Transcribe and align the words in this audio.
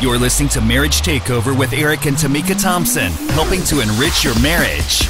You're 0.00 0.18
listening 0.18 0.48
to 0.50 0.62
Marriage 0.62 1.02
Takeover 1.02 1.56
with 1.56 1.74
Eric 1.74 2.06
and 2.06 2.16
Tamika 2.16 2.58
Thompson, 2.60 3.12
helping 3.34 3.62
to 3.64 3.80
enrich 3.80 4.24
your 4.24 4.38
marriage. 4.40 5.06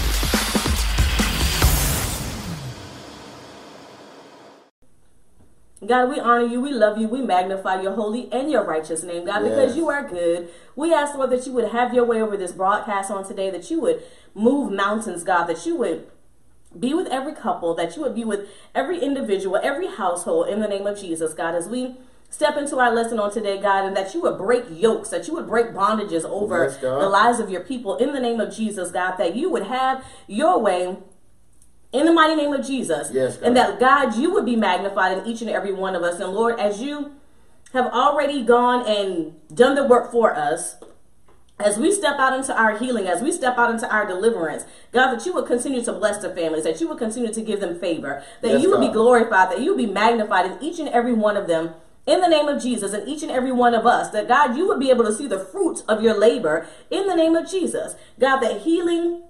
God, 5.86 6.10
we 6.10 6.18
honor 6.18 6.44
you, 6.44 6.60
we 6.60 6.72
love 6.72 6.98
you, 6.98 7.08
we 7.08 7.22
magnify 7.22 7.80
your 7.80 7.92
holy 7.92 8.30
and 8.32 8.50
your 8.50 8.64
righteous 8.64 9.02
name, 9.02 9.24
God, 9.24 9.42
Yes. 9.42 9.50
because 9.50 9.76
you 9.76 9.88
are 9.88 10.02
good. 10.02 10.48
We 10.76 10.92
ask, 10.92 11.16
Lord, 11.16 11.30
that 11.30 11.46
you 11.46 11.52
would 11.52 11.68
have 11.68 11.94
your 11.94 12.04
way 12.04 12.20
over 12.20 12.36
this 12.36 12.52
broadcast 12.52 13.10
on 13.10 13.24
today, 13.24 13.48
that 13.50 13.70
you 13.70 13.80
would 13.80 14.02
move 14.34 14.72
mountains, 14.72 15.22
God, 15.22 15.44
that 15.44 15.64
you 15.64 15.76
would 15.76 16.06
be 16.78 16.92
with 16.94 17.06
every 17.08 17.32
couple, 17.32 17.74
that 17.74 17.96
you 17.96 18.02
would 18.02 18.14
be 18.14 18.24
with 18.24 18.48
every 18.74 18.98
individual, 18.98 19.58
every 19.62 19.86
household 19.86 20.48
in 20.48 20.60
the 20.60 20.68
name 20.68 20.86
of 20.86 21.00
Jesus, 21.00 21.32
God, 21.32 21.54
as 21.54 21.66
we 21.68 21.96
step 22.30 22.56
into 22.56 22.78
our 22.78 22.92
lesson 22.94 23.18
on 23.18 23.30
today, 23.32 23.60
God, 23.60 23.84
and 23.84 23.96
that 23.96 24.14
you 24.14 24.22
would 24.22 24.38
break 24.38 24.64
yokes, 24.70 25.10
that 25.10 25.26
you 25.28 25.34
would 25.34 25.46
break 25.46 25.68
bondages 25.68 26.24
over 26.24 26.64
Yes, 26.64 26.78
the 26.78 27.08
lives 27.08 27.38
of 27.40 27.50
your 27.50 27.60
people 27.60 27.96
in 27.96 28.12
the 28.12 28.20
name 28.20 28.40
of 28.40 28.54
Jesus, 28.54 28.90
God, 28.90 29.16
that 29.16 29.36
you 29.36 29.50
would 29.50 29.64
have 29.64 30.04
your 30.26 30.58
way 30.58 30.96
in 31.92 32.06
the 32.06 32.12
mighty 32.12 32.36
name 32.36 32.52
of 32.52 32.64
Jesus. 32.64 33.10
Yes, 33.12 33.36
God. 33.36 33.46
and 33.48 33.56
that 33.56 33.80
God, 33.80 34.16
you 34.16 34.32
would 34.32 34.46
be 34.46 34.56
magnified 34.56 35.18
in 35.18 35.26
each 35.26 35.40
and 35.42 35.50
every 35.50 35.72
one 35.72 35.94
of 35.96 36.02
us. 36.02 36.20
And 36.20 36.32
Lord, 36.32 36.58
as 36.58 36.80
you 36.80 37.12
have 37.72 37.86
already 37.86 38.42
gone 38.42 38.86
and 38.86 39.34
done 39.54 39.74
the 39.74 39.84
work 39.84 40.10
for 40.10 40.34
us, 40.34 40.76
as 41.58 41.76
we 41.76 41.92
step 41.92 42.18
out 42.18 42.32
into 42.32 42.58
our 42.58 42.78
healing, 42.78 43.06
as 43.06 43.20
we 43.20 43.30
step 43.30 43.58
out 43.58 43.70
into 43.70 43.90
our 43.92 44.06
deliverance, 44.06 44.64
God, 44.92 45.12
that 45.12 45.26
you 45.26 45.34
would 45.34 45.46
continue 45.46 45.82
to 45.82 45.92
bless 45.92 46.18
the 46.22 46.34
families, 46.34 46.64
that 46.64 46.80
you 46.80 46.88
would 46.88 46.98
continue 46.98 47.32
to 47.32 47.42
give 47.42 47.60
them 47.60 47.78
favor, 47.78 48.22
that 48.40 48.52
Yes, 48.52 48.62
you 48.62 48.70
would 48.70 48.80
be 48.80 48.88
glorified, 48.92 49.50
that 49.50 49.60
you 49.60 49.74
would 49.74 49.78
be 49.78 49.92
magnified 49.92 50.46
in 50.50 50.62
each 50.62 50.78
and 50.78 50.88
every 50.88 51.12
one 51.12 51.36
of 51.36 51.46
them. 51.46 51.74
In 52.10 52.20
the 52.20 52.26
name 52.26 52.48
of 52.48 52.60
Jesus, 52.60 52.92
and 52.92 53.08
each 53.08 53.22
and 53.22 53.30
every 53.30 53.52
one 53.52 53.72
of 53.72 53.86
us, 53.86 54.10
that 54.10 54.26
God, 54.26 54.56
you 54.56 54.66
would 54.66 54.80
be 54.80 54.90
able 54.90 55.04
to 55.04 55.14
see 55.14 55.28
the 55.28 55.38
fruits 55.38 55.82
of 55.82 56.02
your 56.02 56.18
labor 56.18 56.66
in 56.90 57.06
the 57.06 57.14
name 57.14 57.36
of 57.36 57.48
Jesus. 57.48 57.94
God, 58.18 58.40
that 58.40 58.62
healing 58.62 59.22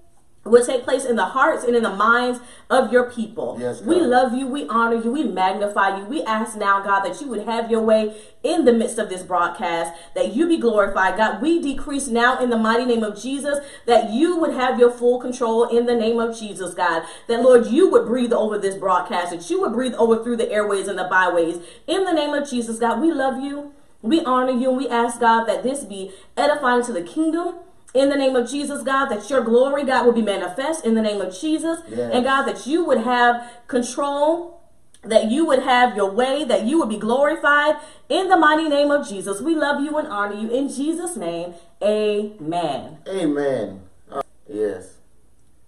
will 0.43 0.65
take 0.65 0.83
place 0.83 1.05
in 1.05 1.15
the 1.15 1.25
hearts 1.25 1.63
and 1.63 1.75
in 1.75 1.83
the 1.83 1.95
minds 1.95 2.39
of 2.69 2.91
your 2.91 3.11
people. 3.11 3.57
Yes, 3.59 3.81
we 3.81 3.99
love 3.99 4.33
you, 4.33 4.47
we 4.47 4.67
honor 4.67 4.95
you, 4.95 5.11
we 5.11 5.23
magnify 5.23 5.99
you. 5.99 6.05
We 6.05 6.23
ask 6.23 6.57
now, 6.57 6.81
God, 6.83 7.01
that 7.01 7.21
you 7.21 7.27
would 7.27 7.45
have 7.45 7.69
your 7.69 7.81
way 7.81 8.15
in 8.41 8.65
the 8.65 8.73
midst 8.73 8.97
of 8.97 9.09
this 9.09 9.21
broadcast, 9.21 9.93
that 10.15 10.33
you 10.33 10.47
be 10.47 10.57
glorified. 10.57 11.15
God, 11.15 11.41
we 11.43 11.61
decrease 11.61 12.07
now 12.07 12.39
in 12.39 12.49
the 12.49 12.57
mighty 12.57 12.85
name 12.85 13.03
of 13.03 13.21
Jesus, 13.21 13.59
that 13.85 14.09
you 14.09 14.37
would 14.37 14.53
have 14.53 14.79
your 14.79 14.89
full 14.89 15.19
control 15.19 15.65
in 15.65 15.85
the 15.85 15.95
name 15.95 16.19
of 16.19 16.37
Jesus, 16.37 16.73
God. 16.73 17.03
That, 17.27 17.43
Lord, 17.43 17.67
you 17.67 17.91
would 17.91 18.07
breathe 18.07 18.33
over 18.33 18.57
this 18.57 18.75
broadcast, 18.75 19.31
that 19.31 19.47
you 19.49 19.61
would 19.61 19.73
breathe 19.73 19.93
over 19.93 20.23
through 20.23 20.37
the 20.37 20.51
airways 20.51 20.87
and 20.87 20.97
the 20.97 21.03
byways. 21.03 21.59
In 21.85 22.03
the 22.03 22.13
name 22.13 22.33
of 22.33 22.49
Jesus, 22.49 22.79
God, 22.79 22.99
we 22.99 23.11
love 23.11 23.39
you. 23.43 23.73
We 24.01 24.23
honor 24.23 24.53
you 24.53 24.69
and 24.69 24.77
we 24.77 24.89
ask 24.89 25.19
God 25.19 25.45
that 25.45 25.61
this 25.61 25.83
be 25.83 26.11
edifying 26.35 26.83
to 26.85 26.93
the 26.93 27.03
kingdom 27.03 27.59
in 27.93 28.09
the 28.09 28.15
name 28.15 28.35
of 28.35 28.49
Jesus, 28.49 28.83
God, 28.83 29.07
that 29.07 29.29
your 29.29 29.41
glory, 29.41 29.83
God, 29.83 30.05
will 30.05 30.13
be 30.13 30.21
manifest 30.21 30.85
in 30.85 30.93
the 30.93 31.01
name 31.01 31.19
of 31.21 31.37
Jesus. 31.37 31.79
Yes. 31.89 32.11
And 32.13 32.23
God, 32.23 32.43
that 32.43 32.65
you 32.65 32.85
would 32.85 32.99
have 32.99 33.49
control, 33.67 34.61
that 35.03 35.29
you 35.29 35.45
would 35.45 35.63
have 35.63 35.95
your 35.95 36.09
way, 36.09 36.45
that 36.45 36.63
you 36.63 36.79
would 36.79 36.89
be 36.89 36.97
glorified 36.97 37.75
in 38.07 38.29
the 38.29 38.37
mighty 38.37 38.69
name 38.69 38.91
of 38.91 39.07
Jesus. 39.07 39.41
We 39.41 39.55
love 39.55 39.83
you 39.83 39.97
and 39.97 40.07
honor 40.07 40.35
you 40.35 40.49
in 40.49 40.69
Jesus' 40.69 41.17
name. 41.17 41.53
Amen. 41.83 42.99
Amen. 43.07 43.81
Uh, 44.09 44.21
yes. 44.47 44.97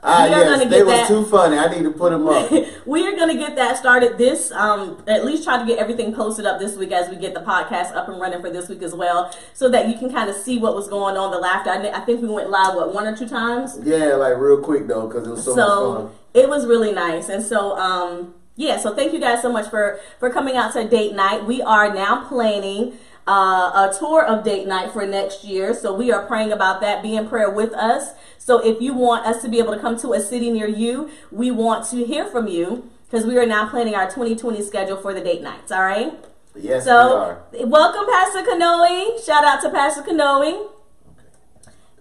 Ah, 0.00 0.26
We 0.28 0.34
are 0.34 0.38
yes, 0.44 0.58
gonna 0.58 0.70
they 0.70 0.82
was 0.82 0.92
that. 0.94 1.08
too 1.08 1.24
funny. 1.26 1.58
I 1.58 1.74
need 1.74 1.82
to 1.82 1.90
put 1.90 2.12
them 2.12 2.28
up. 2.28 2.50
we 2.86 3.04
are 3.06 3.16
going 3.16 3.28
to 3.28 3.34
get 3.36 3.56
that 3.56 3.76
started 3.76 4.16
this 4.16 4.52
um 4.52 5.02
at 5.08 5.24
least 5.24 5.42
try 5.44 5.58
to 5.58 5.66
get 5.66 5.78
everything 5.78 6.14
posted 6.14 6.46
up 6.46 6.60
this 6.60 6.76
week 6.76 6.92
as 6.92 7.08
we 7.10 7.16
get 7.16 7.34
the 7.34 7.40
podcast 7.40 7.94
up 7.96 8.08
and 8.08 8.20
running 8.20 8.40
for 8.40 8.48
this 8.50 8.68
week 8.68 8.82
as 8.82 8.94
well 8.94 9.34
so 9.54 9.68
that 9.68 9.88
you 9.88 9.98
can 9.98 10.10
kind 10.12 10.30
of 10.30 10.36
see 10.36 10.56
what 10.58 10.74
was 10.74 10.88
going 10.88 11.16
on 11.16 11.30
the 11.32 11.38
laughter 11.38 11.70
i, 11.70 11.88
I 11.90 12.00
think 12.00 12.22
we 12.22 12.28
went 12.28 12.48
live 12.48 12.74
what 12.76 12.94
one 12.94 13.06
or 13.06 13.16
two 13.16 13.28
times 13.28 13.78
yeah, 13.82 14.14
like 14.14 14.36
real 14.38 14.60
quick 14.62 14.86
though, 14.86 15.06
because 15.08 15.26
it 15.26 15.30
was 15.30 15.44
so, 15.44 15.54
much 15.54 16.12
fun. 16.12 16.18
it 16.34 16.48
was 16.48 16.64
really 16.66 16.92
nice 16.92 17.28
and 17.28 17.42
so 17.42 17.76
um 17.76 18.34
yeah 18.56 18.76
so 18.78 18.94
thank 18.94 19.12
you 19.12 19.20
guys 19.20 19.42
so 19.42 19.52
much 19.52 19.68
for 19.68 19.98
for 20.18 20.30
coming 20.30 20.56
out 20.56 20.72
to 20.72 20.88
date 20.88 21.12
night 21.14 21.44
we 21.44 21.60
are 21.60 21.92
now 21.92 22.26
planning 22.28 22.96
uh, 23.28 23.90
a 23.90 23.94
tour 23.98 24.24
of 24.24 24.42
date 24.44 24.66
night 24.66 24.90
for 24.92 25.06
next 25.06 25.44
year 25.44 25.74
so 25.74 25.92
we 25.94 26.10
are 26.10 26.24
praying 26.26 26.50
about 26.52 26.80
that 26.80 27.02
be 27.02 27.14
in 27.16 27.28
prayer 27.28 27.50
with 27.50 27.72
us 27.74 28.12
so 28.38 28.58
if 28.64 28.80
you 28.80 28.94
want 28.94 29.26
us 29.26 29.42
to 29.42 29.48
be 29.48 29.58
able 29.58 29.74
to 29.74 29.78
come 29.80 29.96
to 29.98 30.12
a 30.14 30.20
city 30.20 30.50
near 30.50 30.66
you 30.66 31.10
we 31.30 31.50
want 31.50 31.86
to 31.86 32.04
hear 32.06 32.24
from 32.24 32.48
you 32.48 32.88
because 33.10 33.26
we 33.26 33.36
are 33.38 33.46
now 33.46 33.68
planning 33.68 33.94
our 33.94 34.06
2020 34.08 34.62
schedule 34.62 34.96
for 34.96 35.12
the 35.12 35.20
date 35.20 35.42
nights 35.42 35.70
all 35.70 35.82
right 35.82 36.12
Yes, 36.56 36.84
we 36.84 36.90
so 36.90 37.16
are. 37.18 37.42
welcome 37.66 38.06
pastor 38.10 38.42
kanoe 38.42 39.24
shout 39.24 39.44
out 39.44 39.60
to 39.62 39.70
pastor 39.70 40.02
kanoe 40.02 40.70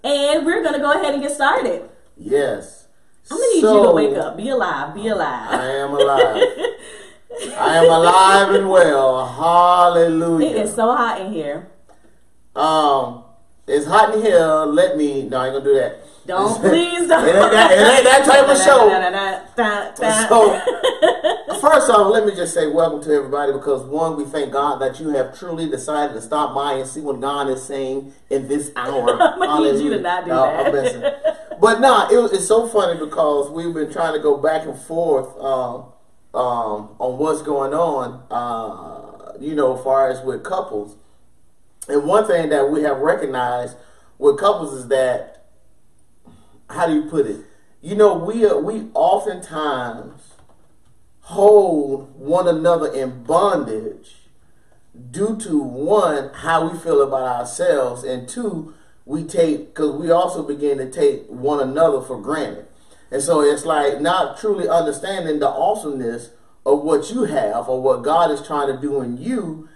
and 0.03 0.45
we're 0.45 0.63
gonna 0.63 0.79
go 0.79 0.91
ahead 0.93 1.13
and 1.13 1.21
get 1.21 1.31
started 1.31 1.89
Yes. 2.19 2.87
I'm 3.29 3.37
gonna 3.37 3.53
need 3.55 3.61
So, 3.61 3.75
you 3.77 3.83
to 3.89 3.91
wake 3.93 4.17
up. 4.17 4.37
Be 4.37 4.49
alive. 4.49 4.95
Be 4.95 5.07
alive. 5.09 5.51
I 5.51 5.65
am 5.83 5.91
alive. 5.93 6.41
I 7.57 7.77
am 7.77 7.85
alive 7.85 8.55
and 8.55 8.69
well. 8.69 9.27
Hallelujah. 9.27 10.49
It 10.49 10.55
is 10.57 10.73
so 10.73 10.95
hot 10.95 11.21
in 11.21 11.31
here. 11.31 11.67
Um, 12.55 13.23
it's 13.67 13.85
hot 13.85 14.15
in 14.15 14.21
here. 14.21 14.39
Let 14.39 14.97
me. 14.97 15.23
No, 15.29 15.37
I 15.37 15.47
ain't 15.47 15.53
gonna 15.53 15.65
do 15.65 15.75
that. 15.75 15.99
Don't 16.25 16.59
please 16.61 17.07
don't. 17.07 17.25
It 17.25 17.35
ain't 17.35 17.51
that, 17.51 17.71
it 17.71 17.79
ain't 17.79 18.03
that 18.03 18.25
type 18.25 18.47
of 18.49 18.57
show. 18.57 18.87
So, 21.57 21.59
first 21.61 21.89
off, 21.89 22.11
let 22.11 22.25
me 22.25 22.35
just 22.35 22.53
say 22.53 22.67
welcome 22.67 23.01
to 23.03 23.11
everybody 23.11 23.51
because 23.51 23.83
one, 23.83 24.15
we 24.15 24.25
thank 24.25 24.51
God 24.51 24.79
that 24.79 24.99
you 24.99 25.09
have 25.09 25.37
truly 25.37 25.69
decided 25.69 26.13
to 26.13 26.21
stop 26.21 26.53
by 26.53 26.73
and 26.73 26.87
see 26.87 27.01
what 27.01 27.19
God 27.19 27.49
is 27.49 27.63
saying 27.63 28.13
in 28.29 28.47
this 28.47 28.71
hour. 28.75 29.17
Gonna 29.17 29.73
need 29.73 29.83
you 29.83 29.89
to 29.91 29.99
not 29.99 30.25
do 30.25 30.31
No, 30.31 30.71
that. 30.71 31.59
But 31.59 31.79
nah, 31.81 32.09
it 32.11 32.33
it's 32.33 32.47
so 32.47 32.67
funny 32.67 32.99
because 32.99 33.49
we've 33.49 33.73
been 33.73 33.91
trying 33.91 34.13
to 34.13 34.19
go 34.19 34.37
back 34.37 34.67
and 34.67 34.77
forth 34.77 35.35
um, 35.39 35.85
um, 36.33 36.95
on 36.99 37.17
what's 37.17 37.41
going 37.41 37.73
on, 37.73 38.23
uh, 38.29 39.33
you 39.39 39.55
know, 39.55 39.77
as 39.77 39.83
far 39.83 40.09
as 40.09 40.23
with 40.23 40.43
couples. 40.43 40.95
And 41.87 42.05
one 42.05 42.27
thing 42.27 42.49
that 42.49 42.69
we 42.69 42.83
have 42.83 42.97
recognized 42.97 43.77
with 44.17 44.39
couples 44.39 44.73
is 44.73 44.87
that, 44.89 45.45
how 46.69 46.87
do 46.87 46.93
you 46.93 47.03
put 47.03 47.25
it? 47.25 47.41
You 47.81 47.95
know, 47.95 48.17
we 48.17 48.45
are, 48.45 48.59
we 48.59 48.87
oftentimes 48.93 50.33
hold 51.21 52.17
one 52.19 52.47
another 52.47 52.91
in 52.93 53.23
bondage 53.23 54.15
due 55.11 55.37
to 55.37 55.61
one 55.61 56.33
how 56.33 56.69
we 56.69 56.77
feel 56.77 57.01
about 57.01 57.23
ourselves 57.23 58.03
and 58.03 58.27
two 58.27 58.73
we 59.05 59.23
take 59.23 59.67
because 59.67 59.95
we 59.95 60.09
also 60.09 60.41
begin 60.41 60.77
to 60.77 60.89
take 60.89 61.27
one 61.27 61.59
another 61.59 62.01
for 62.01 62.19
granted 62.21 62.66
and 63.11 63.21
so 63.21 63.41
it's 63.41 63.65
like 63.65 64.01
not 64.01 64.39
truly 64.39 64.67
understanding 64.67 65.39
the 65.39 65.47
awesomeness 65.47 66.31
of 66.65 66.81
what 66.81 67.09
you 67.09 67.23
have 67.23 67.69
or 67.69 67.81
what 67.81 68.03
god 68.03 68.31
is 68.31 68.45
trying 68.45 68.73
to 68.73 68.79
do 68.81 69.01
in 69.01 69.17
you 69.17 69.67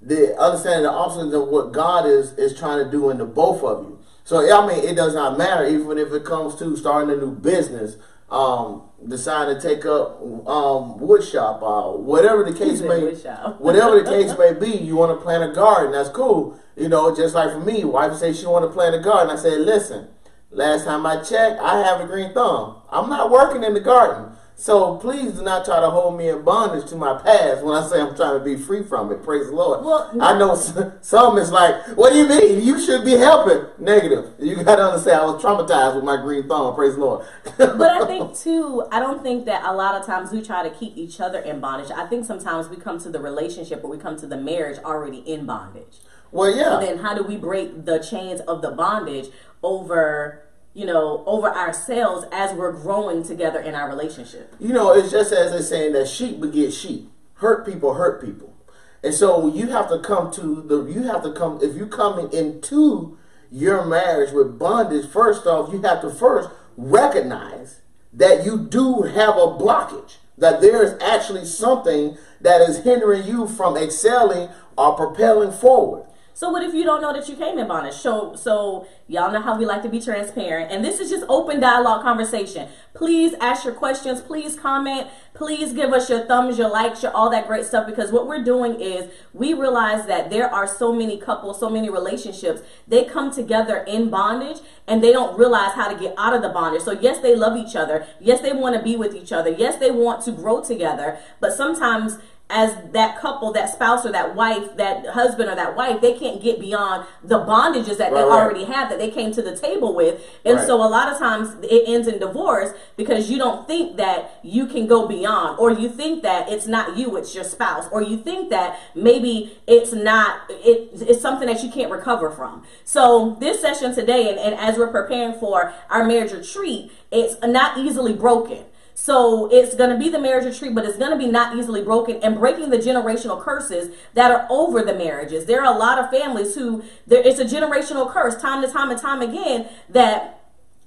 the 0.00 0.38
understanding 0.38 0.84
the 0.84 0.90
awesomeness 0.90 1.34
of 1.34 1.48
what 1.48 1.72
god 1.72 2.06
is 2.06 2.32
is 2.32 2.56
trying 2.56 2.84
to 2.84 2.90
do 2.90 3.10
in 3.10 3.18
the 3.18 3.24
both 3.24 3.62
of 3.62 3.84
you 3.84 3.98
so 4.24 4.38
i 4.38 4.66
mean 4.66 4.84
it 4.84 4.94
does 4.94 5.14
not 5.14 5.36
matter 5.36 5.66
even 5.66 5.98
if 5.98 6.12
it 6.12 6.24
comes 6.24 6.54
to 6.56 6.76
starting 6.76 7.10
a 7.10 7.16
new 7.16 7.32
business 7.32 7.96
um 8.30 8.82
deciding 9.08 9.54
to 9.54 9.60
take 9.60 9.86
up 9.86 10.20
um 10.48 10.98
wood 10.98 11.22
shop 11.22 11.62
or 11.62 11.96
whatever 12.02 12.42
the 12.42 12.52
case 12.52 12.80
may 12.80 13.00
whatever 13.58 14.02
the 14.02 14.10
case 14.10 14.36
may 14.36 14.52
be, 14.52 14.76
you 14.78 14.96
want 14.96 15.16
to 15.16 15.22
plant 15.22 15.48
a 15.48 15.54
garden. 15.54 15.92
That's 15.92 16.08
cool. 16.08 16.58
You 16.76 16.88
know, 16.88 17.14
just 17.14 17.36
like 17.36 17.52
for 17.52 17.60
me, 17.60 17.84
wife 17.84 18.16
say 18.16 18.32
she 18.32 18.46
want 18.46 18.64
to 18.64 18.70
plant 18.70 18.96
a 18.96 18.98
garden. 18.98 19.30
I 19.30 19.38
said, 19.40 19.60
listen, 19.60 20.08
Last 20.56 20.84
time 20.84 21.04
I 21.04 21.16
checked, 21.22 21.60
I 21.60 21.80
have 21.80 22.00
a 22.00 22.06
green 22.06 22.32
thumb. 22.32 22.75
I'm 22.90 23.08
not 23.08 23.30
working 23.30 23.64
in 23.64 23.74
the 23.74 23.80
garden. 23.80 24.36
So 24.58 24.96
please 24.96 25.32
do 25.32 25.42
not 25.42 25.66
try 25.66 25.80
to 25.80 25.90
hold 25.90 26.16
me 26.16 26.30
in 26.30 26.42
bondage 26.42 26.88
to 26.88 26.96
my 26.96 27.20
past 27.20 27.62
when 27.62 27.76
I 27.76 27.86
say 27.86 28.00
I'm 28.00 28.16
trying 28.16 28.38
to 28.38 28.44
be 28.44 28.56
free 28.56 28.82
from 28.82 29.12
it. 29.12 29.22
Praise 29.22 29.48
the 29.48 29.54
Lord. 29.54 29.84
Well, 29.84 30.10
I 30.18 30.38
know 30.38 30.54
some 31.02 31.36
is 31.36 31.52
like, 31.52 31.74
what 31.88 32.14
do 32.14 32.18
you 32.18 32.26
mean? 32.26 32.64
You 32.64 32.80
should 32.80 33.04
be 33.04 33.12
helping. 33.12 33.66
Negative. 33.78 34.32
You 34.38 34.64
got 34.64 34.76
to 34.76 34.84
understand, 34.84 35.20
I 35.20 35.24
was 35.26 35.42
traumatized 35.42 35.96
with 35.96 36.04
my 36.04 36.16
green 36.16 36.48
thumb. 36.48 36.74
Praise 36.74 36.94
the 36.94 37.00
Lord. 37.00 37.26
but 37.58 37.82
I 37.82 38.06
think 38.06 38.34
too, 38.34 38.86
I 38.90 38.98
don't 38.98 39.22
think 39.22 39.44
that 39.44 39.62
a 39.62 39.74
lot 39.74 39.94
of 39.94 40.06
times 40.06 40.32
we 40.32 40.40
try 40.40 40.66
to 40.66 40.74
keep 40.74 40.96
each 40.96 41.20
other 41.20 41.38
in 41.38 41.60
bondage. 41.60 41.90
I 41.94 42.06
think 42.06 42.24
sometimes 42.24 42.70
we 42.70 42.76
come 42.76 42.98
to 43.00 43.10
the 43.10 43.20
relationship 43.20 43.84
or 43.84 43.90
we 43.90 43.98
come 43.98 44.16
to 44.16 44.26
the 44.26 44.38
marriage 44.38 44.78
already 44.78 45.18
in 45.18 45.44
bondage. 45.44 45.98
well, 46.32 46.56
yeah. 46.56 46.78
then 46.80 46.98
how 46.98 47.14
do 47.14 47.22
we 47.22 47.36
break 47.36 47.84
the 47.84 47.98
chains 47.98 48.40
of 48.40 48.62
the 48.62 48.70
bondage 48.70 49.26
over 49.62 50.45
you 50.76 50.84
know 50.84 51.24
over 51.24 51.48
ourselves 51.48 52.26
as 52.30 52.52
we're 52.52 52.72
growing 52.72 53.22
together 53.22 53.58
in 53.58 53.74
our 53.74 53.88
relationship 53.88 54.54
You 54.60 54.74
know, 54.74 54.92
it's 54.92 55.10
just 55.10 55.32
as 55.32 55.50
they're 55.50 55.62
saying 55.62 55.94
that 55.94 56.06
sheep 56.06 56.38
beget 56.38 56.72
sheep. 56.74 57.10
Hurt 57.34 57.64
people 57.64 57.94
hurt 57.94 58.22
people. 58.22 58.54
And 59.02 59.14
so 59.14 59.48
you 59.48 59.68
have 59.68 59.88
to 59.88 59.98
come 60.00 60.30
to 60.32 60.62
the 60.62 60.84
you 60.84 61.04
have 61.04 61.22
to 61.22 61.32
come 61.32 61.60
if 61.62 61.74
you 61.76 61.86
coming 61.86 62.30
into 62.32 63.16
your 63.50 63.86
marriage 63.86 64.32
with 64.32 64.58
bondage, 64.58 65.08
first 65.08 65.46
off, 65.46 65.72
you 65.72 65.80
have 65.82 66.02
to 66.02 66.10
first 66.10 66.50
recognize 66.76 67.80
that 68.12 68.44
you 68.44 68.58
do 68.58 69.02
have 69.02 69.36
a 69.36 69.48
blockage. 69.56 70.16
That 70.36 70.60
there 70.60 70.82
is 70.82 71.00
actually 71.00 71.46
something 71.46 72.18
that 72.42 72.60
is 72.60 72.84
hindering 72.84 73.26
you 73.26 73.48
from 73.48 73.76
excelling 73.78 74.50
or 74.76 74.94
propelling 74.94 75.52
forward. 75.52 76.04
So 76.36 76.50
what 76.50 76.62
if 76.62 76.74
you 76.74 76.84
don't 76.84 77.00
know 77.00 77.14
that 77.14 77.30
you 77.30 77.34
came 77.34 77.58
in 77.58 77.66
bondage? 77.66 77.94
So 77.94 78.36
so 78.36 78.86
y'all 79.08 79.32
know 79.32 79.40
how 79.40 79.56
we 79.56 79.64
like 79.64 79.82
to 79.84 79.88
be 79.88 79.98
transparent. 79.98 80.70
And 80.70 80.84
this 80.84 81.00
is 81.00 81.08
just 81.08 81.24
open 81.30 81.60
dialogue 81.60 82.02
conversation. 82.02 82.68
Please 82.92 83.32
ask 83.40 83.64
your 83.64 83.72
questions. 83.72 84.20
Please 84.20 84.54
comment. 84.54 85.08
Please 85.32 85.72
give 85.72 85.94
us 85.94 86.10
your 86.10 86.26
thumbs 86.26 86.58
your 86.58 86.68
likes 86.68 87.02
your 87.02 87.10
all 87.12 87.30
that 87.30 87.46
great 87.46 87.64
stuff 87.64 87.86
because 87.86 88.12
what 88.12 88.26
we're 88.26 88.44
doing 88.44 88.78
is 88.78 89.10
we 89.32 89.54
realize 89.54 90.04
that 90.08 90.28
there 90.28 90.52
are 90.52 90.66
so 90.66 90.92
many 90.92 91.16
couples 91.16 91.58
so 91.58 91.70
many 91.70 91.88
relationships. 91.88 92.60
They 92.86 93.04
come 93.04 93.30
together 93.30 93.78
in 93.78 94.10
bondage 94.10 94.58
and 94.86 95.02
they 95.02 95.12
don't 95.12 95.38
realize 95.38 95.72
how 95.72 95.88
to 95.88 95.98
get 95.98 96.14
out 96.18 96.34
of 96.34 96.42
the 96.42 96.50
bondage. 96.50 96.82
So 96.82 96.92
yes 96.92 97.18
they 97.20 97.34
love 97.34 97.56
each 97.56 97.74
other. 97.74 98.06
Yes 98.20 98.42
they 98.42 98.52
want 98.52 98.76
to 98.76 98.82
be 98.82 98.94
with 98.94 99.14
each 99.14 99.32
other. 99.32 99.48
Yes 99.48 99.76
they 99.76 99.90
want 99.90 100.22
to 100.26 100.32
grow 100.32 100.62
together. 100.62 101.18
But 101.40 101.54
sometimes 101.54 102.18
as 102.48 102.76
that 102.92 103.18
couple, 103.18 103.52
that 103.52 103.68
spouse 103.72 104.06
or 104.06 104.12
that 104.12 104.36
wife, 104.36 104.76
that 104.76 105.04
husband 105.08 105.50
or 105.50 105.56
that 105.56 105.74
wife, 105.74 106.00
they 106.00 106.16
can't 106.16 106.40
get 106.40 106.60
beyond 106.60 107.04
the 107.24 107.40
bondages 107.40 107.98
that 107.98 108.10
they 108.12 108.22
Right, 108.22 108.28
right. 108.28 108.42
already 108.44 108.64
have 108.64 108.88
that 108.88 108.98
they 109.00 109.10
came 109.10 109.32
to 109.32 109.42
the 109.42 109.56
table 109.56 109.94
with. 109.94 110.22
And 110.44 110.56
Right. 110.58 110.66
so 110.66 110.76
a 110.76 110.86
lot 110.86 111.10
of 111.12 111.18
times 111.18 111.56
it 111.62 111.82
ends 111.88 112.06
in 112.06 112.20
divorce 112.20 112.70
because 112.96 113.28
you 113.28 113.36
don't 113.38 113.66
think 113.66 113.96
that 113.96 114.38
you 114.44 114.66
can 114.66 114.86
go 114.86 115.08
beyond 115.08 115.58
or 115.58 115.72
you 115.72 115.88
think 115.88 116.22
that 116.22 116.48
it's 116.48 116.68
not 116.68 116.96
you, 116.96 117.16
it's 117.16 117.34
your 117.34 117.42
spouse, 117.42 117.88
or 117.90 118.00
you 118.00 118.16
think 118.16 118.50
that 118.50 118.78
maybe 118.94 119.58
it's 119.66 119.92
not 119.92 120.42
it, 120.48 120.90
it's 121.02 121.20
something 121.20 121.48
that 121.48 121.64
you 121.64 121.70
can't 121.70 121.90
recover 121.90 122.30
from. 122.30 122.62
So 122.84 123.36
this 123.40 123.60
session 123.60 123.92
today 123.92 124.30
and, 124.30 124.38
and 124.38 124.54
as 124.54 124.78
we're 124.78 124.92
preparing 124.92 125.34
for 125.40 125.74
our 125.90 126.04
marriage 126.04 126.30
retreat, 126.32 126.92
it's 127.10 127.34
not 127.42 127.76
easily 127.78 128.12
broken. 128.12 128.64
So 128.98 129.50
it's 129.52 129.74
going 129.74 129.90
to 129.90 129.98
be 129.98 130.08
the 130.08 130.18
marriage 130.18 130.46
retreat, 130.46 130.74
but 130.74 130.86
it's 130.86 130.96
going 130.96 131.10
to 131.10 131.18
be 131.18 131.30
not 131.30 131.54
easily 131.54 131.82
broken 131.82 132.16
and 132.22 132.38
breaking 132.38 132.70
the 132.70 132.78
generational 132.78 133.38
curses 133.38 133.94
that 134.14 134.30
are 134.30 134.46
over 134.48 134.82
the 134.82 134.94
marriages. 134.94 135.44
There 135.44 135.62
are 135.62 135.72
a 135.72 135.78
lot 135.78 135.98
of 135.98 136.10
families 136.10 136.54
who 136.54 136.82
there 137.06 137.20
it's 137.20 137.38
a 137.38 137.44
generational 137.44 138.10
curse 138.10 138.40
time 138.40 138.62
to 138.62 138.72
time 138.72 138.90
and 138.90 138.98
time 138.98 139.20
again 139.20 139.68
that 139.90 140.40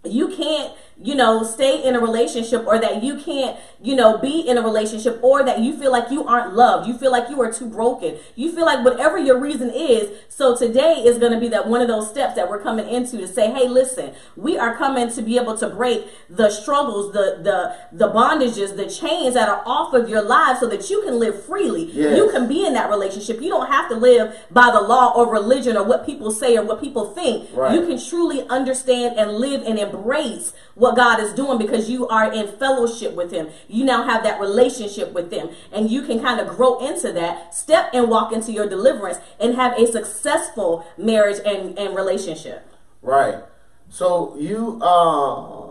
you 0.03 0.27
can't 0.29 0.73
you 1.01 1.15
know 1.15 1.43
stay 1.43 1.83
in 1.83 1.95
a 1.95 1.99
relationship 1.99 2.65
or 2.67 2.77
that 2.79 3.01
you 3.01 3.17
can't 3.17 3.57
you 3.81 3.95
know 3.95 4.17
be 4.17 4.41
in 4.41 4.57
a 4.57 4.61
relationship 4.61 5.19
or 5.23 5.43
that 5.43 5.59
you 5.59 5.77
feel 5.77 5.91
like 5.91 6.11
you 6.11 6.25
aren't 6.25 6.53
loved. 6.53 6.87
You 6.87 6.97
feel 6.97 7.11
like 7.11 7.29
you 7.29 7.41
are 7.41 7.51
too 7.51 7.69
broken. 7.69 8.17
You 8.35 8.51
feel 8.51 8.65
like 8.65 8.83
whatever 8.83 9.17
your 9.17 9.39
reason 9.39 9.69
is 9.69 10.09
so 10.27 10.55
today 10.55 11.03
is 11.05 11.17
going 11.17 11.31
to 11.31 11.39
be 11.39 11.47
that 11.49 11.67
one 11.67 11.81
of 11.81 11.87
those 11.87 12.09
steps 12.09 12.35
that 12.35 12.49
we're 12.49 12.61
coming 12.61 12.87
into 12.87 13.17
to 13.17 13.27
say 13.27 13.51
hey 13.51 13.67
listen 13.67 14.13
we 14.35 14.57
are 14.57 14.75
coming 14.75 15.09
to 15.11 15.21
be 15.21 15.37
able 15.37 15.57
to 15.57 15.69
break 15.69 16.05
the 16.29 16.49
struggles 16.49 17.13
the 17.13 17.39
the 17.41 17.75
the 17.97 18.07
bondages 18.11 18.75
the 18.75 18.89
chains 18.89 19.33
that 19.33 19.49
are 19.49 19.63
off 19.65 19.93
of 19.93 20.09
your 20.09 20.21
lives 20.21 20.59
so 20.59 20.67
that 20.67 20.89
you 20.89 21.01
can 21.03 21.19
live 21.19 21.43
freely. 21.45 21.85
Yes. 21.91 22.17
you 22.17 22.29
can 22.31 22.47
be 22.47 22.65
in 22.65 22.73
that 22.73 22.89
relationship. 22.89 23.41
You 23.41 23.49
don't 23.49 23.67
have 23.67 23.89
to 23.89 23.95
live 23.95 24.35
by 24.51 24.71
the 24.71 24.81
law 24.81 25.13
or 25.15 25.31
religion 25.31 25.77
or 25.77 25.83
what 25.83 26.05
people 26.05 26.31
say 26.31 26.57
or 26.57 26.63
what 26.63 26.81
people 26.81 27.13
think. 27.13 27.49
Right. 27.53 27.73
you 27.73 27.85
can 27.85 27.99
truly 28.03 28.47
understand 28.47 29.17
and 29.17 29.31
live 29.33 29.63
and 29.65 29.79
embrace 29.79 30.53
what 30.75 30.88
God 30.95 31.19
is 31.19 31.33
doing 31.33 31.57
because 31.57 31.89
you 31.89 32.07
are 32.07 32.31
in 32.31 32.47
fellowship 32.47 33.13
with 33.15 33.31
Him. 33.31 33.49
You 33.67 33.85
now 33.85 34.03
have 34.03 34.23
that 34.23 34.39
relationship 34.39 35.13
with 35.13 35.31
Him, 35.31 35.49
and 35.71 35.89
you 35.89 36.01
can 36.03 36.21
kind 36.21 36.39
of 36.39 36.55
grow 36.55 36.79
into 36.79 37.11
that, 37.13 37.53
step 37.53 37.89
and 37.93 38.09
walk 38.09 38.31
into 38.31 38.51
your 38.51 38.67
deliverance, 38.67 39.19
and 39.39 39.55
have 39.55 39.77
a 39.77 39.87
successful 39.87 40.85
marriage 40.97 41.39
and, 41.45 41.77
and 41.77 41.95
relationship. 41.95 42.67
Right. 43.01 43.43
So 43.89 44.35
you 44.37 44.79
uh 44.81 45.69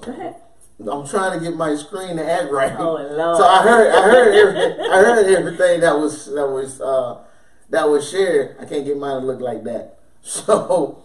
Go 0.00 0.12
ahead. 0.12 0.36
I'm 0.80 1.06
trying 1.06 1.38
to 1.38 1.44
get 1.44 1.56
my 1.56 1.74
screen 1.76 2.16
to 2.16 2.24
act 2.30 2.50
right. 2.50 2.74
Oh, 2.78 2.94
Lord. 2.94 3.36
So 3.36 3.44
I 3.44 3.62
heard, 3.62 3.94
I 3.94 4.02
heard, 4.02 4.34
everything, 4.34 4.90
I 4.90 4.96
heard 4.96 5.36
everything 5.36 5.80
that 5.80 5.98
was 5.98 6.24
that 6.26 6.46
was 6.46 6.80
uh, 6.80 7.22
that 7.68 7.88
was 7.88 8.10
shared. 8.10 8.56
I 8.58 8.64
can't 8.64 8.86
get 8.86 8.96
mine 8.96 9.20
to 9.20 9.26
look 9.26 9.40
like 9.40 9.64
that. 9.64 9.96
So, 10.22 11.02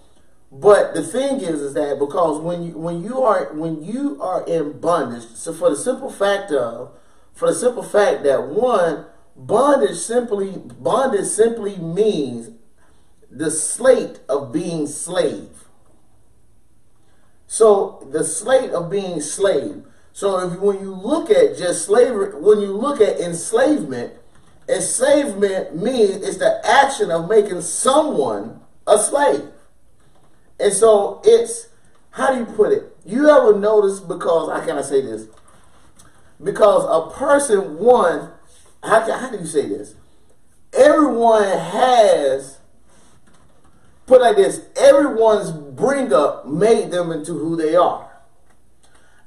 but 0.57 0.93
the 0.93 1.03
thing 1.03 1.41
is, 1.41 1.59
is 1.59 1.73
that 1.73 1.99
because 1.99 2.39
when 2.39 2.63
you 2.63 2.77
when 2.77 3.03
you 3.03 3.21
are 3.21 3.53
when 3.53 3.83
you 3.83 4.21
are 4.21 4.45
in 4.47 4.79
bondage, 4.79 5.27
so 5.35 5.53
for 5.53 5.69
the 5.69 5.75
simple 5.75 6.09
fact 6.09 6.49
of 6.53 6.91
for 7.33 7.49
the 7.49 7.53
simple 7.53 7.83
fact 7.83 8.23
that 8.23 8.47
one 8.47 9.05
bondage 9.35 9.97
simply 9.97 10.53
bondage 10.79 11.25
simply 11.25 11.75
means 11.77 12.51
the 13.29 13.51
slate 13.51 14.21
of 14.29 14.53
being 14.53 14.87
slave. 14.87 15.65
So 17.47 18.07
the 18.09 18.23
slate 18.23 18.71
of 18.71 18.89
being 18.89 19.19
slave. 19.19 19.83
So 20.13 20.39
if 20.39 20.57
when 20.61 20.79
you 20.79 20.95
look 20.95 21.29
at 21.29 21.57
just 21.57 21.83
slavery, 21.83 22.39
when 22.39 22.61
you 22.61 22.71
look 22.71 23.01
at 23.01 23.19
enslavement, 23.19 24.13
enslavement 24.69 25.75
means 25.75 26.25
it's 26.25 26.37
the 26.37 26.65
action 26.65 27.11
of 27.11 27.27
making 27.27 27.59
someone 27.59 28.61
a 28.87 28.97
slave. 28.97 29.49
And 30.59 30.73
so 30.73 31.21
it's 31.23 31.67
how 32.11 32.33
do 32.33 32.39
you 32.39 32.45
put 32.45 32.71
it? 32.71 32.95
You 33.05 33.29
ever 33.29 33.57
notice 33.57 33.99
because 33.99 34.51
how 34.51 34.65
can 34.65 34.77
I 34.77 34.81
say 34.81 35.01
this? 35.01 35.27
Because 36.41 36.83
a 36.85 37.15
person 37.17 37.77
one, 37.77 38.31
how, 38.83 39.01
how 39.11 39.29
do 39.29 39.37
you 39.37 39.45
say 39.45 39.67
this? 39.67 39.95
Everyone 40.73 41.43
has 41.43 42.59
put 44.05 44.21
like 44.21 44.35
this 44.35 44.61
everyone's 44.75 45.51
bring 45.51 46.13
up 46.13 46.47
made 46.47 46.91
them 46.91 47.11
into 47.11 47.33
who 47.33 47.55
they 47.55 47.75
are 47.75 48.11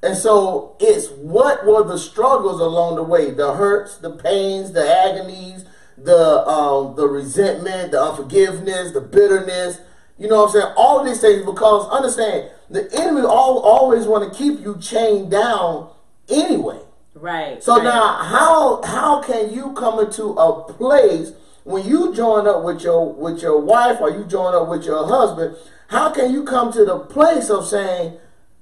and 0.02 0.16
so 0.16 0.76
it's 0.78 1.08
what 1.10 1.66
were 1.66 1.82
the 1.82 1.98
struggles 1.98 2.60
along 2.60 2.96
the 2.96 3.02
way 3.02 3.30
the 3.30 3.54
hurts 3.54 3.96
the 3.98 4.10
pains 4.10 4.72
the 4.72 4.88
agonies 4.88 5.64
the 5.96 6.46
um 6.48 6.94
the 6.96 7.06
resentment 7.06 7.90
the 7.90 8.00
unforgiveness 8.00 8.92
the 8.92 9.00
bitterness 9.00 9.80
you 10.18 10.28
know 10.28 10.42
what 10.42 10.54
i'm 10.54 10.60
saying 10.60 10.74
all 10.76 11.04
these 11.04 11.20
things 11.20 11.44
because 11.44 11.88
understand 11.90 12.50
the 12.70 12.92
enemy 13.00 13.22
all, 13.22 13.58
always 13.60 14.06
want 14.06 14.30
to 14.30 14.38
keep 14.38 14.60
you 14.60 14.76
chained 14.80 15.30
down 15.30 15.88
anyway 16.28 16.78
Right. 17.14 17.62
so 17.62 17.76
right. 17.76 17.84
now, 17.84 18.12
how 18.22 18.80
how 18.82 19.20
can 19.22 19.52
you 19.52 19.72
come 19.72 19.98
into 19.98 20.34
a 20.34 20.62
place 20.72 21.32
when 21.64 21.84
you 21.84 22.14
join 22.14 22.46
up 22.46 22.62
with 22.62 22.80
your 22.82 23.12
with 23.12 23.42
your 23.42 23.60
wife 23.60 24.00
or 24.00 24.10
you 24.10 24.24
join 24.24 24.54
up 24.54 24.68
with 24.68 24.84
your 24.84 25.04
husband? 25.04 25.56
How 25.88 26.10
can 26.10 26.32
you 26.32 26.44
come 26.44 26.70
to 26.72 26.84
the 26.84 26.98
place 27.00 27.50
of 27.50 27.66
saying, 27.66 28.18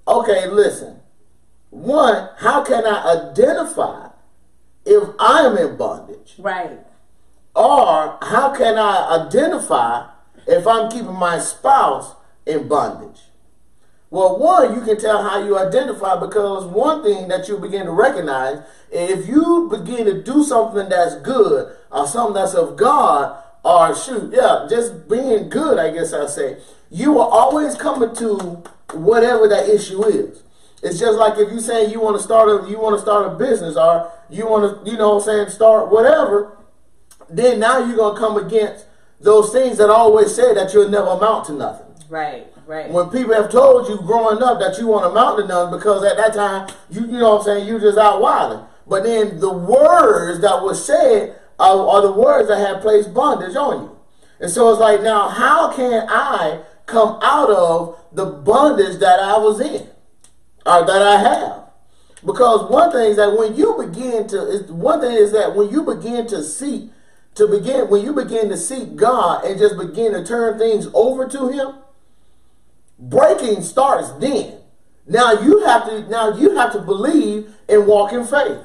okay, 0.08 0.48
listen, 0.48 1.00
one, 1.68 2.30
how 2.38 2.64
can 2.64 2.86
I 2.86 3.28
identify 3.28 4.08
if 4.86 5.02
I 5.18 5.40
am 5.40 5.58
in 5.58 5.76
bondage, 5.76 6.36
Right. 6.38 6.78
or 7.54 8.16
how 8.22 8.54
can 8.56 8.78
I 8.78 9.26
identify 9.26 10.06
if 10.46 10.66
I'm 10.66 10.90
keeping 10.90 11.14
my 11.14 11.38
spouse 11.38 12.14
in 12.44 12.68
bondage? 12.68 13.20
Well, 14.08 14.38
one, 14.38 14.74
you 14.74 14.82
can 14.82 14.98
tell 14.98 15.22
how 15.22 15.44
you 15.44 15.58
identify 15.58 16.18
because 16.18 16.64
one 16.64 17.02
thing 17.02 17.28
that 17.28 17.48
you 17.48 17.58
begin 17.58 17.86
to 17.86 17.92
recognize, 17.92 18.62
if 18.90 19.26
you 19.26 19.68
begin 19.70 20.06
to 20.06 20.22
do 20.22 20.44
something 20.44 20.88
that's 20.88 21.16
good 21.16 21.76
or 21.90 22.06
something 22.06 22.34
that's 22.34 22.54
of 22.54 22.76
God, 22.76 23.42
or 23.64 23.96
shoot, 23.96 24.32
yeah, 24.32 24.66
just 24.70 25.08
being 25.08 25.48
good, 25.48 25.78
I 25.78 25.90
guess 25.90 26.12
I 26.12 26.26
say, 26.26 26.58
you 26.88 27.18
are 27.18 27.28
always 27.28 27.74
coming 27.74 28.14
to 28.14 28.62
whatever 28.92 29.48
that 29.48 29.68
issue 29.68 30.04
is. 30.04 30.44
It's 30.84 31.00
just 31.00 31.18
like 31.18 31.36
if 31.38 31.50
you 31.50 31.58
say 31.58 31.90
you 31.90 32.00
want 32.00 32.16
to 32.16 32.22
start 32.22 32.48
a 32.48 32.70
you 32.70 32.78
want 32.78 32.94
to 32.96 33.02
start 33.02 33.32
a 33.32 33.36
business 33.36 33.76
or 33.76 34.12
you 34.30 34.46
want 34.46 34.84
to, 34.84 34.90
you 34.90 34.96
know 34.96 35.14
what 35.14 35.22
I'm 35.22 35.24
saying, 35.24 35.48
start 35.48 35.90
whatever, 35.90 36.56
then 37.28 37.58
now 37.58 37.84
you're 37.84 37.96
gonna 37.96 38.18
come 38.18 38.36
against 38.36 38.85
those 39.20 39.52
things 39.52 39.78
that 39.78 39.90
always 39.90 40.34
say 40.34 40.54
that 40.54 40.72
you'll 40.72 40.88
never 40.88 41.08
amount 41.08 41.46
to 41.46 41.52
nothing. 41.52 41.86
Right, 42.08 42.46
right. 42.66 42.90
When 42.90 43.10
people 43.10 43.34
have 43.34 43.50
told 43.50 43.88
you 43.88 43.96
growing 43.98 44.42
up 44.42 44.60
that 44.60 44.78
you 44.78 44.86
won't 44.86 45.06
amount 45.06 45.38
to 45.38 45.46
nothing 45.46 45.78
because 45.78 46.04
at 46.04 46.16
that 46.16 46.34
time 46.34 46.68
you 46.90 47.02
you 47.02 47.18
know 47.18 47.36
what 47.36 47.40
I'm 47.40 47.44
saying 47.44 47.68
you 47.68 47.80
just 47.80 47.98
out 47.98 48.20
wilding. 48.20 48.64
But 48.86 49.02
then 49.02 49.40
the 49.40 49.52
words 49.52 50.40
that 50.40 50.62
were 50.62 50.74
said 50.74 51.36
are, 51.58 51.88
are 51.88 52.02
the 52.02 52.12
words 52.12 52.48
that 52.48 52.58
have 52.58 52.80
placed 52.80 53.12
bondage 53.12 53.56
on 53.56 53.84
you. 53.84 53.98
And 54.38 54.50
so 54.50 54.70
it's 54.70 54.80
like 54.80 55.02
now 55.02 55.28
how 55.28 55.72
can 55.74 56.06
I 56.08 56.60
come 56.86 57.18
out 57.22 57.50
of 57.50 57.98
the 58.12 58.26
bondage 58.26 59.00
that 59.00 59.18
I 59.18 59.38
was 59.38 59.60
in 59.60 59.88
or 60.64 60.86
that 60.86 61.02
I 61.02 61.18
have? 61.18 61.62
Because 62.24 62.70
one 62.70 62.92
thing 62.92 63.10
is 63.10 63.16
that 63.16 63.36
when 63.36 63.56
you 63.56 63.76
begin 63.76 64.28
to 64.28 64.64
one 64.68 65.00
thing 65.00 65.12
is 65.12 65.32
that 65.32 65.56
when 65.56 65.70
you 65.70 65.82
begin 65.82 66.26
to 66.28 66.42
seek 66.42 66.90
to 67.36 67.46
begin 67.46 67.88
when 67.88 68.04
you 68.04 68.12
begin 68.12 68.48
to 68.48 68.56
seek 68.56 68.96
God 68.96 69.44
and 69.44 69.58
just 69.58 69.76
begin 69.76 70.12
to 70.12 70.24
turn 70.24 70.58
things 70.58 70.88
over 70.94 71.28
to 71.28 71.48
him, 71.48 71.74
breaking 72.98 73.62
starts 73.62 74.10
then. 74.12 74.58
Now 75.06 75.32
you 75.40 75.64
have 75.64 75.86
to 75.86 76.08
now 76.08 76.36
you 76.36 76.56
have 76.56 76.72
to 76.72 76.80
believe 76.80 77.54
and 77.68 77.86
walk 77.86 78.12
in 78.12 78.24
faith. 78.24 78.58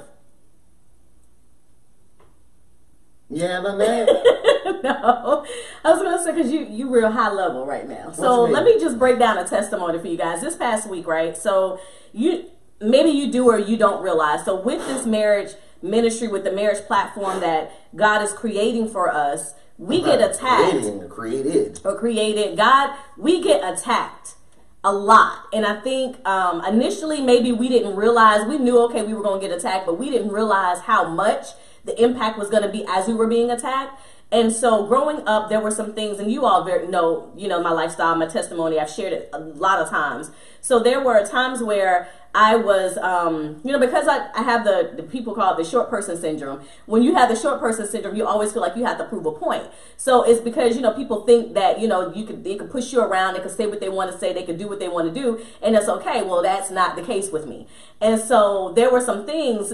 Yeah, 3.30 3.62
no, 3.62 3.78
no, 4.84 5.46
I 5.86 5.92
was 5.92 6.02
gonna 6.02 6.22
say 6.22 6.34
because 6.34 6.52
you 6.52 6.66
you 6.66 6.90
real 6.90 7.12
high 7.12 7.32
level 7.32 7.66
right 7.66 7.88
now. 7.88 8.12
So 8.12 8.44
let 8.44 8.66
me 8.66 8.80
just 8.80 8.98
break 8.98 9.20
down 9.20 9.38
a 9.38 9.48
testimony 9.48 10.00
for 10.00 10.08
you 10.08 10.18
guys. 10.18 10.42
This 10.42 10.56
past 10.56 10.90
week, 10.90 11.08
right? 11.08 11.38
So 11.38 11.80
you 12.12 12.46
maybe 12.82 13.10
you 13.10 13.32
do 13.32 13.48
or 13.50 13.60
you 13.60 13.78
don't 13.78 14.02
realize. 14.02 14.44
So 14.44 14.60
with 14.60 14.86
this 14.88 15.06
marriage 15.06 15.52
ministry, 15.82 16.28
with 16.28 16.44
the 16.44 16.52
marriage 16.52 16.86
platform 16.86 17.40
that 17.40 17.72
God 17.96 18.22
is 18.22 18.32
creating 18.34 18.90
for 18.90 19.14
us, 19.14 19.54
we 19.78 20.02
get 20.02 20.22
attacked. 20.22 20.72
Creating, 20.72 21.10
created. 21.10 21.80
Or 21.84 21.98
created. 21.98 22.56
God, 22.56 22.96
we 23.18 23.42
get 23.42 23.62
attacked 23.64 24.36
a 24.84 24.94
lot. 24.94 25.46
And 25.54 25.66
I 25.66 25.80
think 25.82 26.26
um, 26.28 26.64
initially 26.66 27.22
maybe 27.22 27.52
we 27.52 27.70
didn't 27.70 27.96
realize, 27.96 28.48
we 28.48 28.58
knew, 28.58 28.80
okay, 28.86 29.04
we 29.04 29.14
were 29.14 29.24
going 29.24 29.42
to 29.42 29.48
get 29.48 29.56
attacked, 29.56 29.86
but 29.86 29.98
we 29.98 30.10
didn't 30.10 30.32
realize 30.32 30.82
how 30.82 31.10
much 31.10 31.48
the 31.84 32.00
impact 32.02 32.38
was 32.38 32.50
going 32.50 32.64
to 32.64 32.70
be 32.70 32.86
as 32.88 33.08
we 33.08 33.14
were 33.14 33.28
being 33.28 33.50
attacked. 33.50 34.00
And 34.32 34.52
so 34.52 34.88
growing 34.88 35.28
up, 35.28 35.50
there 35.50 35.60
were 35.60 35.72
some 35.72 35.94
things, 35.94 36.18
and 36.20 36.32
you 36.32 36.46
all 36.46 36.64
very 36.64 36.88
know, 36.88 37.34
you 37.36 37.50
know, 37.50 37.62
my 37.62 37.72
lifestyle, 37.72 38.16
my 38.16 38.28
testimony, 38.28 38.80
I've 38.80 38.90
shared 38.90 39.12
it 39.12 39.30
a 39.34 39.40
lot 39.40 39.80
of 39.80 39.90
times. 39.90 40.32
So 40.62 40.80
there 40.80 41.04
were 41.04 41.26
times 41.26 41.62
where 41.62 42.08
I 42.34 42.56
was, 42.56 42.98
um, 42.98 43.60
you 43.64 43.74
know, 43.74 43.80
because 43.80 44.08
I, 44.08 44.30
I 44.34 44.44
have 44.44 44.64
the, 44.64 44.94
the 44.96 45.04
people 45.04 45.34
call 45.34 45.54
it 45.54 45.58
the 45.58 45.70
short 45.70 45.90
person 45.90 46.18
syndrome. 46.18 46.62
When 46.86 47.04
you 47.04 47.14
have 47.16 47.28
the 47.28 47.36
short 47.36 47.60
person 47.60 47.86
syndrome, 47.86 48.16
you 48.16 48.26
always 48.26 48.54
feel 48.54 48.62
like 48.62 48.78
you 48.78 48.86
have 48.86 48.98
to 49.00 49.04
prove 49.04 49.26
a 49.26 49.34
point. 49.34 49.66
So 49.98 50.24
it's 50.24 50.40
because, 50.40 50.78
you 50.78 50.82
know, 50.82 50.94
people 50.94 51.26
think 51.26 51.54
that, 51.56 51.82
you 51.82 51.90
know, 51.90 52.14
you 52.14 52.26
could, 52.26 52.46
they 52.46 52.56
could 52.56 52.72
push 52.72 52.94
you 52.94 53.02
around, 53.02 53.34
they 53.34 53.42
could 53.42 53.56
say 53.56 53.66
what 53.66 53.82
they 53.82 53.90
want 53.90 54.14
to 54.14 54.18
say, 54.18 54.32
they 54.32 54.44
could 54.44 54.58
do 54.58 54.70
what 54.70 54.80
they 54.80 54.88
want 54.88 55.14
to 55.14 55.22
do, 55.22 55.42
and 55.62 55.76
it's 55.76 55.90
okay. 55.90 56.24
Well, 56.24 56.42
that's 56.42 56.72
not 56.72 56.96
the 56.96 57.02
case 57.02 57.32
with 57.32 57.46
me. 57.46 57.68
And 58.00 58.20
so 58.20 58.72
there 58.76 58.90
were 58.90 59.02
some 59.02 59.26
things 59.26 59.74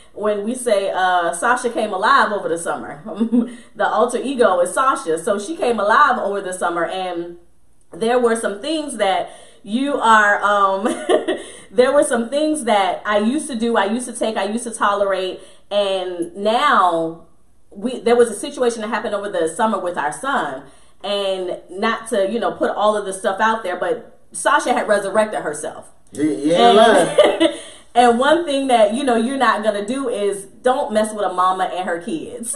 when 0.14 0.44
we 0.44 0.54
say, 0.54 0.90
uh, 0.90 1.34
Sasha 1.34 1.68
came 1.68 1.92
alive 1.92 2.32
over 2.32 2.48
the 2.48 2.58
summer. 2.58 3.02
the 3.76 3.86
alter 3.86 4.18
ego 4.18 4.60
is 4.60 4.72
Sasha. 4.72 5.22
So 5.22 5.38
she 5.38 5.54
came 5.54 5.78
alive 5.78 6.18
over 6.18 6.40
the 6.40 6.54
summer 6.54 6.86
and 6.86 7.36
there 7.92 8.18
were 8.18 8.36
some 8.36 8.60
things 8.60 8.96
that 8.98 9.30
you 9.62 9.94
are 9.94 10.42
um 10.42 10.84
there 11.70 11.92
were 11.92 12.04
some 12.04 12.28
things 12.28 12.64
that 12.64 13.02
I 13.04 13.18
used 13.18 13.48
to 13.48 13.54
do, 13.54 13.76
I 13.76 13.86
used 13.86 14.06
to 14.06 14.12
take, 14.12 14.36
I 14.36 14.44
used 14.44 14.64
to 14.64 14.70
tolerate, 14.70 15.40
and 15.70 16.34
now 16.36 17.26
we 17.70 18.00
there 18.00 18.16
was 18.16 18.30
a 18.30 18.34
situation 18.34 18.80
that 18.82 18.88
happened 18.88 19.14
over 19.14 19.28
the 19.28 19.48
summer 19.48 19.78
with 19.78 19.96
our 19.96 20.12
son, 20.12 20.64
and 21.04 21.60
not 21.70 22.08
to 22.08 22.30
you 22.30 22.40
know 22.40 22.52
put 22.52 22.70
all 22.70 22.96
of 22.96 23.04
the 23.04 23.12
stuff 23.12 23.40
out 23.40 23.62
there, 23.62 23.76
but 23.76 24.18
Sasha 24.32 24.72
had 24.72 24.88
resurrected 24.88 25.40
herself. 25.40 25.90
Yeah, 26.12 27.16
and, 27.40 27.54
and 27.94 28.18
one 28.18 28.44
thing 28.44 28.66
that 28.68 28.94
you 28.94 29.04
know 29.04 29.16
you're 29.16 29.38
not 29.38 29.62
gonna 29.62 29.86
do 29.86 30.08
is 30.08 30.46
don't 30.62 30.92
mess 30.92 31.14
with 31.14 31.24
a 31.24 31.32
mama 31.32 31.64
and 31.64 31.88
her 31.88 32.00
kids. 32.00 32.54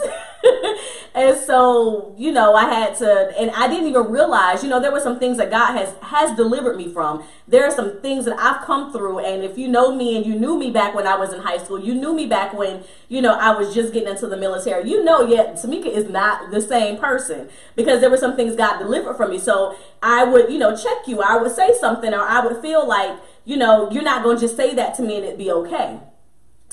and 1.15 1.37
so, 1.37 2.13
you 2.17 2.31
know, 2.31 2.53
I 2.53 2.65
had 2.65 2.95
to 2.97 3.33
and 3.39 3.49
I 3.51 3.67
didn't 3.67 3.87
even 3.87 4.11
realize, 4.11 4.63
you 4.63 4.69
know, 4.69 4.79
there 4.79 4.91
were 4.91 4.99
some 4.99 5.19
things 5.19 5.37
that 5.37 5.49
God 5.49 5.75
has 5.75 5.93
has 6.01 6.35
delivered 6.35 6.77
me 6.77 6.91
from. 6.91 7.23
There 7.47 7.65
are 7.65 7.71
some 7.71 8.01
things 8.01 8.25
that 8.25 8.37
I've 8.39 8.63
come 8.65 8.91
through 8.91 9.19
and 9.19 9.43
if 9.43 9.57
you 9.57 9.67
know 9.67 9.95
me 9.95 10.15
and 10.17 10.25
you 10.25 10.35
knew 10.35 10.57
me 10.57 10.71
back 10.71 10.93
when 10.93 11.07
I 11.07 11.15
was 11.15 11.33
in 11.33 11.41
high 11.41 11.57
school, 11.57 11.79
you 11.79 11.95
knew 11.95 12.13
me 12.13 12.27
back 12.27 12.53
when, 12.53 12.83
you 13.09 13.21
know, 13.21 13.33
I 13.33 13.57
was 13.57 13.73
just 13.73 13.93
getting 13.93 14.09
into 14.09 14.27
the 14.27 14.37
military. 14.37 14.89
You 14.89 15.03
know, 15.03 15.25
yet 15.25 15.55
Tamika 15.55 15.87
is 15.87 16.09
not 16.09 16.51
the 16.51 16.61
same 16.61 16.97
person 16.97 17.49
because 17.75 18.01
there 18.01 18.09
were 18.09 18.17
some 18.17 18.35
things 18.35 18.55
God 18.55 18.77
delivered 18.77 19.15
from 19.15 19.31
me. 19.31 19.39
So, 19.39 19.75
I 20.03 20.23
would, 20.23 20.51
you 20.51 20.59
know, 20.59 20.75
check 20.75 21.07
you. 21.07 21.21
I 21.21 21.37
would 21.37 21.51
say 21.51 21.75
something 21.79 22.13
or 22.13 22.21
I 22.21 22.45
would 22.45 22.61
feel 22.61 22.87
like, 22.87 23.17
you 23.43 23.57
know, 23.57 23.89
you're 23.89 24.03
not 24.03 24.23
going 24.23 24.37
to 24.37 24.41
just 24.41 24.55
say 24.55 24.75
that 24.75 24.95
to 24.95 25.01
me 25.01 25.15
and 25.15 25.25
it'd 25.25 25.39
be 25.39 25.51
okay. 25.51 25.99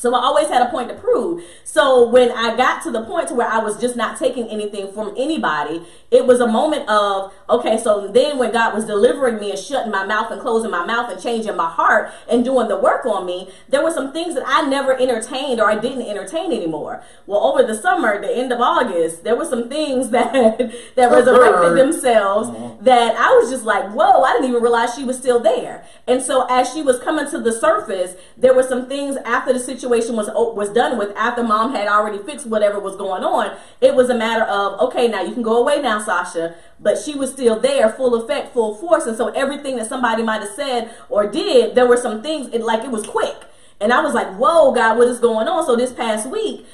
So 0.02 0.12
I 0.16 0.18
always 0.18 0.48
had 0.48 0.62
a 0.62 0.68
point 0.68 0.88
to 0.88 0.96
prove. 0.96 1.44
So 1.62 2.08
when 2.08 2.32
I 2.32 2.56
got 2.56 2.82
to 2.82 2.90
the 2.90 3.04
point 3.04 3.28
to 3.28 3.34
where 3.34 3.46
I 3.46 3.58
was 3.58 3.80
just 3.80 3.94
not 3.94 4.18
taking 4.18 4.48
anything 4.48 4.90
from 4.90 5.14
anybody, 5.16 5.86
it 6.10 6.26
was 6.26 6.40
a 6.40 6.46
moment 6.48 6.88
of, 6.88 7.32
okay, 7.48 7.78
so 7.78 8.08
then 8.08 8.36
when 8.36 8.50
God 8.50 8.74
was 8.74 8.84
delivering 8.84 9.38
me 9.38 9.50
and 9.50 9.58
shutting 9.58 9.92
my 9.92 10.04
mouth 10.04 10.32
and 10.32 10.40
closing 10.40 10.72
my 10.72 10.84
mouth 10.84 11.08
and 11.08 11.22
changing 11.22 11.54
my 11.54 11.70
heart 11.70 12.10
and 12.28 12.44
doing 12.44 12.66
the 12.66 12.76
work 12.76 13.06
on 13.06 13.24
me, 13.24 13.48
there 13.68 13.84
were 13.84 13.92
some 13.92 14.12
things 14.12 14.34
that 14.34 14.42
I 14.44 14.68
never 14.68 14.92
entertained 14.92 15.60
or 15.60 15.70
I 15.70 15.78
didn't 15.78 16.02
entertain 16.02 16.50
anymore. 16.50 17.04
Well, 17.28 17.38
over 17.38 17.62
the 17.62 17.76
summer, 17.76 18.20
the 18.20 18.36
end 18.36 18.50
of 18.52 18.60
August, 18.60 19.22
there 19.22 19.36
were 19.36 19.44
some 19.44 19.68
things 19.68 20.08
that 20.10 20.58
that 20.96 21.12
resurrected 21.12 21.78
themselves 21.78 22.48
mm-hmm. 22.48 22.84
that 22.84 23.14
I 23.14 23.28
was 23.36 23.50
just 23.50 23.64
like, 23.64 23.88
whoa, 23.92 24.22
I 24.22 24.32
didn't 24.32 24.48
even 24.48 24.62
realize 24.62 24.96
she 24.96 25.04
was 25.04 25.16
still 25.16 25.38
there. 25.38 25.86
And 26.08 26.20
so 26.20 26.44
as 26.50 26.72
she 26.72 26.82
was 26.82 26.98
coming 26.98 27.30
to 27.30 27.38
the 27.38 27.52
surface, 27.52 28.16
there 28.36 28.52
were 28.52 28.64
some 28.64 28.88
things 28.88 29.16
after 29.24 29.52
the 29.52 29.60
situation 29.60 29.91
situation 29.92 30.16
was 30.16 30.30
oh, 30.34 30.52
was 30.52 30.70
done 30.70 30.98
with 30.98 31.14
after 31.16 31.42
mom 31.42 31.74
had 31.74 31.88
already 31.88 32.18
fixed 32.18 32.46
whatever 32.46 32.78
was 32.78 32.96
going 32.96 33.22
on 33.22 33.56
it 33.80 33.94
was 33.94 34.08
a 34.08 34.14
matter 34.14 34.44
of 34.44 34.80
okay 34.80 35.08
now 35.08 35.22
you 35.22 35.32
can 35.32 35.42
go 35.42 35.60
away 35.60 35.80
now 35.80 36.00
sasha. 36.00 36.54
But 36.80 36.98
she 36.98 37.14
was 37.14 37.30
still 37.30 37.60
there 37.60 37.90
full 37.90 38.14
effect 38.14 38.52
full 38.52 38.74
force 38.74 39.06
and 39.06 39.16
so 39.16 39.28
everything 39.28 39.76
that 39.76 39.88
somebody 39.88 40.22
might 40.22 40.42
have 40.42 40.54
said 40.54 40.90
or 41.08 41.26
did 41.26 41.74
there 41.74 41.86
were 41.86 41.96
some 41.96 42.22
things 42.22 42.52
it, 42.52 42.62
like 42.62 42.84
it 42.84 42.90
was 42.90 43.06
quick. 43.06 43.36
And 43.80 43.92
i 43.92 44.00
was 44.00 44.14
like 44.14 44.28
whoa 44.36 44.72
god 44.72 44.98
what 44.98 45.08
is 45.08 45.18
going 45.18 45.48
on? 45.48 45.64
So 45.66 45.76
this 45.76 45.92
past 45.92 46.28
week 46.30 46.66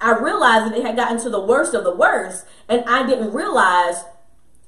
i 0.00 0.16
realized 0.18 0.72
that 0.72 0.78
it 0.78 0.84
had 0.84 0.96
gotten 0.96 1.20
to 1.20 1.30
the 1.30 1.40
worst 1.40 1.74
of 1.74 1.84
the 1.84 1.94
worst 1.94 2.46
and 2.68 2.84
i 2.86 3.06
didn't 3.06 3.32
realize 3.32 4.04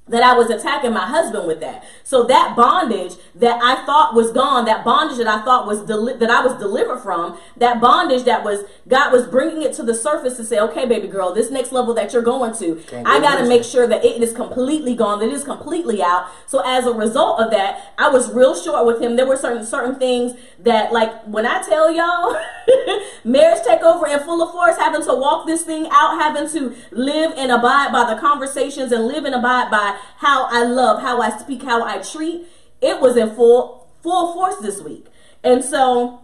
that 0.08 0.22
I 0.22 0.36
was 0.36 0.50
attacking 0.50 0.92
my 0.92 1.06
husband 1.06 1.46
with 1.46 1.60
that. 1.60 1.84
So 2.02 2.24
that 2.24 2.56
bondage 2.56 3.12
that 3.36 3.62
I 3.62 3.86
thought 3.86 4.14
was 4.14 4.32
gone, 4.32 4.64
that 4.64 4.84
bondage 4.84 5.16
that 5.18 5.28
I 5.28 5.44
thought 5.44 5.64
was 5.64 5.80
deli- 5.82 6.16
that 6.16 6.28
I 6.28 6.44
was 6.44 6.58
delivered 6.58 6.98
from, 6.98 7.38
that 7.56 7.80
bondage 7.80 8.24
that 8.24 8.42
was 8.42 8.64
God 8.88 9.12
was 9.12 9.28
bringing 9.28 9.62
it 9.62 9.72
to 9.74 9.84
the 9.84 9.94
surface 9.94 10.36
to 10.38 10.44
say, 10.44 10.58
okay, 10.58 10.86
baby 10.86 11.06
girl, 11.06 11.32
this 11.32 11.52
next 11.52 11.70
level 11.70 11.94
that 11.94 12.12
you're 12.12 12.22
going 12.22 12.52
to, 12.56 12.82
I 13.06 13.20
got 13.20 13.38
to 13.38 13.48
make 13.48 13.62
sure 13.62 13.86
that 13.86 14.04
it 14.04 14.20
is 14.20 14.32
completely 14.32 14.96
gone, 14.96 15.20
that 15.20 15.28
it 15.28 15.32
is 15.32 15.44
completely 15.44 16.02
out. 16.02 16.28
So 16.46 16.62
as 16.66 16.84
a 16.84 16.92
result 16.92 17.40
of 17.40 17.52
that, 17.52 17.94
I 17.96 18.08
was 18.08 18.32
real 18.32 18.56
short 18.60 18.84
with 18.84 19.00
him. 19.00 19.14
There 19.14 19.26
were 19.26 19.36
certain 19.36 19.64
certain 19.64 20.00
things 20.00 20.34
that, 20.58 20.92
like, 20.92 21.22
when 21.24 21.46
I 21.46 21.62
tell 21.62 21.92
y'all, 21.92 22.36
marriage 23.24 23.62
takeover 23.62 24.12
in 24.12 24.18
full 24.24 24.42
of 24.42 24.50
force, 24.50 24.76
having 24.76 25.02
to 25.02 25.14
walk 25.14 25.46
this 25.46 25.62
thing 25.62 25.86
out, 25.92 26.20
having 26.20 26.48
to 26.50 26.74
live 26.90 27.32
and 27.36 27.52
abide 27.52 27.92
by 27.92 28.12
the 28.12 28.20
conversations 28.20 28.90
and 28.90 29.06
live 29.06 29.24
and 29.24 29.34
abide 29.34 29.70
by 29.70 29.91
how 30.18 30.46
I 30.50 30.64
love, 30.64 31.02
how 31.02 31.20
I 31.20 31.36
speak, 31.38 31.62
how 31.62 31.84
I 31.84 31.98
treat, 31.98 32.46
it 32.80 33.00
was 33.00 33.16
in 33.16 33.34
full 33.34 33.88
full 34.02 34.34
force 34.34 34.56
this 34.56 34.80
week. 34.80 35.06
And 35.44 35.64
so 35.64 36.20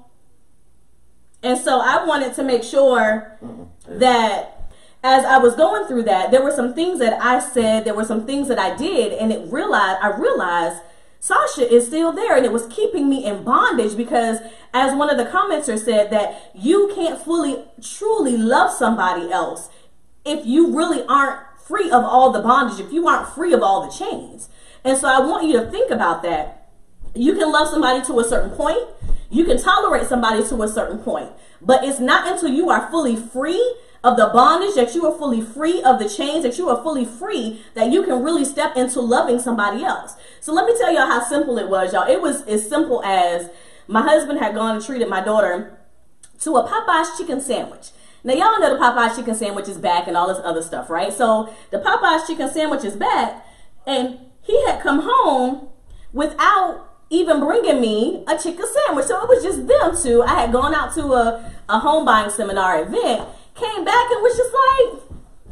and 1.42 1.58
so 1.58 1.80
I 1.80 2.04
wanted 2.04 2.34
to 2.34 2.42
make 2.42 2.62
sure 2.62 3.38
mm-hmm. 3.42 3.98
that 3.98 4.54
as 5.04 5.24
I 5.24 5.38
was 5.38 5.54
going 5.54 5.86
through 5.86 6.02
that, 6.04 6.32
there 6.32 6.42
were 6.42 6.50
some 6.50 6.74
things 6.74 6.98
that 6.98 7.22
I 7.22 7.38
said, 7.38 7.84
there 7.84 7.94
were 7.94 8.04
some 8.04 8.26
things 8.26 8.48
that 8.48 8.58
I 8.58 8.76
did, 8.76 9.12
and 9.12 9.32
it 9.32 9.50
realized 9.50 10.00
I 10.02 10.16
realized 10.18 10.82
Sasha 11.20 11.72
is 11.72 11.86
still 11.86 12.12
there 12.12 12.36
and 12.36 12.46
it 12.46 12.52
was 12.52 12.66
keeping 12.68 13.08
me 13.08 13.24
in 13.24 13.42
bondage 13.42 13.96
because 13.96 14.38
as 14.72 14.94
one 14.94 15.10
of 15.10 15.16
the 15.16 15.24
commenters 15.24 15.84
said 15.84 16.10
that 16.10 16.52
you 16.54 16.92
can't 16.94 17.20
fully 17.20 17.64
truly 17.82 18.36
love 18.36 18.70
somebody 18.70 19.30
else 19.32 19.68
if 20.24 20.46
you 20.46 20.76
really 20.76 21.04
aren't 21.08 21.40
free 21.68 21.90
of 21.90 22.02
all 22.02 22.32
the 22.32 22.40
bondage, 22.40 22.84
if 22.84 22.92
you 22.92 23.06
aren't 23.06 23.28
free 23.28 23.52
of 23.52 23.62
all 23.62 23.86
the 23.86 23.92
chains. 23.92 24.48
And 24.84 24.96
so 24.96 25.06
I 25.06 25.20
want 25.20 25.46
you 25.46 25.52
to 25.60 25.70
think 25.70 25.90
about 25.90 26.22
that. 26.22 26.70
You 27.14 27.34
can 27.34 27.52
love 27.52 27.68
somebody 27.68 28.04
to 28.06 28.20
a 28.20 28.24
certain 28.24 28.50
point. 28.50 28.88
You 29.30 29.44
can 29.44 29.60
tolerate 29.60 30.06
somebody 30.06 30.46
to 30.48 30.62
a 30.62 30.68
certain 30.68 30.98
point. 30.98 31.30
But 31.60 31.84
it's 31.84 32.00
not 32.00 32.26
until 32.26 32.48
you 32.48 32.70
are 32.70 32.90
fully 32.90 33.16
free 33.16 33.76
of 34.04 34.16
the 34.16 34.30
bondage, 34.32 34.76
that 34.76 34.94
you 34.94 35.04
are 35.06 35.18
fully 35.18 35.40
free 35.40 35.82
of 35.82 35.98
the 35.98 36.08
chains, 36.08 36.44
that 36.44 36.56
you 36.56 36.68
are 36.68 36.82
fully 36.82 37.04
free, 37.04 37.62
that 37.74 37.90
you 37.90 38.04
can 38.04 38.22
really 38.22 38.44
step 38.44 38.76
into 38.76 39.00
loving 39.00 39.40
somebody 39.40 39.84
else. 39.84 40.14
So 40.40 40.52
let 40.52 40.66
me 40.66 40.78
tell 40.78 40.92
y'all 40.92 41.06
how 41.06 41.22
simple 41.22 41.58
it 41.58 41.68
was, 41.68 41.92
y'all. 41.92 42.08
It 42.08 42.22
was 42.22 42.42
as 42.42 42.68
simple 42.68 43.02
as 43.04 43.50
my 43.88 44.02
husband 44.02 44.38
had 44.38 44.54
gone 44.54 44.76
and 44.76 44.84
treated 44.84 45.08
my 45.08 45.20
daughter 45.20 45.78
to 46.40 46.56
a 46.56 46.68
Popeye's 46.68 47.18
chicken 47.18 47.40
sandwich. 47.40 47.90
Now 48.24 48.34
y'all 48.34 48.60
know 48.60 48.74
the 48.74 48.80
Popeyes 48.80 49.16
chicken 49.16 49.34
sandwich 49.34 49.68
is 49.68 49.78
back 49.78 50.08
and 50.08 50.16
all 50.16 50.28
this 50.28 50.42
other 50.44 50.62
stuff, 50.62 50.90
right? 50.90 51.12
So 51.12 51.52
the 51.70 51.78
Popeyes 51.78 52.26
chicken 52.26 52.50
sandwich 52.50 52.84
is 52.84 52.96
back, 52.96 53.46
and 53.86 54.18
he 54.42 54.64
had 54.66 54.80
come 54.80 55.02
home 55.04 55.68
without 56.12 56.84
even 57.10 57.40
bringing 57.40 57.80
me 57.80 58.24
a 58.26 58.36
chicken 58.36 58.66
sandwich. 58.86 59.06
So 59.06 59.22
it 59.22 59.28
was 59.28 59.42
just 59.42 59.66
them 59.66 59.96
two. 59.96 60.22
I 60.22 60.40
had 60.40 60.52
gone 60.52 60.74
out 60.74 60.94
to 60.94 61.12
a, 61.12 61.52
a 61.68 61.78
home 61.78 62.04
buying 62.04 62.30
seminar 62.30 62.82
event, 62.82 63.28
came 63.54 63.84
back 63.84 64.10
and 64.10 64.22
was 64.22 64.36
just 64.36 64.52
like, 64.52 65.07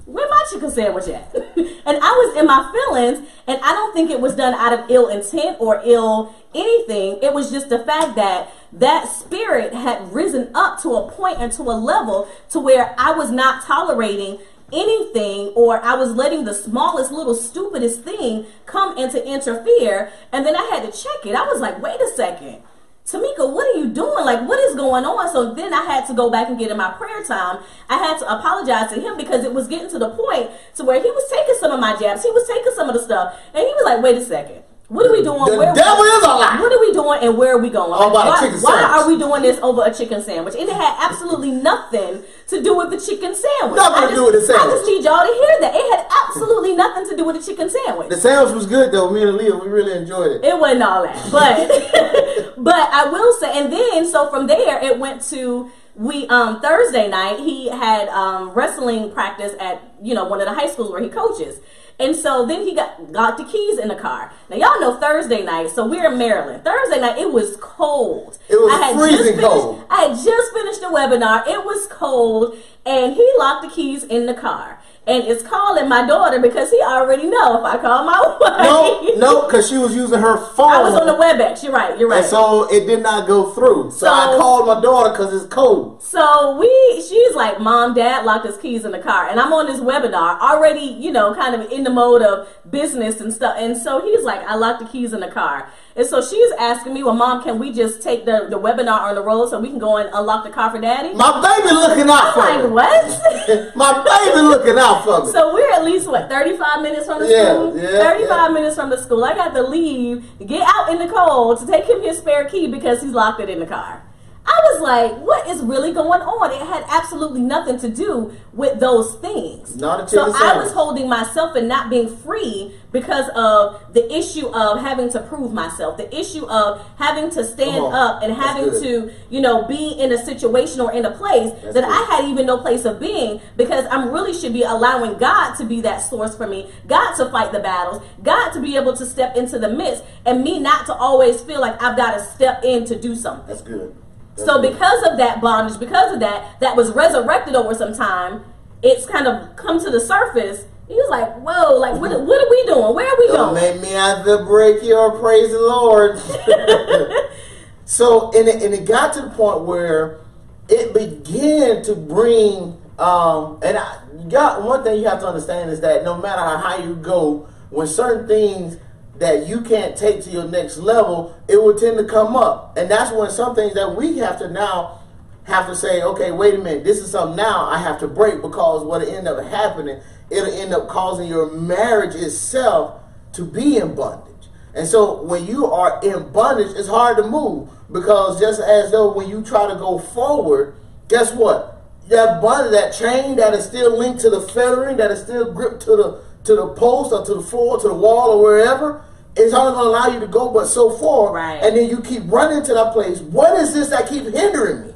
where 0.06 0.28
my 0.28 0.44
chicken 0.50 0.70
sandwich 0.70 1.08
at? 1.08 1.34
and 1.56 1.98
I 1.98 2.10
was 2.10 2.36
in 2.38 2.46
my 2.46 2.70
feelings, 2.72 3.28
and 3.46 3.60
I 3.62 3.72
don't 3.72 3.92
think 3.92 4.10
it 4.10 4.20
was 4.20 4.34
done 4.34 4.54
out 4.54 4.72
of 4.72 4.90
ill 4.90 5.08
intent 5.08 5.56
or 5.60 5.82
ill 5.84 6.34
anything. 6.54 7.18
It 7.22 7.34
was 7.34 7.50
just 7.50 7.68
the 7.68 7.80
fact 7.80 8.16
that 8.16 8.50
that 8.72 9.08
spirit 9.08 9.74
had 9.74 10.12
risen 10.12 10.50
up 10.54 10.80
to 10.82 10.94
a 10.94 11.10
point 11.10 11.38
and 11.38 11.52
to 11.52 11.62
a 11.62 11.74
level 11.74 12.28
to 12.50 12.60
where 12.60 12.94
I 12.98 13.12
was 13.12 13.30
not 13.30 13.64
tolerating 13.64 14.38
anything 14.72 15.48
or 15.54 15.82
I 15.82 15.94
was 15.94 16.14
letting 16.14 16.44
the 16.44 16.54
smallest 16.54 17.12
little 17.12 17.34
stupidest 17.34 18.02
thing 18.02 18.46
come 18.64 18.96
in 18.98 19.10
to 19.10 19.26
interfere. 19.26 20.12
And 20.32 20.44
then 20.46 20.56
I 20.56 20.62
had 20.72 20.90
to 20.90 20.90
check 20.90 21.26
it. 21.26 21.34
I 21.34 21.46
was 21.46 21.60
like, 21.60 21.80
wait 21.80 22.00
a 22.00 22.08
second. 22.14 22.62
Tamika, 23.06 23.48
what 23.48 23.72
are 23.72 23.78
you 23.78 23.86
doing? 23.86 24.24
Like, 24.24 24.48
what 24.48 24.58
is 24.58 24.74
going 24.74 25.04
on? 25.04 25.30
So 25.32 25.54
then 25.54 25.72
I 25.72 25.82
had 25.84 26.06
to 26.06 26.14
go 26.14 26.28
back 26.28 26.48
and 26.48 26.58
get 26.58 26.72
in 26.72 26.76
my 26.76 26.90
prayer 26.90 27.22
time. 27.22 27.62
I 27.88 27.98
had 27.98 28.18
to 28.18 28.24
apologize 28.26 28.92
to 28.92 29.00
him 29.00 29.16
because 29.16 29.44
it 29.44 29.54
was 29.54 29.68
getting 29.68 29.88
to 29.90 29.98
the 29.98 30.10
point 30.10 30.50
to 30.74 30.84
where 30.84 31.00
he 31.00 31.08
was 31.08 31.30
taking 31.30 31.54
some 31.60 31.70
of 31.70 31.78
my 31.78 31.96
jabs. 31.96 32.24
He 32.24 32.30
was 32.32 32.48
taking 32.48 32.72
some 32.74 32.88
of 32.88 32.94
the 32.94 33.02
stuff. 33.02 33.38
And 33.54 33.64
he 33.64 33.72
was 33.74 33.84
like, 33.84 34.02
wait 34.02 34.16
a 34.18 34.24
second. 34.24 34.64
What 34.88 35.06
are 35.06 35.12
we 35.12 35.22
doing? 35.22 35.50
The 35.50 35.58
where 35.58 35.74
devil 35.74 36.04
is 36.04 36.22
a 36.22 36.28
lie. 36.28 36.60
What 36.60 36.72
are 36.72 36.78
we 36.78 36.92
doing 36.92 37.18
and 37.22 37.36
where 37.36 37.56
are 37.56 37.58
we 37.58 37.70
going? 37.70 37.90
A 37.90 38.08
why, 38.08 38.38
why 38.62 38.82
are 38.82 39.08
we 39.08 39.18
doing 39.18 39.42
this 39.42 39.58
over 39.60 39.82
a 39.84 39.92
chicken 39.92 40.22
sandwich? 40.22 40.54
And 40.54 40.68
it 40.68 40.76
had 40.76 40.96
absolutely 41.10 41.50
nothing 41.50 42.22
to 42.48 42.62
do 42.62 42.76
with 42.76 42.90
the 42.90 43.00
chicken 43.00 43.34
sandwich. 43.34 43.76
Nothing 43.76 44.04
I 44.04 44.10
to 44.10 44.14
do 44.14 44.24
with 44.26 44.34
the 44.34 44.42
sandwich. 44.42 44.62
I 44.62 44.70
just 44.70 44.86
need 44.86 45.02
y'all 45.02 45.26
to 45.26 45.32
hear 45.34 45.54
that. 45.60 45.72
It 45.74 45.86
had 45.90 46.06
absolutely 46.28 46.76
nothing 46.76 47.08
to 47.10 47.16
do 47.16 47.24
with 47.24 47.34
the 47.34 47.42
chicken 47.42 47.68
sandwich. 47.68 48.10
The 48.10 48.16
sandwich 48.16 48.54
was 48.54 48.66
good 48.66 48.92
though. 48.92 49.10
Me 49.10 49.22
and 49.22 49.36
Leah, 49.36 49.56
we 49.56 49.66
really 49.66 49.92
enjoyed 49.92 50.30
it. 50.38 50.44
It 50.44 50.58
wasn't 50.58 50.82
all 50.84 51.02
that, 51.02 51.32
but 51.32 52.54
but 52.62 52.88
I 52.92 53.10
will 53.10 53.32
say, 53.40 53.58
and 53.58 53.72
then 53.72 54.06
so 54.06 54.30
from 54.30 54.46
there 54.46 54.78
it 54.84 55.00
went 55.00 55.22
to 55.30 55.68
we 55.96 56.28
um 56.28 56.60
Thursday 56.60 57.08
night 57.08 57.40
he 57.40 57.68
had 57.70 58.08
um 58.10 58.50
wrestling 58.50 59.10
practice 59.10 59.52
at 59.58 59.82
you 60.00 60.14
know 60.14 60.26
one 60.26 60.40
of 60.40 60.46
the 60.46 60.54
high 60.54 60.68
schools 60.68 60.92
where 60.92 61.02
he 61.02 61.08
coaches. 61.08 61.58
And 61.98 62.14
so 62.14 62.44
then 62.44 62.62
he 62.62 62.74
got 62.74 63.12
got 63.12 63.38
the 63.38 63.44
keys 63.44 63.78
in 63.78 63.88
the 63.88 63.94
car. 63.94 64.32
Now 64.50 64.56
y'all 64.56 64.80
know 64.80 64.96
Thursday 65.00 65.42
night, 65.42 65.70
so 65.70 65.86
we're 65.86 66.12
in 66.12 66.18
Maryland. 66.18 66.62
Thursday 66.62 67.00
night 67.00 67.18
it 67.18 67.32
was 67.32 67.56
cold. 67.56 68.38
It 68.48 68.56
was 68.56 68.72
I 68.72 68.86
had 68.86 68.96
freezing 68.96 69.16
just 69.16 69.30
finished, 69.30 69.48
cold. 69.48 69.84
I 69.88 70.02
had 70.02 70.10
just 70.24 70.52
finished 70.52 70.80
the 70.80 70.88
webinar. 70.88 71.46
It 71.46 71.64
was 71.64 71.86
cold, 71.90 72.56
and 72.84 73.14
he 73.14 73.32
locked 73.38 73.62
the 73.62 73.70
keys 73.70 74.04
in 74.04 74.26
the 74.26 74.34
car. 74.34 74.78
And 75.08 75.22
it's 75.22 75.40
calling 75.40 75.88
my 75.88 76.04
daughter 76.04 76.40
because 76.40 76.70
he 76.70 76.80
already 76.82 77.26
know 77.26 77.58
if 77.58 77.64
I 77.64 77.78
call 77.78 78.04
my 78.04 78.18
wife. 78.40 78.66
No, 78.66 79.14
no, 79.18 79.46
because 79.46 79.68
she 79.68 79.78
was 79.78 79.94
using 79.94 80.18
her 80.18 80.36
phone. 80.36 80.72
I 80.72 80.82
was 80.82 80.94
on 80.94 81.06
the 81.06 81.12
WebEx. 81.14 81.62
You're 81.62 81.72
right. 81.72 81.96
You're 81.96 82.08
right. 82.08 82.22
And 82.22 82.26
so 82.26 82.64
it 82.72 82.86
did 82.86 83.04
not 83.04 83.28
go 83.28 83.52
through. 83.52 83.92
So, 83.92 84.08
I 84.08 84.36
called 84.36 84.66
my 84.66 84.80
daughter 84.80 85.10
because 85.10 85.32
it's 85.32 85.52
cold. 85.52 86.02
So 86.02 86.56
we, 86.58 86.66
she's 87.08 87.36
like, 87.36 87.60
Mom, 87.60 87.94
Dad 87.94 88.24
locked 88.24 88.46
his 88.46 88.56
keys 88.56 88.84
in 88.84 88.90
the 88.90 88.98
car, 88.98 89.28
and 89.28 89.38
I'm 89.38 89.52
on 89.52 89.66
this 89.66 89.80
webinar 89.80 90.40
already, 90.40 90.80
you 90.80 91.12
know, 91.12 91.34
kind 91.34 91.54
of 91.54 91.70
in 91.70 91.84
the 91.84 91.90
mode 91.90 92.22
of 92.22 92.48
business 92.68 93.20
and 93.20 93.32
stuff. 93.32 93.54
And 93.58 93.76
so 93.76 94.00
he's 94.02 94.24
like, 94.24 94.40
I 94.40 94.56
locked 94.56 94.80
the 94.80 94.88
keys 94.88 95.12
in 95.12 95.20
the 95.20 95.30
car, 95.30 95.70
and 95.96 96.06
so 96.06 96.20
she's 96.20 96.52
asking 96.58 96.92
me, 96.94 97.02
Well, 97.02 97.14
Mom, 97.14 97.42
can 97.42 97.58
we 97.58 97.72
just 97.72 98.02
take 98.02 98.24
the 98.24 98.46
the 98.50 98.58
webinar 98.58 99.00
on 99.00 99.14
the 99.14 99.22
road 99.22 99.48
so 99.50 99.58
we 99.58 99.68
can 99.68 99.78
go 99.78 99.96
and 99.96 100.10
unlock 100.12 100.44
the 100.44 100.50
car 100.50 100.70
for 100.70 100.78
Daddy? 100.80 101.14
My 101.14 101.32
baby 101.40 101.72
looking 101.74 102.08
out 102.10 102.34
for 102.34 102.40
I'm 102.40 102.60
like, 102.60 102.64
me. 102.64 102.70
what? 102.70 103.76
My 103.76 103.92
baby 104.04 104.40
looking 104.42 104.78
out 104.78 105.04
for 105.04 105.24
me. 105.24 105.32
So 105.32 105.54
we're 105.54 105.72
at 105.72 105.84
least 105.84 106.06
what 106.06 106.28
35 106.28 106.82
minutes 106.82 107.06
from 107.06 107.20
the 107.22 107.28
Yeah, 107.30 107.52
school. 107.54 107.76
yeah, 107.78 107.98
35 108.02 108.28
yeah. 108.28 108.48
minutes 108.52 108.76
from 108.76 108.90
the 108.90 108.98
school. 109.02 109.24
I 109.24 109.34
got 109.34 109.54
to 109.54 109.62
leave, 109.62 110.24
get 110.46 110.62
out 110.74 110.90
in 110.90 110.98
the 110.98 111.08
cold 111.12 111.60
to 111.60 111.66
take 111.66 111.84
him 111.86 112.02
his 112.02 112.18
spare 112.18 112.44
key 112.48 112.66
because 112.66 113.00
he's 113.02 113.12
locked 113.12 113.40
it 113.40 113.48
in 113.48 113.58
the 113.60 113.66
car. 113.66 114.02
I 114.46 114.60
was 114.72 114.80
like, 114.80 115.20
what 115.26 115.48
is 115.48 115.60
really 115.60 115.92
going 115.92 116.22
on? 116.22 116.52
It 116.52 116.64
had 116.64 116.84
absolutely 116.88 117.40
nothing 117.40 117.78
to 117.80 117.88
do 117.88 118.32
with 118.52 118.78
those 118.78 119.16
things. 119.16 119.76
Not 119.76 120.08
so 120.08 120.32
I 120.32 120.56
was 120.56 120.72
holding 120.72 121.08
myself 121.08 121.56
and 121.56 121.68
not 121.68 121.90
being 121.90 122.08
free 122.08 122.72
because 122.92 123.28
of 123.34 123.92
the 123.92 124.10
issue 124.16 124.46
of 124.48 124.80
having 124.80 125.10
to 125.10 125.20
prove 125.20 125.52
myself, 125.52 125.96
the 125.96 126.14
issue 126.16 126.46
of 126.46 126.80
having 126.96 127.28
to 127.30 127.44
stand 127.44 127.84
up 127.92 128.22
and 128.22 128.32
having 128.34 128.70
to, 128.80 129.12
you 129.30 129.40
know, 129.40 129.66
be 129.66 129.98
in 129.98 130.12
a 130.12 130.24
situation 130.24 130.80
or 130.80 130.92
in 130.92 131.04
a 131.04 131.10
place 131.10 131.50
That's 131.50 131.74
that 131.74 131.84
good. 131.84 131.84
I 131.84 132.16
had 132.16 132.24
even 132.26 132.46
no 132.46 132.58
place 132.58 132.84
of 132.84 133.00
being 133.00 133.40
because 133.56 133.84
I'm 133.90 134.10
really 134.10 134.32
should 134.32 134.52
be 134.52 134.62
allowing 134.62 135.18
God 135.18 135.54
to 135.56 135.64
be 135.64 135.80
that 135.80 135.98
source 135.98 136.36
for 136.36 136.46
me, 136.46 136.70
God 136.86 137.16
to 137.16 137.28
fight 137.30 137.50
the 137.52 137.60
battles, 137.60 138.00
God 138.22 138.50
to 138.52 138.60
be 138.60 138.76
able 138.76 138.96
to 138.96 139.04
step 139.04 139.36
into 139.36 139.58
the 139.58 139.68
midst, 139.68 140.04
and 140.24 140.44
me 140.44 140.60
not 140.60 140.86
to 140.86 140.94
always 140.94 141.40
feel 141.42 141.60
like 141.60 141.82
I've 141.82 141.96
got 141.96 142.14
to 142.14 142.24
step 142.24 142.62
in 142.64 142.84
to 142.86 142.98
do 142.98 143.16
something. 143.16 143.46
That's 143.48 143.62
good. 143.62 143.94
So 144.36 144.60
because 144.60 145.02
of 145.06 145.16
that 145.18 145.40
bondage, 145.40 145.78
because 145.80 146.12
of 146.12 146.20
that, 146.20 146.60
that 146.60 146.76
was 146.76 146.92
resurrected 146.92 147.54
over 147.54 147.74
some 147.74 147.94
time, 147.94 148.44
it's 148.82 149.06
kind 149.06 149.26
of 149.26 149.56
come 149.56 149.82
to 149.82 149.90
the 149.90 150.00
surface. 150.00 150.66
He 150.88 150.94
was 150.94 151.08
like, 151.10 151.32
whoa, 151.38 151.78
like 151.78 152.00
what, 152.00 152.10
what 152.26 152.40
are 152.40 152.50
we 152.50 152.64
doing? 152.64 152.94
Where 152.94 153.08
are 153.08 153.18
we 153.18 153.26
Don't 153.28 153.54
going? 153.54 153.54
make 153.54 153.80
me 153.82 153.90
have 153.90 154.24
to 154.24 154.44
break 154.44 154.82
your 154.82 155.18
praise 155.18 155.50
the 155.50 155.58
Lord. 155.60 156.18
so 157.84 158.30
and 158.38 158.48
it, 158.48 158.62
and 158.62 158.74
it 158.74 158.84
got 158.86 159.12
to 159.14 159.22
the 159.22 159.30
point 159.30 159.62
where 159.62 160.20
it 160.68 160.92
began 160.92 161.82
to 161.84 161.94
bring 161.94 162.80
um 162.98 163.58
and 163.62 163.78
I 163.78 163.98
got 164.28 164.62
one 164.62 164.82
thing 164.84 165.00
you 165.00 165.08
have 165.08 165.20
to 165.20 165.26
understand 165.28 165.70
is 165.70 165.80
that 165.80 166.04
no 166.04 166.16
matter 166.20 166.40
how 166.42 166.56
high 166.58 166.84
you 166.84 166.94
go, 166.94 167.48
when 167.70 167.86
certain 167.86 168.26
things 168.28 168.76
that 169.18 169.46
you 169.46 169.60
can't 169.62 169.96
take 169.96 170.22
to 170.24 170.30
your 170.30 170.46
next 170.46 170.76
level, 170.78 171.36
it 171.48 171.56
will 171.56 171.78
tend 171.78 171.98
to 171.98 172.04
come 172.04 172.36
up. 172.36 172.76
And 172.76 172.90
that's 172.90 173.12
when 173.12 173.30
some 173.30 173.54
things 173.54 173.74
that 173.74 173.96
we 173.96 174.18
have 174.18 174.38
to 174.40 174.50
now 174.50 175.00
have 175.44 175.66
to 175.68 175.76
say, 175.76 176.02
okay, 176.02 176.32
wait 176.32 176.54
a 176.54 176.58
minute, 176.58 176.84
this 176.84 176.98
is 176.98 177.10
something 177.10 177.36
now 177.36 177.66
I 177.66 177.78
have 177.78 178.00
to 178.00 178.08
break 178.08 178.42
because 178.42 178.84
what 178.84 179.02
it 179.02 179.08
end 179.08 179.28
up 179.28 179.42
happening, 179.44 180.00
it'll 180.28 180.52
end 180.52 180.74
up 180.74 180.88
causing 180.88 181.28
your 181.28 181.52
marriage 181.52 182.14
itself 182.14 183.00
to 183.32 183.44
be 183.44 183.76
in 183.76 183.94
bondage. 183.94 184.48
And 184.74 184.86
so 184.86 185.22
when 185.22 185.46
you 185.46 185.66
are 185.66 186.00
in 186.02 186.32
bondage, 186.32 186.76
it's 186.76 186.88
hard 186.88 187.16
to 187.18 187.28
move 187.28 187.70
because 187.90 188.40
just 188.40 188.60
as 188.60 188.90
though 188.90 189.12
when 189.12 189.28
you 189.28 189.42
try 189.42 189.68
to 189.68 189.76
go 189.76 189.98
forward, 189.98 190.74
guess 191.08 191.32
what? 191.32 191.80
That 192.08 192.42
bondage, 192.42 192.72
that 192.72 192.92
chain 192.92 193.36
that 193.36 193.54
is 193.54 193.64
still 193.64 193.96
linked 193.96 194.20
to 194.20 194.30
the 194.30 194.40
fettering, 194.40 194.96
that 194.96 195.10
is 195.10 195.22
still 195.22 195.52
gripped 195.52 195.82
to 195.82 195.96
the 195.96 196.22
to 196.46 196.56
the 196.56 196.68
post 196.68 197.12
or 197.12 197.24
to 197.24 197.34
the 197.34 197.42
floor, 197.42 197.78
to 197.80 197.88
the 197.88 197.94
wall 197.94 198.30
or 198.30 198.42
wherever, 198.42 199.02
it's 199.36 199.52
only 199.52 199.72
going 199.72 199.84
to 199.84 199.90
allow 199.90 200.06
you 200.08 200.20
to 200.20 200.26
go 200.26 200.50
but 200.50 200.66
so 200.66 200.90
far. 200.90 201.32
Right. 201.32 201.62
And 201.62 201.76
then 201.76 201.88
you 201.90 202.00
keep 202.00 202.22
running 202.26 202.62
to 202.64 202.74
that 202.74 202.92
place. 202.92 203.20
What 203.20 203.58
is 203.60 203.74
this 203.74 203.88
that 203.90 204.08
keep 204.08 204.24
hindering 204.24 204.86
me? 204.86 204.92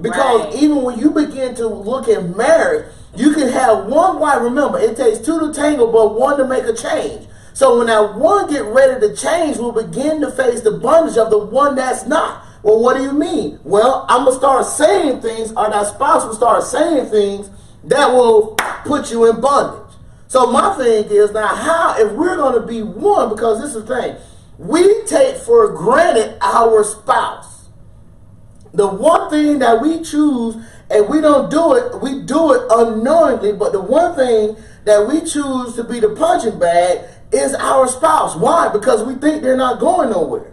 Because 0.00 0.44
Right. 0.46 0.54
even 0.54 0.82
when 0.82 0.98
you 0.98 1.10
begin 1.10 1.54
to 1.56 1.66
look 1.66 2.08
at 2.08 2.36
marriage, 2.36 2.86
you 3.14 3.32
can 3.32 3.48
have 3.48 3.86
one 3.86 4.18
wife. 4.18 4.40
Remember, 4.40 4.78
it 4.78 4.96
takes 4.96 5.18
two 5.18 5.40
to 5.40 5.52
tangle, 5.52 5.88
but 5.88 6.18
one 6.18 6.36
to 6.38 6.46
make 6.46 6.64
a 6.64 6.72
change. 6.72 7.26
So 7.52 7.78
when 7.78 7.88
that 7.88 8.16
one 8.16 8.48
get 8.48 8.64
ready 8.64 9.00
to 9.00 9.14
change, 9.14 9.58
we'll 9.58 9.72
begin 9.72 10.20
to 10.20 10.30
face 10.30 10.60
the 10.60 10.70
bondage 10.70 11.18
of 11.18 11.30
the 11.30 11.38
one 11.38 11.74
that's 11.74 12.06
not. 12.06 12.44
Well, 12.62 12.78
what 12.78 12.96
do 12.96 13.02
you 13.02 13.12
mean? 13.12 13.58
Well, 13.64 14.06
I'm 14.08 14.24
gonna 14.24 14.36
start 14.36 14.66
saying 14.66 15.20
things, 15.20 15.52
or 15.56 15.68
that 15.68 15.86
spouse 15.88 16.24
will 16.24 16.34
start 16.34 16.62
saying 16.62 17.06
things 17.06 17.50
that 17.84 18.12
will 18.12 18.54
put 18.84 19.10
you 19.10 19.28
in 19.28 19.40
bondage. 19.40 19.89
So 20.30 20.46
my 20.46 20.76
thing 20.76 21.06
is 21.10 21.32
now 21.32 21.56
how 21.56 21.96
if 21.98 22.12
we're 22.12 22.36
gonna 22.36 22.64
be 22.64 22.82
one, 22.82 23.30
because 23.30 23.60
this 23.60 23.74
is 23.74 23.84
the 23.84 23.96
thing, 23.96 24.16
we 24.58 25.02
take 25.02 25.38
for 25.38 25.72
granted 25.72 26.38
our 26.40 26.84
spouse. 26.84 27.66
The 28.72 28.86
one 28.86 29.28
thing 29.28 29.58
that 29.58 29.82
we 29.82 30.04
choose 30.04 30.54
and 30.88 31.08
we 31.08 31.20
don't 31.20 31.50
do 31.50 31.74
it, 31.74 32.00
we 32.00 32.22
do 32.22 32.52
it 32.52 32.62
unknowingly, 32.70 33.54
but 33.54 33.72
the 33.72 33.80
one 33.80 34.14
thing 34.14 34.56
that 34.84 35.08
we 35.08 35.18
choose 35.22 35.74
to 35.74 35.82
be 35.82 35.98
the 35.98 36.10
punching 36.10 36.60
bag 36.60 37.08
is 37.32 37.52
our 37.54 37.88
spouse. 37.88 38.36
Why? 38.36 38.68
Because 38.68 39.02
we 39.02 39.16
think 39.16 39.42
they're 39.42 39.56
not 39.56 39.80
going 39.80 40.10
nowhere. 40.10 40.52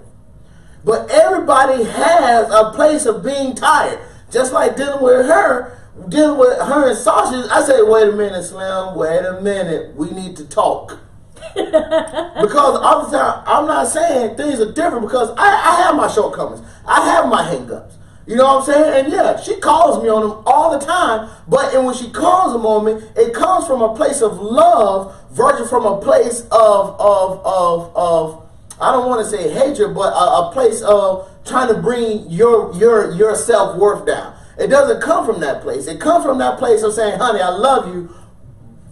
But 0.85 1.11
everybody 1.11 1.83
has 1.83 2.49
a 2.49 2.71
place 2.71 3.05
of 3.05 3.23
being 3.23 3.53
tired. 3.53 3.99
Just 4.31 4.53
like 4.53 4.75
dealing 4.75 5.03
with 5.03 5.27
her, 5.27 5.76
dealing 6.10 6.39
with 6.39 6.60
her 6.60 6.89
and 6.89 6.97
Sasha, 6.97 7.47
I 7.51 7.62
say, 7.63 7.81
wait 7.81 8.10
a 8.10 8.12
minute, 8.12 8.43
Slim, 8.43 8.95
wait 8.95 9.25
a 9.25 9.41
minute, 9.41 9.95
we 9.95 10.12
need 10.12 10.36
to 10.38 10.45
talk. 10.45 10.99
because 11.55 12.79
all 12.79 13.07
the 13.07 13.17
time, 13.17 13.43
I'm 13.45 13.65
not 13.65 13.88
saying 13.88 14.38
things 14.38 14.60
are 14.60 14.71
different 14.71 15.03
because 15.03 15.31
I, 15.38 15.47
I 15.47 15.81
have 15.83 15.95
my 15.95 16.07
shortcomings. 16.07 16.62
I 16.86 17.05
have 17.05 17.27
my 17.27 17.43
hangups. 17.43 17.93
You 18.27 18.36
know 18.36 18.45
what 18.45 18.69
I'm 18.69 18.73
saying? 18.73 19.05
And 19.05 19.13
yeah, 19.13 19.39
she 19.39 19.55
calls 19.55 20.03
me 20.03 20.10
on 20.10 20.21
them 20.21 20.43
all 20.45 20.77
the 20.77 20.86
time. 20.86 21.29
But 21.47 21.73
and 21.73 21.86
when 21.86 21.95
she 21.95 22.10
calls 22.12 22.51
them 22.51 22.65
on 22.65 22.86
me, 22.86 23.07
it 23.15 23.33
comes 23.33 23.65
from 23.65 23.81
a 23.81 23.95
place 23.95 24.21
of 24.21 24.38
love 24.39 25.15
versus 25.31 25.69
from 25.69 25.86
a 25.86 26.01
place 26.01 26.41
of 26.51 26.99
of 26.99 27.45
of 27.45 27.95
of 27.95 28.49
I 28.81 28.91
don't 28.91 29.07
want 29.07 29.23
to 29.23 29.31
say 29.31 29.49
hatred, 29.49 29.95
but 29.95 30.12
a, 30.13 30.49
a 30.49 30.51
place 30.51 30.81
of 30.81 31.29
trying 31.45 31.73
to 31.73 31.81
bring 31.81 32.29
your 32.29 32.73
your 32.75 33.12
your 33.13 33.33
self 33.33 33.77
worth 33.77 34.05
down. 34.05 34.37
It 34.58 34.67
doesn't 34.67 35.02
come 35.02 35.26
from 35.26 35.39
that 35.41 35.62
place. 35.62 35.88
It 35.88 36.00
comes 36.00 36.26
from 36.26 36.38
that 36.39 36.58
place 36.58 36.82
of 36.84 36.93
saying, 36.93 37.20
"Honey, 37.20 37.41
I 37.41 37.50
love 37.50 37.93
you," 37.93 38.10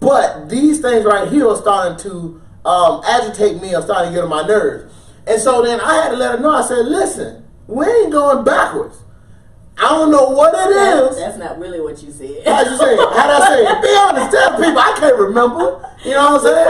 but 0.00 0.48
these 0.48 0.80
things 0.80 1.04
right 1.04 1.28
here 1.28 1.48
are 1.48 1.56
starting 1.56 1.98
to 2.10 2.40
um, 2.64 3.02
agitate 3.06 3.60
me 3.60 3.74
or 3.74 3.82
starting 3.82 4.12
to 4.12 4.14
get 4.14 4.24
on 4.24 4.30
my 4.30 4.46
nerves. 4.46 4.92
And 5.26 5.40
so 5.40 5.62
then 5.62 5.80
I 5.80 5.94
had 5.94 6.10
to 6.10 6.16
let 6.16 6.32
her 6.32 6.40
know. 6.40 6.50
I 6.50 6.62
said, 6.62 6.86
"Listen, 6.86 7.44
we 7.66 7.86
ain't 7.86 8.12
going 8.12 8.44
backwards. 8.44 8.98
I 9.78 9.90
don't 9.90 10.10
know 10.10 10.30
what 10.30 10.54
it 10.54 10.72
is. 10.72 11.18
That's 11.18 11.36
not 11.36 11.58
really 11.58 11.82
what 11.82 12.02
you 12.02 12.10
said. 12.10 12.46
How'd 12.46 12.66
you 12.66 12.78
say 12.78 12.94
it? 12.94 12.98
How'd 13.12 13.28
I 13.30 13.46
say 13.46 13.60
it? 13.60 13.82
Be 13.82 13.92
honest, 14.00 14.30
tell 14.32 14.50
people 14.56 14.78
I 14.78 14.96
can't 14.98 15.16
remember. 15.18 15.84
You 16.02 16.12
know 16.12 16.32
what 16.32 16.40
I'm 16.40 16.48
saying? 16.48 16.68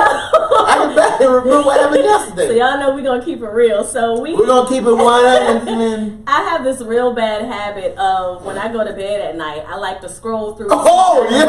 I 0.67 0.75
can 0.81 0.97
barely 0.97 1.27
remember 1.27 1.63
what 1.67 1.81
happened 1.81 2.03
yesterday. 2.03 2.47
So 2.49 2.53
y'all 2.55 2.79
know 2.81 2.95
we're 2.97 3.05
gonna 3.05 3.25
keep 3.25 3.43
it 3.43 3.49
real. 3.49 3.85
So 3.85 4.21
we 4.21 4.35
We're 4.35 4.47
gonna 4.47 4.69
keep 4.69 4.83
it 4.83 4.93
one 4.93 5.25
and 5.25 5.69
then 5.69 6.25
I 6.27 6.43
have 6.51 6.65
this 6.65 6.81
real 6.81 7.13
bad 7.13 7.45
habit 7.45 7.97
of 7.97 8.45
when 8.45 8.59
I 8.59 8.73
go 8.73 8.83
to 8.85 8.93
bed 8.93 9.21
at 9.21 9.37
night, 9.37 9.63
I 9.69 9.77
like 9.77 10.01
to 10.01 10.09
scroll 10.09 10.57
through 10.57 10.69
Oh 10.71 11.29
yeah. 11.31 11.47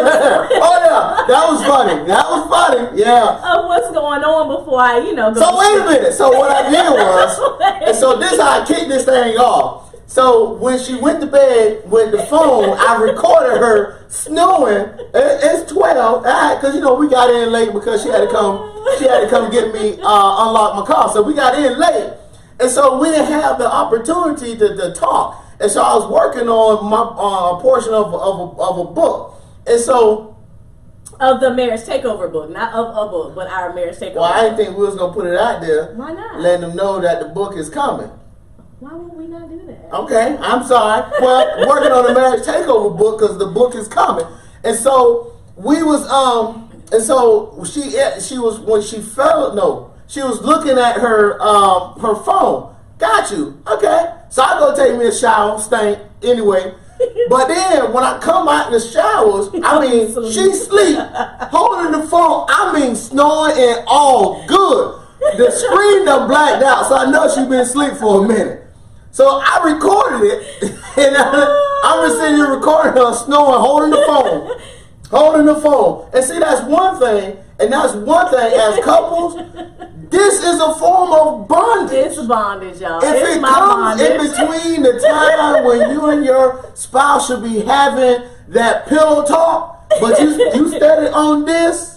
Oh 0.61 0.77
yeah. 0.85 1.25
That 1.27 1.47
was 1.49 1.65
funny. 1.65 2.05
That 2.05 2.25
was 2.29 2.49
funny. 2.49 2.99
Yeah. 3.01 3.57
of 3.57 3.65
what's 3.65 3.89
going 3.91 4.23
on 4.23 4.59
before 4.59 4.81
I, 4.81 4.99
you 4.99 5.15
know, 5.15 5.33
go 5.33 5.39
So 5.39 5.57
wait 5.57 5.81
a 5.81 5.85
minute. 5.85 6.13
So 6.13 6.29
what 6.37 6.51
I 6.51 6.69
did 6.69 6.85
was, 6.91 7.61
and 7.87 7.97
so 7.97 8.19
this 8.19 8.39
how 8.39 8.61
I 8.61 8.65
kicked 8.65 8.89
this 8.89 9.05
thing 9.05 9.37
off. 9.37 9.86
So 10.07 10.53
when 10.53 10.79
she 10.79 10.95
went 10.95 11.19
to 11.21 11.27
bed 11.27 11.83
with 11.91 12.11
the 12.11 12.23
phone, 12.23 12.77
I 12.79 12.95
recorded 12.95 13.59
her 13.59 14.05
snoring. 14.09 14.97
It's 15.13 15.71
twelve, 15.71 16.23
because 16.23 16.73
you 16.73 16.81
know 16.81 16.95
we 16.95 17.09
got 17.09 17.29
in 17.29 17.51
late 17.51 17.73
because 17.73 18.01
she 18.01 18.09
had 18.09 18.21
to 18.21 18.31
come. 18.31 18.73
She 18.97 19.03
had 19.03 19.19
to 19.19 19.29
come 19.29 19.51
get 19.51 19.73
me 19.73 19.99
uh, 20.01 20.47
unlock 20.47 20.75
my 20.75 20.85
car. 20.85 21.11
So 21.11 21.21
we 21.21 21.33
got 21.33 21.59
in 21.59 21.77
late, 21.77 22.13
and 22.59 22.71
so 22.71 22.97
we 22.99 23.09
didn't 23.09 23.27
have 23.27 23.59
the 23.59 23.69
opportunity 23.69 24.57
to, 24.57 24.75
to 24.77 24.93
talk. 24.93 25.43
And 25.59 25.69
so 25.69 25.81
I 25.81 25.95
was 25.95 26.09
working 26.09 26.47
on 26.47 26.89
my 26.89 26.97
uh, 26.97 27.59
portion 27.61 27.93
of 27.93 28.13
of 28.13 28.39
a, 28.39 28.61
of 28.61 28.87
a 28.87 28.91
book, 28.91 29.35
and 29.67 29.79
so. 29.79 30.35
of 31.19 31.41
the 31.41 31.51
marriage 31.53 31.81
takeover 31.81 32.31
book, 32.31 32.49
not 32.51 32.71
of 32.73 32.89
a 32.95 33.09
book, 33.09 33.35
but 33.35 33.47
our 33.47 33.73
marriage 33.73 33.97
takeover. 33.97 34.21
Well, 34.21 34.23
I 34.23 34.41
didn't 34.43 34.57
think 34.57 34.77
we 34.77 34.85
was 34.85 34.95
gonna 34.95 35.13
put 35.13 35.25
it 35.25 35.35
out 35.35 35.61
there. 35.61 35.93
Why 35.95 36.13
not? 36.13 36.39
Letting 36.39 36.61
them 36.61 36.75
know 36.77 37.01
that 37.01 37.19
the 37.19 37.29
book 37.29 37.57
is 37.57 37.69
coming. 37.69 38.11
Why 38.79 38.93
would 38.93 39.17
we 39.17 39.25
not 39.25 39.49
do 39.49 39.65
that? 39.65 39.91
Okay, 39.91 40.37
I'm 40.39 40.63
sorry. 40.63 41.09
Well, 41.19 41.67
working 41.67 41.91
on 41.91 42.05
the 42.05 42.13
marriage 42.13 42.43
takeover 42.43 42.95
book 42.95 43.19
because 43.19 43.39
the 43.39 43.47
book 43.47 43.73
is 43.73 43.87
coming, 43.87 44.27
and 44.63 44.77
so 44.77 45.33
we 45.55 45.81
was 45.81 46.07
um, 46.09 46.69
and 46.91 47.03
so 47.03 47.63
she 47.65 47.89
she 48.21 48.37
was 48.37 48.59
when 48.59 48.83
she 48.83 49.01
fell 49.01 49.55
no, 49.55 49.93
she 50.05 50.21
was 50.21 50.41
looking 50.43 50.77
at 50.77 50.97
her 50.97 51.41
um 51.41 51.99
her 52.01 52.15
phone. 52.23 52.75
Got 52.99 53.31
you. 53.31 53.59
Okay, 53.65 54.13
so 54.29 54.43
I 54.43 54.59
go 54.59 54.75
take 54.75 54.95
me 54.99 55.07
a 55.07 55.11
shower, 55.11 55.59
stink 55.59 55.97
anyway. 56.21 56.73
But 57.29 57.47
then 57.47 57.91
when 57.93 58.03
I 58.03 58.19
come 58.19 58.47
out 58.47 58.67
in 58.67 58.73
the 58.73 58.79
showers, 58.79 59.49
I 59.63 59.81
mean 59.87 60.07
she 60.31 60.53
sleep 60.53 60.99
holding 61.49 61.99
the 61.99 62.07
phone. 62.07 62.45
I 62.47 62.79
mean 62.79 62.95
snoring 62.95 63.57
and 63.57 63.85
all 63.87 64.45
good. 64.45 65.01
The 65.37 65.49
screen 65.49 66.05
done 66.05 66.27
blacked 66.27 66.63
out, 66.63 66.87
so 66.87 66.95
I 66.95 67.09
know 67.09 67.27
she 67.27 67.41
been 67.41 67.61
asleep 67.61 67.93
for 67.93 68.23
a 68.23 68.27
minute. 68.27 68.66
So 69.11 69.41
I 69.43 69.73
recorded 69.73 70.27
it, 70.27 70.63
and 70.97 71.17
I, 71.17 71.81
I'm 71.83 72.07
just 72.07 72.19
sitting 72.19 72.35
here 72.35 72.53
recording 72.55 72.93
her 72.93 73.13
snoring, 73.13 73.61
holding 73.61 73.89
the 73.91 74.03
phone, 74.05 74.59
holding 75.09 75.45
the 75.45 75.55
phone. 75.55 76.09
And 76.13 76.23
see, 76.23 76.39
that's 76.39 76.63
one 76.67 76.99
thing, 76.99 77.37
and 77.59 77.71
that's 77.71 77.93
one 77.93 78.29
thing 78.29 78.53
as 78.53 78.79
couples. 78.83 79.35
This 80.09 80.43
is 80.43 80.59
a 80.61 80.73
form 80.75 81.11
of 81.11 81.47
bondage. 81.47 81.97
It's 81.97 82.21
bondage, 82.25 82.79
y'all. 82.79 83.03
If 83.03 83.15
it's 83.15 83.35
it 83.37 83.41
my 83.41 83.49
comes 83.49 84.01
in 84.01 84.17
between 84.17 84.81
the 84.83 84.99
time 84.99 85.65
when 85.65 85.91
you 85.91 86.05
and 86.05 86.23
your 86.23 86.71
spouse 86.75 87.27
should 87.27 87.43
be 87.43 87.59
having 87.61 88.23
that 88.49 88.87
pillow 88.87 89.25
talk, 89.25 89.89
but 89.99 90.19
you 90.19 90.29
you 90.53 90.69
steady 90.69 91.07
on 91.07 91.43
this, 91.43 91.95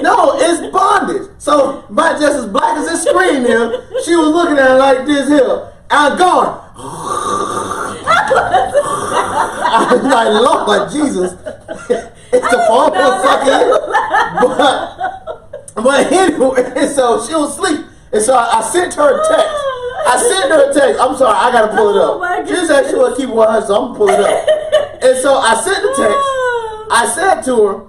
no, 0.00 0.38
it's 0.38 0.72
bondage. 0.72 1.28
So, 1.38 1.84
by 1.90 2.12
just 2.12 2.38
as 2.38 2.46
black 2.46 2.78
as 2.78 2.86
this 2.86 3.04
screen 3.04 3.44
here, 3.44 3.86
she 4.04 4.16
was 4.16 4.28
looking 4.28 4.56
at 4.56 4.70
it 4.70 4.78
like 4.78 5.06
this 5.06 5.28
here. 5.28 5.73
I'm 5.94 6.18
going. 6.18 6.50
I 9.76 9.88
was 9.92 10.02
like, 10.02 10.28
Lord 10.42 10.90
Jesus, 10.90 11.32
it's 12.32 12.48
the 12.50 12.58
phone 12.66 12.92
sucking. 13.22 13.68
But, 14.40 14.76
but 15.76 16.12
anyway, 16.12 16.88
so 16.88 17.24
she 17.26 17.34
was 17.34 17.58
asleep. 17.58 17.86
And 18.12 18.22
so 18.22 18.34
I, 18.34 18.58
I 18.58 18.62
sent 18.62 18.94
her 18.94 19.20
a 19.20 19.28
text. 19.28 19.54
I 20.06 20.16
sent 20.28 20.50
her 20.50 20.70
a 20.70 20.74
text. 20.74 21.00
I'm 21.00 21.16
sorry, 21.16 21.36
I 21.36 21.50
gotta 21.52 21.76
pull 21.76 21.90
it 21.90 22.00
Oh, 22.02 22.22
up. 22.22 22.46
She 22.46 22.54
said 22.66 22.86
she 22.86 22.94
keep 23.16 23.28
it 23.30 23.34
100, 23.34 23.66
so 23.66 23.74
I'm 23.74 23.86
gonna 23.88 23.98
pull 23.98 24.08
it 24.08 24.20
up. 24.20 24.48
And 25.02 25.18
so 25.18 25.36
I 25.36 25.54
sent 25.54 25.82
the 25.82 25.94
text. 25.94 26.26
I 26.90 27.06
said 27.14 27.42
to 27.42 27.66
her, 27.66 27.86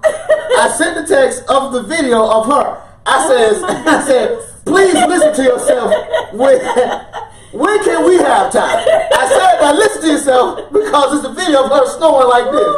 I 0.58 0.68
sent 0.76 0.94
the 0.96 1.06
text 1.14 1.44
of 1.48 1.72
the 1.72 1.82
video 1.82 2.24
of 2.28 2.46
her. 2.46 2.82
I 3.06 3.22
oh, 3.22 3.28
says, 3.28 3.62
Oh, 3.62 3.84
my 3.84 3.96
I 3.96 4.00
said, 4.02 4.38
please 4.64 4.94
listen 4.94 5.34
to 5.34 5.42
yourself. 5.42 5.92
When, 6.34 6.58
when 7.58 7.82
can 7.84 8.04
we 8.06 8.16
have 8.18 8.52
time? 8.52 8.84
I 8.86 9.28
said, 9.28 9.60
now 9.60 9.72
listen 9.74 10.02
to 10.02 10.08
yourself 10.08 10.72
because 10.72 11.18
it's 11.18 11.26
a 11.26 11.32
video 11.32 11.64
of 11.64 11.70
her 11.70 11.86
snoring 11.96 12.28
like 12.28 12.50
this. 12.52 12.70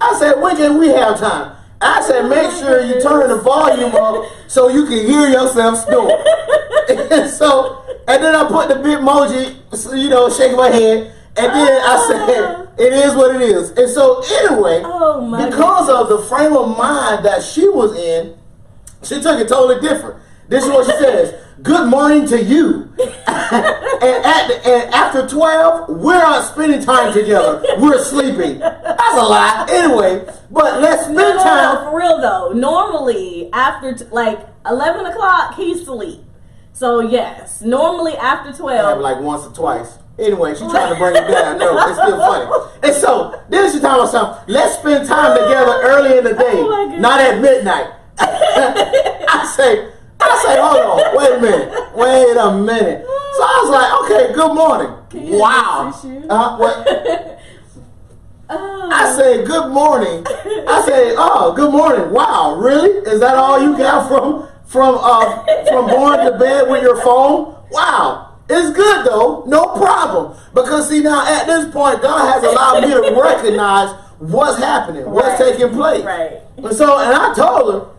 I 0.00 0.16
said, 0.18 0.40
when 0.40 0.56
can 0.56 0.78
we 0.78 0.88
have 0.88 1.18
time? 1.18 1.56
I 1.80 2.02
said, 2.02 2.28
make 2.28 2.50
sure 2.52 2.82
you 2.82 3.00
turn 3.00 3.28
the 3.28 3.38
volume 3.40 3.94
up 3.94 4.26
so 4.48 4.68
you 4.68 4.84
can 4.86 5.06
hear 5.06 5.28
yourself 5.28 5.84
snore. 5.84 6.10
and 7.12 7.30
so, 7.30 7.84
and 8.08 8.22
then 8.22 8.34
I 8.34 8.48
put 8.48 8.68
the 8.68 8.76
big 8.76 8.98
emoji, 8.98 9.56
you 9.96 10.08
know, 10.08 10.28
shaking 10.28 10.56
my 10.56 10.70
head. 10.70 11.14
And 11.36 11.52
then 11.52 11.82
I 11.84 12.06
said, 12.08 12.68
it 12.78 12.92
is 12.92 13.14
what 13.14 13.34
it 13.36 13.42
is. 13.42 13.70
And 13.70 13.88
so, 13.88 14.22
anyway, 14.22 14.82
Oh, 14.84 15.46
because 15.46 15.88
of 15.88 16.08
the 16.08 16.26
frame 16.28 16.56
of 16.56 16.76
mind 16.76 17.24
that 17.24 17.42
she 17.42 17.68
was 17.68 17.96
in, 17.96 18.36
she 19.04 19.20
took 19.22 19.40
it 19.40 19.48
totally 19.48 19.80
different. 19.80 20.20
This 20.48 20.64
is 20.64 20.70
what 20.70 20.86
she 20.86 20.92
says. 20.92 21.44
Good 21.62 21.88
morning 21.88 22.26
to 22.28 22.40
you. 22.42 22.92
and, 22.98 24.24
at 24.24 24.50
and 24.64 24.94
after 24.94 25.26
12, 25.26 25.88
we're 25.88 26.18
not 26.18 26.44
spending 26.44 26.80
time 26.80 27.12
together. 27.12 27.62
We're 27.78 28.02
sleeping. 28.04 28.60
That's 28.60 29.16
a 29.16 29.22
lie. 29.22 29.66
Anyway, 29.68 30.24
but 30.50 30.80
let's 30.80 31.02
spend 31.04 31.16
No, 31.16 31.34
no, 31.34 31.74
no, 31.84 31.90
for 31.90 31.98
real 31.98 32.20
though. 32.20 32.52
Normally, 32.52 33.50
after 33.52 33.92
t- 33.94 34.04
like 34.12 34.38
eleven 34.66 35.06
o'clock, 35.06 35.54
he's 35.56 35.80
asleep. 35.82 36.20
So 36.72 37.00
yes, 37.00 37.60
normally 37.60 38.16
after 38.16 38.50
Have 38.50 38.58
twelve. 38.58 39.00
like 39.00 39.18
once 39.20 39.44
or 39.44 39.52
twice. 39.52 39.98
Anyway, 40.18 40.50
she's 40.52 40.70
trying 40.70 40.92
to 40.92 40.98
bring 40.98 41.16
it 41.16 41.28
down. 41.28 41.58
No, 41.58 41.76
it's 41.88 41.98
still 41.98 42.18
funny. 42.18 42.70
And 42.82 42.94
so, 42.94 43.40
then 43.48 43.72
she 43.72 43.80
telling 43.80 44.04
herself, 44.06 44.44
let's 44.48 44.76
spend 44.78 45.08
time 45.08 45.36
together 45.38 45.78
early 45.82 46.18
in 46.18 46.24
the 46.24 46.34
day, 46.34 46.52
Oh 46.54 46.96
not 46.98 47.20
at 47.20 47.40
midnight. 47.40 47.86
I 48.18 49.52
say, 49.56 49.92
I 50.20 50.44
say, 50.44 50.60
hold 50.60 50.76
on, 50.78 51.16
wait 51.16 51.32
a 51.32 51.40
minute, 51.40 51.96
wait 51.96 52.36
a 52.36 52.58
minute. 52.58 53.04
So 53.04 53.42
I 53.42 53.60
was 53.62 53.70
like, 53.70 53.90
okay, 54.10 54.34
good 54.34 54.54
morning. 54.54 55.38
wow. 55.38 55.92
Uh, 56.28 56.56
what? 56.56 57.34
Oh. 58.50 58.90
I 58.90 59.14
say, 59.14 59.44
good 59.44 59.70
morning. 59.72 60.24
I 60.26 60.82
say, 60.86 61.14
oh, 61.18 61.52
good 61.54 61.70
morning. 61.70 62.10
Wow, 62.10 62.54
really? 62.56 62.88
Is 63.06 63.20
that 63.20 63.34
all 63.34 63.60
you 63.62 63.76
got 63.76 64.08
from 64.08 64.48
from 64.64 64.96
uh 64.98 65.44
from 65.66 65.86
going 65.88 66.24
to 66.32 66.38
bed 66.38 66.70
with 66.70 66.82
your 66.82 66.96
phone? 67.02 67.54
Wow. 67.70 68.38
It's 68.48 68.74
good 68.74 69.04
though, 69.04 69.44
no 69.46 69.66
problem. 69.76 70.34
Because 70.54 70.88
see 70.88 71.02
now 71.02 71.26
at 71.26 71.44
this 71.46 71.70
point, 71.70 72.00
God 72.00 72.32
has 72.32 72.42
allowed 72.42 72.84
me 72.88 72.94
to 72.94 73.20
recognize 73.22 73.94
what's 74.18 74.56
happening, 74.58 75.04
what's 75.10 75.38
Right. 75.38 75.52
taking 75.52 75.68
place. 75.74 76.02
Right. 76.04 76.40
And 76.56 76.74
so, 76.74 76.98
and 76.98 77.12
I 77.14 77.34
told 77.34 77.74
her, 77.74 77.90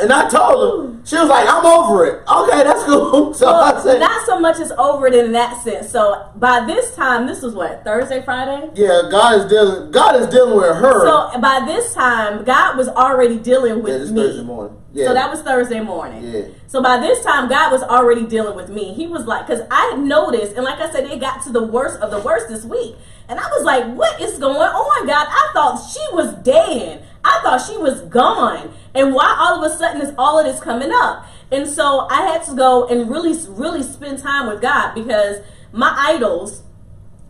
and 0.00 0.10
I 0.10 0.26
told 0.28 0.96
her, 0.96 1.00
she 1.04 1.16
was 1.16 1.28
like, 1.28 1.46
I'm 1.46 1.66
over 1.66 2.06
it. 2.06 2.22
Okay, 2.26 2.64
that's 2.64 2.82
cool. 2.84 3.34
So 3.42 3.48
I 3.48 3.82
said, 3.82 3.98
not 3.98 4.24
so 4.24 4.38
much 4.38 4.58
as 4.58 4.72
over 4.72 5.06
it 5.06 5.14
in 5.14 5.32
that 5.32 5.62
sense. 5.62 5.90
So 5.90 6.30
by 6.36 6.64
this 6.64 6.94
time, 6.94 7.26
this 7.26 7.42
was 7.42 7.54
what 7.54 7.82
Thursday, 7.82 8.22
Friday. 8.22 8.70
yeah, 8.74 9.08
God 9.10 9.40
is 9.40 9.50
dealing. 9.50 9.90
God 9.90 10.16
is 10.20 10.28
dealing 10.28 10.56
with 10.56 10.76
her. 10.76 11.06
So 11.06 11.40
by 11.40 11.62
this 11.66 11.92
time, 11.92 12.44
God 12.44 12.76
was 12.76 12.88
already 12.88 13.38
dealing 13.38 13.82
with 13.82 13.92
yeah, 13.92 13.98
this 13.98 14.10
me. 14.10 14.22
Thursday 14.22 14.42
morning. 14.44 14.82
Yeah. 14.92 15.06
So 15.08 15.14
that 15.14 15.30
was 15.30 15.40
Thursday 15.42 15.80
morning. 15.80 16.22
Yeah. 16.22 16.42
So 16.66 16.82
by 16.82 16.98
this 16.98 17.22
time, 17.24 17.48
God 17.48 17.72
was 17.72 17.82
already 17.82 18.26
dealing 18.26 18.54
with 18.54 18.68
me. 18.68 18.92
He 18.94 19.06
was 19.06 19.26
like, 19.26 19.46
because 19.46 19.66
I 19.70 19.92
had 19.92 20.00
noticed, 20.00 20.54
and 20.54 20.64
like 20.64 20.78
I 20.78 20.90
said, 20.92 21.10
it 21.10 21.20
got 21.20 21.42
to 21.44 21.50
the 21.50 21.62
worst 21.62 22.00
of 22.00 22.10
the 22.10 22.20
worst 22.20 22.48
this 22.48 22.64
week. 22.64 22.94
And 23.28 23.40
I 23.40 23.46
was 23.48 23.64
like, 23.64 23.86
what 23.96 24.20
is 24.20 24.38
going 24.38 24.56
on, 24.56 25.06
God? 25.06 25.26
I 25.28 25.50
thought 25.52 25.90
she 25.90 26.14
was 26.14 26.34
dead. 26.42 27.06
I 27.24 27.40
thought 27.42 27.58
she 27.66 27.76
was 27.76 28.00
gone. 28.02 28.74
And 28.94 29.14
why 29.14 29.36
all 29.38 29.62
of 29.62 29.70
a 29.70 29.74
sudden 29.74 30.02
is 30.02 30.12
all 30.18 30.38
of 30.38 30.44
this 30.44 30.60
coming 30.60 30.90
up? 30.92 31.26
And 31.50 31.68
so 31.68 32.06
I 32.10 32.22
had 32.22 32.42
to 32.44 32.54
go 32.54 32.86
and 32.88 33.10
really, 33.10 33.38
really 33.48 33.82
spend 33.82 34.18
time 34.18 34.48
with 34.48 34.60
God 34.60 34.94
because 34.94 35.38
my 35.72 35.94
idols, 35.96 36.62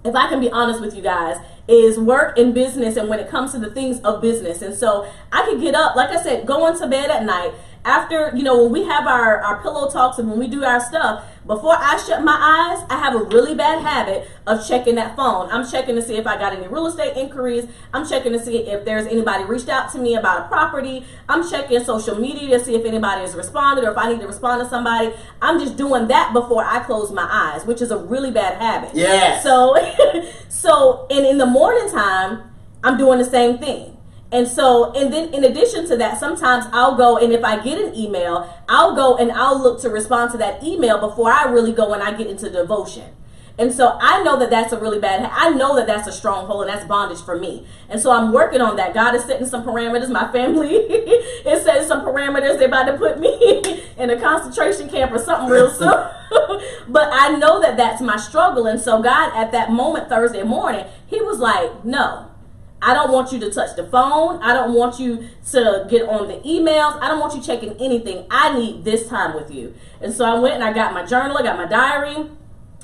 if 0.04 0.14
I 0.14 0.28
can 0.28 0.40
be 0.40 0.50
honest 0.50 0.80
with 0.80 0.94
you 0.94 1.02
guys, 1.02 1.38
is 1.68 1.98
work 1.98 2.38
and 2.38 2.52
business 2.52 2.96
and 2.96 3.08
when 3.08 3.20
it 3.20 3.28
comes 3.28 3.52
to 3.52 3.58
the 3.58 3.70
things 3.70 4.00
of 4.00 4.20
business. 4.20 4.62
And 4.62 4.74
so 4.74 5.08
I 5.30 5.44
could 5.44 5.60
get 5.60 5.74
up, 5.74 5.94
like 5.94 6.10
I 6.10 6.22
said, 6.22 6.46
go 6.46 6.66
into 6.66 6.86
bed 6.88 7.10
at 7.10 7.24
night 7.24 7.52
after 7.84 8.32
you 8.36 8.42
know 8.42 8.62
when 8.62 8.72
we 8.72 8.84
have 8.84 9.06
our 9.06 9.38
our 9.38 9.60
pillow 9.62 9.90
talks 9.90 10.18
and 10.18 10.28
when 10.28 10.38
we 10.38 10.48
do 10.48 10.64
our 10.64 10.80
stuff, 10.80 11.24
before 11.46 11.74
I 11.76 11.96
shut 11.96 12.22
my 12.22 12.32
eyes, 12.32 12.86
I 12.88 12.98
have 12.98 13.14
a 13.14 13.24
really 13.24 13.54
bad 13.54 13.82
habit 13.82 14.28
of 14.46 14.66
checking 14.66 14.94
that 14.94 15.16
phone. 15.16 15.50
I'm 15.50 15.68
checking 15.68 15.96
to 15.96 16.02
see 16.02 16.16
if 16.16 16.26
I 16.26 16.38
got 16.38 16.52
any 16.52 16.68
real 16.68 16.86
estate 16.86 17.16
inquiries. 17.16 17.66
I'm 17.92 18.06
checking 18.06 18.32
to 18.32 18.38
see 18.38 18.58
if 18.58 18.84
there's 18.84 19.06
anybody 19.06 19.44
reached 19.44 19.68
out 19.68 19.90
to 19.92 19.98
me 19.98 20.14
about 20.14 20.46
a 20.46 20.48
property. 20.48 21.04
I'm 21.28 21.48
checking 21.48 21.82
social 21.82 22.18
media 22.18 22.58
to 22.58 22.64
see 22.64 22.76
if 22.76 22.84
anybody 22.84 23.22
has 23.22 23.34
responded 23.34 23.84
or 23.84 23.90
if 23.90 23.98
I 23.98 24.12
need 24.12 24.20
to 24.20 24.26
respond 24.28 24.62
to 24.62 24.68
somebody. 24.68 25.12
I'm 25.40 25.58
just 25.58 25.76
doing 25.76 26.06
that 26.08 26.32
before 26.32 26.64
I 26.64 26.80
close 26.80 27.10
my 27.10 27.28
eyes, 27.28 27.66
which 27.66 27.82
is 27.82 27.90
a 27.90 27.98
really 27.98 28.30
bad 28.30 28.60
habit. 28.60 28.90
Yeah. 28.94 29.40
So, 29.40 29.76
so, 30.48 31.06
and 31.10 31.26
in 31.26 31.38
the 31.38 31.46
morning 31.46 31.90
time, 31.90 32.52
I'm 32.84 32.96
doing 32.96 33.18
the 33.18 33.24
same 33.24 33.58
thing. 33.58 33.96
And 34.32 34.48
so, 34.48 34.92
and 34.92 35.12
then 35.12 35.32
in 35.34 35.44
addition 35.44 35.86
to 35.88 35.96
that, 35.98 36.18
sometimes 36.18 36.64
I'll 36.72 36.96
go 36.96 37.18
and 37.18 37.32
if 37.32 37.44
I 37.44 37.62
get 37.62 37.78
an 37.78 37.94
email, 37.94 38.52
I'll 38.66 38.96
go 38.96 39.16
and 39.16 39.30
I'll 39.30 39.62
look 39.62 39.82
to 39.82 39.90
respond 39.90 40.32
to 40.32 40.38
that 40.38 40.64
email 40.64 40.98
before 40.98 41.30
I 41.30 41.44
really 41.44 41.72
go 41.72 41.92
and 41.92 42.02
I 42.02 42.12
get 42.14 42.28
into 42.28 42.48
devotion. 42.48 43.12
And 43.58 43.70
so 43.70 43.98
I 44.00 44.22
know 44.22 44.38
that 44.38 44.48
that's 44.48 44.72
a 44.72 44.80
really 44.80 44.98
bad. 44.98 45.28
I 45.30 45.50
know 45.50 45.76
that 45.76 45.86
that's 45.86 46.08
a 46.08 46.12
stronghold 46.12 46.62
and 46.62 46.70
that's 46.70 46.86
bondage 46.86 47.20
for 47.22 47.38
me. 47.38 47.66
And 47.90 48.00
so 48.00 48.10
I'm 48.10 48.32
working 48.32 48.62
on 48.62 48.76
that. 48.76 48.94
God 48.94 49.14
is 49.14 49.24
setting 49.24 49.46
some 49.46 49.62
parameters. 49.62 50.08
My 50.10 50.32
family 50.32 50.70
is 50.76 51.62
setting 51.62 51.86
some 51.86 52.00
parameters. 52.04 52.58
They're 52.58 52.68
about 52.68 52.84
to 52.84 52.96
put 52.96 53.20
me 53.20 53.62
in 53.98 54.08
a 54.08 54.18
concentration 54.18 54.88
camp 54.88 55.12
or 55.12 55.18
something 55.18 55.50
real 55.50 55.70
soon. 55.74 55.92
but 56.88 57.10
I 57.12 57.36
know 57.38 57.60
that 57.60 57.76
that's 57.76 58.00
my 58.00 58.16
struggle. 58.16 58.66
And 58.66 58.80
so 58.80 59.02
God, 59.02 59.36
at 59.36 59.52
that 59.52 59.70
moment 59.70 60.08
Thursday 60.08 60.42
morning, 60.42 60.86
He 61.06 61.20
was 61.20 61.38
like, 61.38 61.84
"No, 61.84 62.31
I 62.82 62.94
don't 62.94 63.12
want 63.12 63.32
you 63.32 63.38
to 63.40 63.50
touch 63.50 63.76
the 63.76 63.86
phone. 63.86 64.42
I 64.42 64.52
don't 64.52 64.74
want 64.74 64.98
you 64.98 65.28
to 65.52 65.86
get 65.88 66.08
on 66.08 66.26
the 66.26 66.34
emails. 66.38 67.00
I 67.00 67.08
don't 67.08 67.20
want 67.20 67.34
you 67.34 67.40
checking 67.40 67.80
anything. 67.80 68.26
I 68.28 68.58
need 68.58 68.84
this 68.84 69.08
time 69.08 69.34
with 69.34 69.54
you. 69.54 69.74
And 70.00 70.12
so 70.12 70.24
I 70.24 70.38
went 70.38 70.56
and 70.56 70.64
I 70.64 70.72
got 70.72 70.92
my 70.92 71.06
journal, 71.06 71.38
I 71.38 71.42
got 71.42 71.56
my 71.56 71.66
diary. 71.66 72.28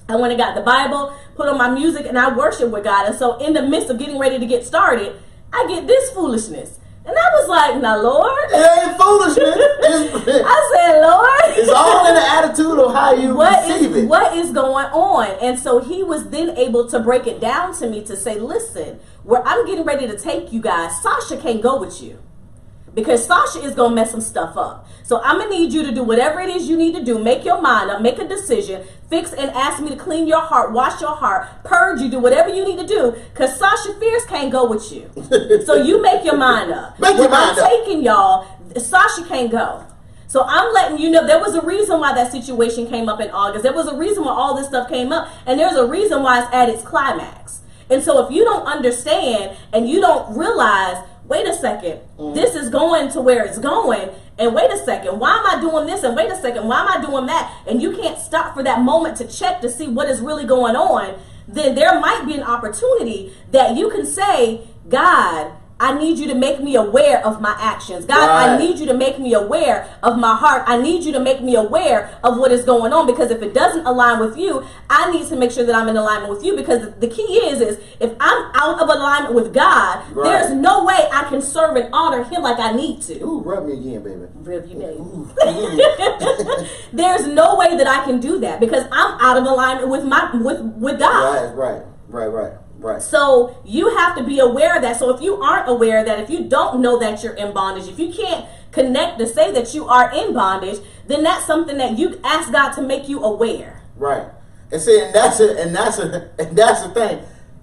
I 0.09 0.17
went 0.17 0.33
and 0.33 0.39
got 0.39 0.55
the 0.55 0.63
Bible, 0.63 1.15
put 1.35 1.49
on 1.49 1.59
my 1.59 1.69
music, 1.69 2.07
and 2.07 2.19
I 2.19 2.35
worship 2.35 2.71
with 2.71 2.85
God. 2.85 3.07
And 3.07 3.15
so 3.15 3.37
in 3.45 3.53
the 3.53 3.61
midst 3.61 3.91
of 3.91 3.99
getting 3.99 4.19
ready 4.19 4.39
to 4.39 4.47
get 4.47 4.65
started, 4.65 5.21
I 5.53 5.67
get 5.69 5.87
this 5.87 6.11
foolishness. 6.13 6.79
And 7.09 7.17
I 7.17 7.31
was 7.41 7.49
like, 7.49 7.81
now, 7.81 8.03
Lord. 8.03 8.51
It 8.51 8.85
ain't 8.85 8.99
foolishness. 9.01 9.57
I 10.45 10.73
said, 10.75 11.01
Lord. 11.01 11.35
It's 11.59 11.71
all 11.71 12.07
in 12.07 12.15
the 12.15 12.21
attitude 12.21 12.79
of 12.79 12.93
how 12.93 13.15
you 13.15 13.35
what 13.35 13.67
receive 13.67 13.91
is, 13.91 14.05
it. 14.05 14.09
What 14.09 14.37
is 14.37 14.53
going 14.53 14.87
on? 14.87 15.37
And 15.43 15.59
so 15.59 15.81
he 15.81 16.05
was 16.05 16.29
then 16.29 16.51
able 16.57 16.89
to 16.91 17.01
break 17.01 17.27
it 17.27 17.41
down 17.41 17.75
to 17.79 17.89
me 17.89 18.05
to 18.05 18.17
say, 18.17 18.39
listen, 18.39 19.01
where 19.25 19.43
I'm 19.45 19.67
getting 19.67 19.85
ready 19.85 20.07
to 20.07 20.17
take 20.17 20.53
you 20.53 20.61
guys, 20.61 21.03
Sasha 21.03 21.37
can't 21.37 21.61
go 21.61 21.81
with 21.81 22.01
you 22.01 22.19
because 22.99 23.25
Sasha 23.25 23.61
is 23.61 23.75
gonna 23.75 23.95
mess 23.95 24.11
some 24.11 24.21
stuff 24.21 24.57
up. 24.57 24.89
So 25.05 25.21
I'm 25.23 25.39
gonna 25.39 25.51
need 25.51 25.73
you 25.73 25.85
to 25.85 25.93
do 25.93 26.03
whatever 26.03 26.41
it 26.41 26.51
is 26.51 26.69
you 26.69 26.77
need 26.77 26.95
to 26.97 27.05
do. 27.05 27.19
Make 27.19 27.45
your 27.45 27.61
mind 27.63 27.91
up, 27.91 28.03
make 28.03 28.19
a 28.19 28.27
decision, 28.27 28.85
fix 29.09 29.33
and 29.33 29.51
ask 29.53 29.81
me 29.81 29.91
to 29.91 29.97
clean 29.97 30.27
your 30.27 30.41
heart, 30.41 30.73
wash 30.73 31.01
your 31.01 31.15
heart, 31.15 31.49
purge 31.63 32.01
you, 32.01 32.11
do 32.11 32.19
whatever 32.19 32.49
you 32.49 32.65
need 32.65 32.79
to 32.81 32.87
do. 32.87 33.15
Cause 33.35 33.57
Sasha 33.57 33.95
Fierce 34.01 34.25
can't 34.27 34.51
go 34.51 34.69
with 34.69 34.93
you. 34.93 35.11
so 35.65 35.77
you 35.77 36.03
make 36.03 36.25
your 36.25 36.37
mind 36.37 36.73
up. 36.73 36.99
Make 36.99 37.17
your 37.17 37.31
Where 37.31 37.41
I'm 37.41 37.59
up. 37.59 37.71
taking 37.71 38.03
y'all, 38.03 38.47
Sasha 38.77 39.25
can't 39.27 39.51
go. 39.51 39.85
So 40.27 40.45
I'm 40.45 40.75
letting 40.75 40.99
you 40.99 41.09
know 41.09 41.27
there 41.27 41.41
was 41.41 41.55
a 41.55 41.63
reason 41.63 42.01
why 42.01 42.13
that 42.15 42.33
situation 42.33 42.89
came 42.89 43.09
up 43.09 43.21
in 43.21 43.31
August. 43.31 43.63
There 43.63 43.73
was 43.73 43.87
a 43.87 43.97
reason 43.97 44.25
why 44.25 44.33
all 44.33 44.55
this 44.57 44.67
stuff 44.67 44.89
came 44.89 45.13
up, 45.13 45.29
and 45.47 45.59
there's 45.59 45.77
a 45.77 45.87
reason 45.87 46.23
why 46.23 46.43
it's 46.43 46.53
at 46.53 46.69
its 46.69 46.83
climax. 46.83 47.61
And 47.91 48.03
so 48.03 48.27
if 48.27 48.31
you 48.31 48.45
don't 48.45 48.67
understand 48.67 49.57
and 49.73 49.89
you 49.89 50.01
don't 50.01 50.37
realize, 50.37 51.03
wait 51.29 51.47
a 51.47 51.55
second, 51.55 52.01
mm-hmm. 52.19 52.35
this 52.35 52.55
is 52.55 52.71
going 52.71 53.11
to 53.11 53.21
where 53.21 53.45
it's 53.45 53.59
going, 53.59 54.09
and 54.39 54.55
wait 54.55 54.71
a 54.71 54.79
second, 54.79 55.19
why 55.19 55.37
am 55.37 55.47
I 55.47 55.61
doing 55.61 55.87
this? 55.87 56.03
And 56.03 56.17
wait 56.17 56.31
a 56.31 56.37
second, 56.37 56.67
why 56.67 56.81
am 56.81 56.89
I 56.89 57.05
doing 57.05 57.27
that? 57.27 57.65
And 57.67 57.83
you 57.83 57.97
can't 57.97 58.19
stop 58.19 58.55
for 58.55 58.63
that 58.63 58.81
moment 58.81 59.17
to 59.19 59.27
check 59.27 59.61
to 59.61 59.69
see 59.69 59.89
what 59.89 60.09
is 60.09 60.21
really 60.21 60.45
going 60.45 60.77
on, 60.77 61.19
then 61.47 61.75
there 61.75 61.99
might 62.01 62.25
be 62.27 62.35
an 62.35 62.43
opportunity 62.43 63.33
that 63.51 63.77
you 63.77 63.91
can 63.91 64.07
say, 64.07 64.67
God, 64.89 65.53
I 65.81 65.97
need 65.97 66.19
you 66.19 66.27
to 66.29 66.35
make 66.35 66.61
me 66.61 66.75
aware 66.75 67.25
of 67.25 67.41
my 67.41 67.57
actions. 67.61 68.05
God, 68.05 68.29
I 68.29 68.59
need 68.59 68.79
you 68.81 68.87
to 68.87 68.95
make 68.95 69.19
me 69.21 69.33
aware 69.35 69.89
of 70.03 70.19
my 70.19 70.35
heart. 70.35 70.65
I 70.67 70.81
need 70.81 71.05
you 71.05 71.13
to 71.13 71.21
make 71.21 71.41
me 71.41 71.55
aware 71.55 72.19
of 72.25 72.37
what 72.37 72.51
is 72.51 72.65
going 72.65 72.93
on 72.93 73.07
because 73.07 73.31
if 73.31 73.43
it 73.43 73.55
doesn't 73.55 73.87
align 73.87 74.19
with 74.19 74.37
you, 74.37 74.65
I 74.91 75.11
need 75.13 75.29
to 75.29 75.37
make 75.37 75.53
sure 75.53 75.65
that 75.65 75.75
I'm 75.75 75.89
in 75.89 75.97
alignment 75.97 76.33
with 76.35 76.45
you 76.45 76.57
because 76.57 76.93
the 76.99 77.07
key 77.07 77.23
is 77.23 77.61
is 77.61 77.79
if 78.01 78.13
I'm 78.19 78.51
out 78.55 78.81
of 78.81 78.89
alignment 78.89 79.35
with 79.35 79.55
God, 79.55 80.05
Right. 80.13 80.25
there's 80.25 80.51
no 80.53 80.85
way 80.85 80.99
I 81.13 81.25
can 81.29 81.41
serve 81.41 81.77
and 81.77 81.89
honor 81.93 82.25
him 82.25 82.43
like 82.43 82.59
I 82.59 82.73
need 82.73 83.03
to. 83.03 83.23
Ooh, 83.23 83.41
rub 83.41 83.67
me 83.67 83.75
again, 83.75 84.03
baby. 84.03 84.27
Rub 84.35 84.67
you 84.67 84.79
ooh. 84.83 85.31
There's 86.93 87.27
no 87.29 87.57
way 87.57 87.77
that 87.77 87.87
I 87.87 88.05
can 88.05 88.19
do 88.21 88.41
that 88.41 88.59
because 88.61 88.85
I'm 88.91 89.21
out 89.21 89.37
of 89.37 89.45
alignment 89.45 89.89
with 89.89 90.05
my 90.05 90.35
with 90.37 90.61
with 90.61 90.99
God. 90.99 91.57
right, 91.57 91.83
right, 92.09 92.27
right, 92.27 92.27
right, 92.27 92.53
right. 92.79 93.03
So 93.03 93.61
you 93.65 93.97
have 93.97 94.17
to 94.17 94.25
be 94.25 94.39
aware 94.39 94.77
of 94.77 94.83
that. 94.83 94.97
So 94.99 95.15
if 95.15 95.23
you 95.23 95.41
aren't 95.43 95.69
aware 95.69 96.01
of 96.01 96.07
that, 96.07 96.21
if 96.21 96.31
you 96.31 96.45
don't 96.45 96.81
know 96.81 96.99
that 96.99 97.23
you're 97.23 97.35
in 97.35 97.53
bondage, 97.53 97.89
if 97.89 97.99
you 97.99 98.13
can't 98.13 98.47
connect 98.73 99.19
to 99.19 99.27
say 99.27 99.53
that 99.53 99.75
you 99.75 99.87
are 99.89 100.13
in 100.13 100.35
bondage, 100.35 100.81
then 101.07 101.23
that's 101.23 101.47
something 101.47 101.79
that 101.79 101.99
you 101.99 102.21
ask 102.25 102.53
God 102.53 102.73
to 102.73 102.83
make 102.83 103.09
you 103.09 103.23
aware. 103.23 103.83
Right. 103.97 104.27
And 104.71 104.81
see, 104.81 105.01
and 105.01 105.15
that's 105.15 105.41
it, 105.41 105.59
and 105.59 105.75
that's 105.75 105.99
a, 105.99 106.31
and 106.39 106.57
that's 106.57 106.83
the 106.83 106.91
thing. 106.91 107.21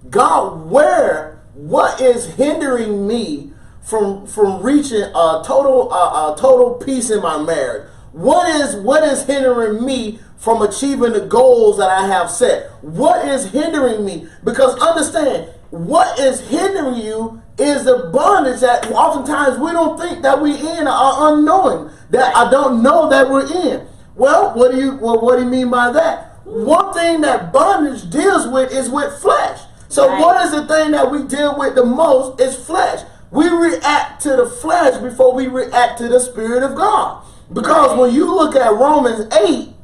God, 0.09 0.69
where, 0.69 1.43
what 1.53 2.01
is 2.01 2.25
hindering 2.35 3.07
me 3.07 3.53
from 3.81 4.25
from 4.25 4.63
reaching 4.63 5.03
a 5.03 5.43
total 5.45 5.93
uh, 5.93 6.33
a 6.33 6.37
total 6.37 6.75
peace 6.75 7.09
in 7.09 7.21
my 7.21 7.37
marriage? 7.37 7.89
What 8.11 8.49
is 8.61 8.75
what 8.75 9.03
is 9.03 9.23
hindering 9.25 9.85
me 9.85 10.19
from 10.37 10.61
achieving 10.61 11.13
the 11.13 11.21
goals 11.21 11.77
that 11.77 11.89
I 11.89 12.07
have 12.07 12.29
set? 12.29 12.69
What 12.81 13.25
is 13.27 13.51
hindering 13.51 14.05
me? 14.05 14.27
Because 14.43 14.77
understand, 14.79 15.49
what 15.71 16.19
is 16.19 16.39
hindering 16.41 16.95
you 17.01 17.41
is 17.57 17.85
the 17.85 18.09
bondage 18.13 18.61
that 18.61 18.91
oftentimes 18.91 19.57
we 19.59 19.71
don't 19.71 19.99
think 19.99 20.21
that 20.23 20.41
we're 20.41 20.57
in 20.57 20.87
are 20.87 21.33
unknowing 21.33 21.89
that 22.09 22.35
I 22.35 22.49
don't 22.51 22.83
know 22.83 23.09
that 23.09 23.29
we're 23.29 23.49
in. 23.69 23.87
Well, 24.15 24.53
what 24.55 24.71
do 24.71 24.77
you 24.79 24.95
well, 24.95 25.19
what 25.21 25.37
do 25.37 25.43
you 25.43 25.49
mean 25.49 25.69
by 25.69 25.91
that? 25.91 26.39
One 26.45 26.93
thing 26.93 27.21
that 27.21 27.51
bondage 27.51 28.09
deals 28.09 28.47
with 28.47 28.71
is 28.71 28.89
with 28.89 29.19
flesh. 29.21 29.59
So 29.89 30.07
Right. 30.07 30.19
what 30.21 30.45
is 30.45 30.51
the 30.51 30.65
thing 30.67 30.91
that 30.91 31.09
we 31.11 31.23
deal 31.23 31.57
with 31.57 31.75
the 31.75 31.85
most 31.85 32.39
is 32.39 32.55
flesh. 32.55 33.01
We 33.31 33.49
react 33.49 34.21
to 34.23 34.35
the 34.35 34.45
flesh 34.45 34.97
before 35.01 35.33
we 35.33 35.47
react 35.47 35.97
to 35.99 36.07
the 36.07 36.19
spirit 36.19 36.63
of 36.63 36.75
God. 36.75 37.17
Because 37.51 37.89
Right. 37.91 37.99
when 37.99 38.13
you 38.13 38.33
look 38.33 38.55
at 38.55 38.73
Romans 38.77 39.27
8, 39.33 39.74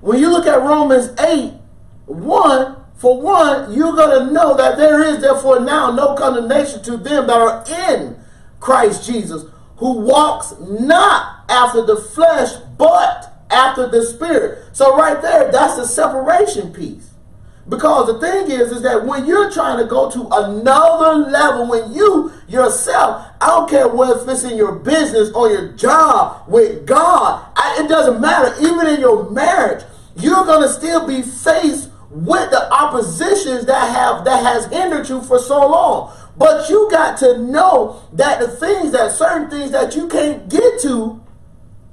when 0.00 0.18
you 0.18 0.30
look 0.30 0.46
at 0.46 0.60
Romans 0.60 1.10
8, 1.20 1.52
1, 2.06 2.76
for 3.00 3.18
one, 3.18 3.72
you're 3.72 3.94
going 3.96 4.26
to 4.26 4.32
know 4.32 4.54
that 4.56 4.76
there 4.76 5.02
is 5.02 5.22
therefore 5.22 5.60
now 5.60 5.90
no 5.90 6.14
condemnation 6.14 6.82
to 6.82 6.98
them 6.98 7.26
that 7.28 7.36
are 7.36 7.64
in 7.88 8.14
Christ 8.60 9.06
Jesus, 9.06 9.44
who 9.76 10.00
walks 10.00 10.54
not 10.60 11.44
after 11.48 11.82
the 11.82 11.96
flesh, 11.96 12.50
but 12.76 13.46
after 13.50 13.88
the 13.88 14.04
spirit. 14.04 14.76
So 14.76 14.96
right 14.96 15.20
there, 15.22 15.50
that's 15.50 15.76
the 15.76 15.86
separation 15.86 16.74
piece. 16.74 17.10
Because 17.70 18.08
the 18.08 18.20
thing 18.20 18.50
is, 18.50 18.72
is 18.72 18.82
that 18.82 19.06
when 19.06 19.26
you're 19.26 19.50
trying 19.50 19.78
to 19.78 19.84
go 19.84 20.10
to 20.10 20.28
another 20.32 21.30
level, 21.30 21.68
when 21.68 21.92
you 21.92 22.32
yourself, 22.48 23.26
I 23.40 23.46
don't 23.46 23.70
care 23.70 23.88
whether 23.88 24.30
it's 24.30 24.44
in 24.44 24.56
your 24.56 24.72
business 24.72 25.30
or 25.32 25.50
your 25.50 25.72
job 25.72 26.48
with 26.48 26.84
God, 26.84 27.48
I, 27.56 27.82
it 27.82 27.88
doesn't 27.88 28.20
matter. 28.20 28.54
Even 28.60 28.88
in 28.88 29.00
your 29.00 29.30
marriage, 29.30 29.84
you're 30.16 30.44
gonna 30.44 30.68
still 30.68 31.06
be 31.06 31.22
faced 31.22 31.90
with 32.10 32.50
the 32.50 32.72
oppositions 32.72 33.66
that 33.66 33.94
have 33.94 34.24
that 34.24 34.42
has 34.42 34.66
hindered 34.66 35.08
you 35.08 35.22
for 35.22 35.38
so 35.38 35.58
long. 35.68 36.12
But 36.36 36.68
you 36.68 36.88
got 36.90 37.18
to 37.18 37.38
know 37.38 38.02
that 38.14 38.40
the 38.40 38.48
things 38.48 38.92
that 38.92 39.12
certain 39.12 39.50
things 39.50 39.70
that 39.72 39.94
you 39.94 40.08
can't 40.08 40.48
get 40.48 40.80
to 40.82 41.20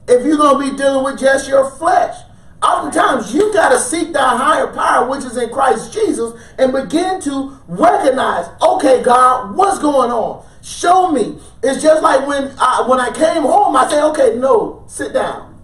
if 0.07 0.25
you're 0.25 0.37
gonna 0.37 0.71
be 0.71 0.75
dealing 0.75 1.03
with 1.03 1.19
just 1.19 1.47
your 1.47 1.69
flesh. 1.71 2.15
Oftentimes 2.63 3.33
you 3.35 3.53
gotta 3.53 3.77
seek 3.77 4.13
that 4.13 4.37
higher 4.37 4.67
power 4.67 5.07
which 5.07 5.23
is 5.23 5.37
in 5.37 5.49
Christ 5.49 5.93
Jesus 5.93 6.33
and 6.57 6.73
begin 6.73 7.21
to 7.21 7.57
recognize, 7.67 8.47
okay, 8.61 9.03
God, 9.03 9.55
what's 9.55 9.77
going 9.77 10.11
on? 10.11 10.43
Show 10.63 11.11
me. 11.11 11.37
It's 11.61 11.81
just 11.83 12.01
like 12.01 12.25
when 12.27 12.51
I 12.59 12.85
when 12.87 12.99
I 12.99 13.11
came 13.11 13.43
home, 13.43 13.75
I 13.75 13.87
say, 13.87 14.01
okay, 14.01 14.35
no, 14.37 14.83
sit 14.87 15.13
down. 15.13 15.61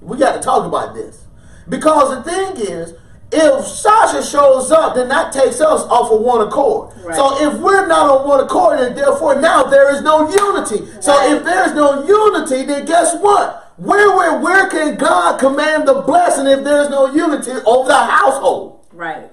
We 0.00 0.16
got 0.16 0.34
to 0.34 0.40
talk 0.40 0.64
about 0.64 0.94
this. 0.94 1.26
Because 1.70 2.22
the 2.22 2.30
thing 2.30 2.56
is, 2.56 2.94
if 3.32 3.64
Sasha 3.64 4.22
shows 4.24 4.72
up, 4.72 4.96
then 4.96 5.08
that 5.08 5.32
takes 5.32 5.60
us 5.60 5.82
off 5.82 6.10
of 6.10 6.20
one 6.20 6.46
accord. 6.46 6.92
Right. 7.04 7.14
So 7.14 7.46
if 7.46 7.60
we're 7.60 7.86
not 7.86 8.10
on 8.10 8.28
one 8.28 8.44
accord, 8.44 8.80
then 8.80 8.96
therefore 8.96 9.40
now 9.40 9.62
there 9.62 9.94
is 9.94 10.02
no 10.02 10.28
unity. 10.28 10.84
So 11.00 11.14
if 11.32 11.44
there's 11.44 11.72
no 11.72 12.04
unity, 12.04 12.64
then 12.64 12.84
guess 12.86 13.16
what? 13.20 13.72
Where, 13.76 14.14
where, 14.16 14.40
where 14.40 14.68
can 14.68 14.96
God 14.96 15.38
command 15.38 15.86
the 15.86 16.02
blessing 16.02 16.46
if 16.46 16.64
there's 16.64 16.90
no 16.90 17.12
unity 17.14 17.52
over 17.64 17.88
the 17.88 17.96
household? 17.96 18.84
Right. 18.92 19.30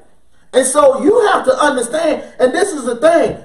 And 0.54 0.66
so 0.66 1.04
you 1.04 1.28
have 1.28 1.44
to 1.46 1.54
understand, 1.58 2.24
and 2.40 2.54
this 2.54 2.72
is 2.72 2.86
the 2.86 2.96
thing. 2.98 3.44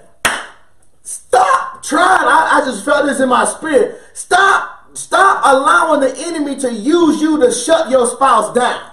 Stop 1.03 1.83
trying. 1.83 2.29
I, 2.29 2.61
I 2.61 2.65
just 2.65 2.85
felt 2.85 3.07
this 3.07 3.21
in 3.21 3.29
my 3.29 3.45
spirit. 3.45 4.01
Stop 4.13 4.82
stop 4.95 5.43
allowing 5.45 6.01
the 6.01 6.17
enemy 6.27 6.57
to 6.61 6.73
use 6.73 7.21
you 7.21 7.39
to 7.41 7.53
shut 7.53 7.91
your 7.91 8.07
spouse 8.07 8.55
down. 8.55 8.91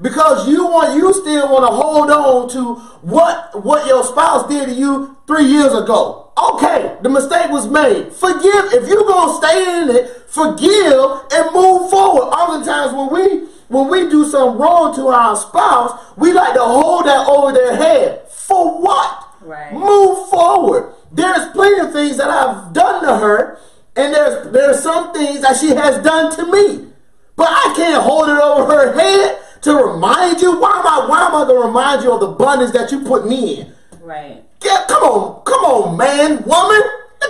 Because 0.00 0.48
you 0.48 0.66
want 0.66 0.96
you 0.96 1.12
still 1.12 1.52
want 1.52 1.70
to 1.70 1.74
hold 1.74 2.10
on 2.10 2.48
to 2.50 2.74
what 3.02 3.64
what 3.64 3.86
your 3.86 4.02
spouse 4.04 4.48
did 4.48 4.66
to 4.66 4.74
you 4.74 5.16
three 5.26 5.44
years 5.44 5.72
ago. 5.72 6.32
Okay, 6.36 6.96
the 7.02 7.08
mistake 7.08 7.48
was 7.50 7.68
made. 7.68 8.12
Forgive. 8.12 8.72
If 8.72 8.88
you're 8.88 9.06
gonna 9.06 9.38
stay 9.38 9.82
in 9.82 9.90
it, 9.90 10.10
forgive 10.28 11.32
and 11.32 11.54
move 11.54 11.90
forward. 11.90 12.24
Oftentimes 12.34 12.92
when 12.92 13.12
we 13.12 13.46
when 13.68 13.88
we 13.88 14.10
do 14.10 14.24
something 14.24 14.58
wrong 14.58 14.94
to 14.96 15.08
our 15.08 15.36
spouse, 15.36 15.98
we 16.16 16.32
like 16.32 16.54
to 16.54 16.60
hold 16.62 17.06
that 17.06 17.28
over 17.28 17.52
their 17.52 17.76
head. 17.76 18.28
For 18.28 18.80
what? 18.80 19.28
Right. 19.40 19.72
Move 19.72 20.28
forward. 20.28 20.94
There's 21.12 21.52
plenty 21.52 21.80
of 21.80 21.92
things 21.92 22.16
that 22.16 22.28
I've 22.28 22.72
done 22.72 23.04
to 23.04 23.16
her, 23.18 23.58
and 23.96 24.14
there's 24.14 24.52
there's 24.52 24.82
some 24.82 25.12
things 25.12 25.40
that 25.42 25.56
she 25.56 25.68
has 25.68 26.02
done 26.02 26.34
to 26.36 26.50
me. 26.50 26.88
But 27.36 27.48
I 27.48 27.72
can't 27.76 28.02
hold 28.02 28.28
it 28.28 28.38
over 28.38 28.72
her 28.72 28.92
head 28.92 29.38
to 29.62 29.74
remind 29.74 30.40
you. 30.40 30.58
Why 30.58 30.78
am 30.78 30.86
I 30.86 31.06
why 31.08 31.26
am 31.26 31.34
I 31.34 31.46
gonna 31.46 31.66
remind 31.66 32.02
you 32.02 32.12
of 32.12 32.20
the 32.20 32.28
abundance 32.28 32.72
that 32.72 32.90
you 32.92 33.00
put 33.00 33.26
me 33.26 33.60
in? 33.60 33.72
Right. 34.00 34.42
Yeah, 34.62 34.84
come 34.88 35.02
on, 35.02 35.44
come 35.44 35.64
on, 35.64 35.96
man, 35.96 36.42
woman. 36.44 36.82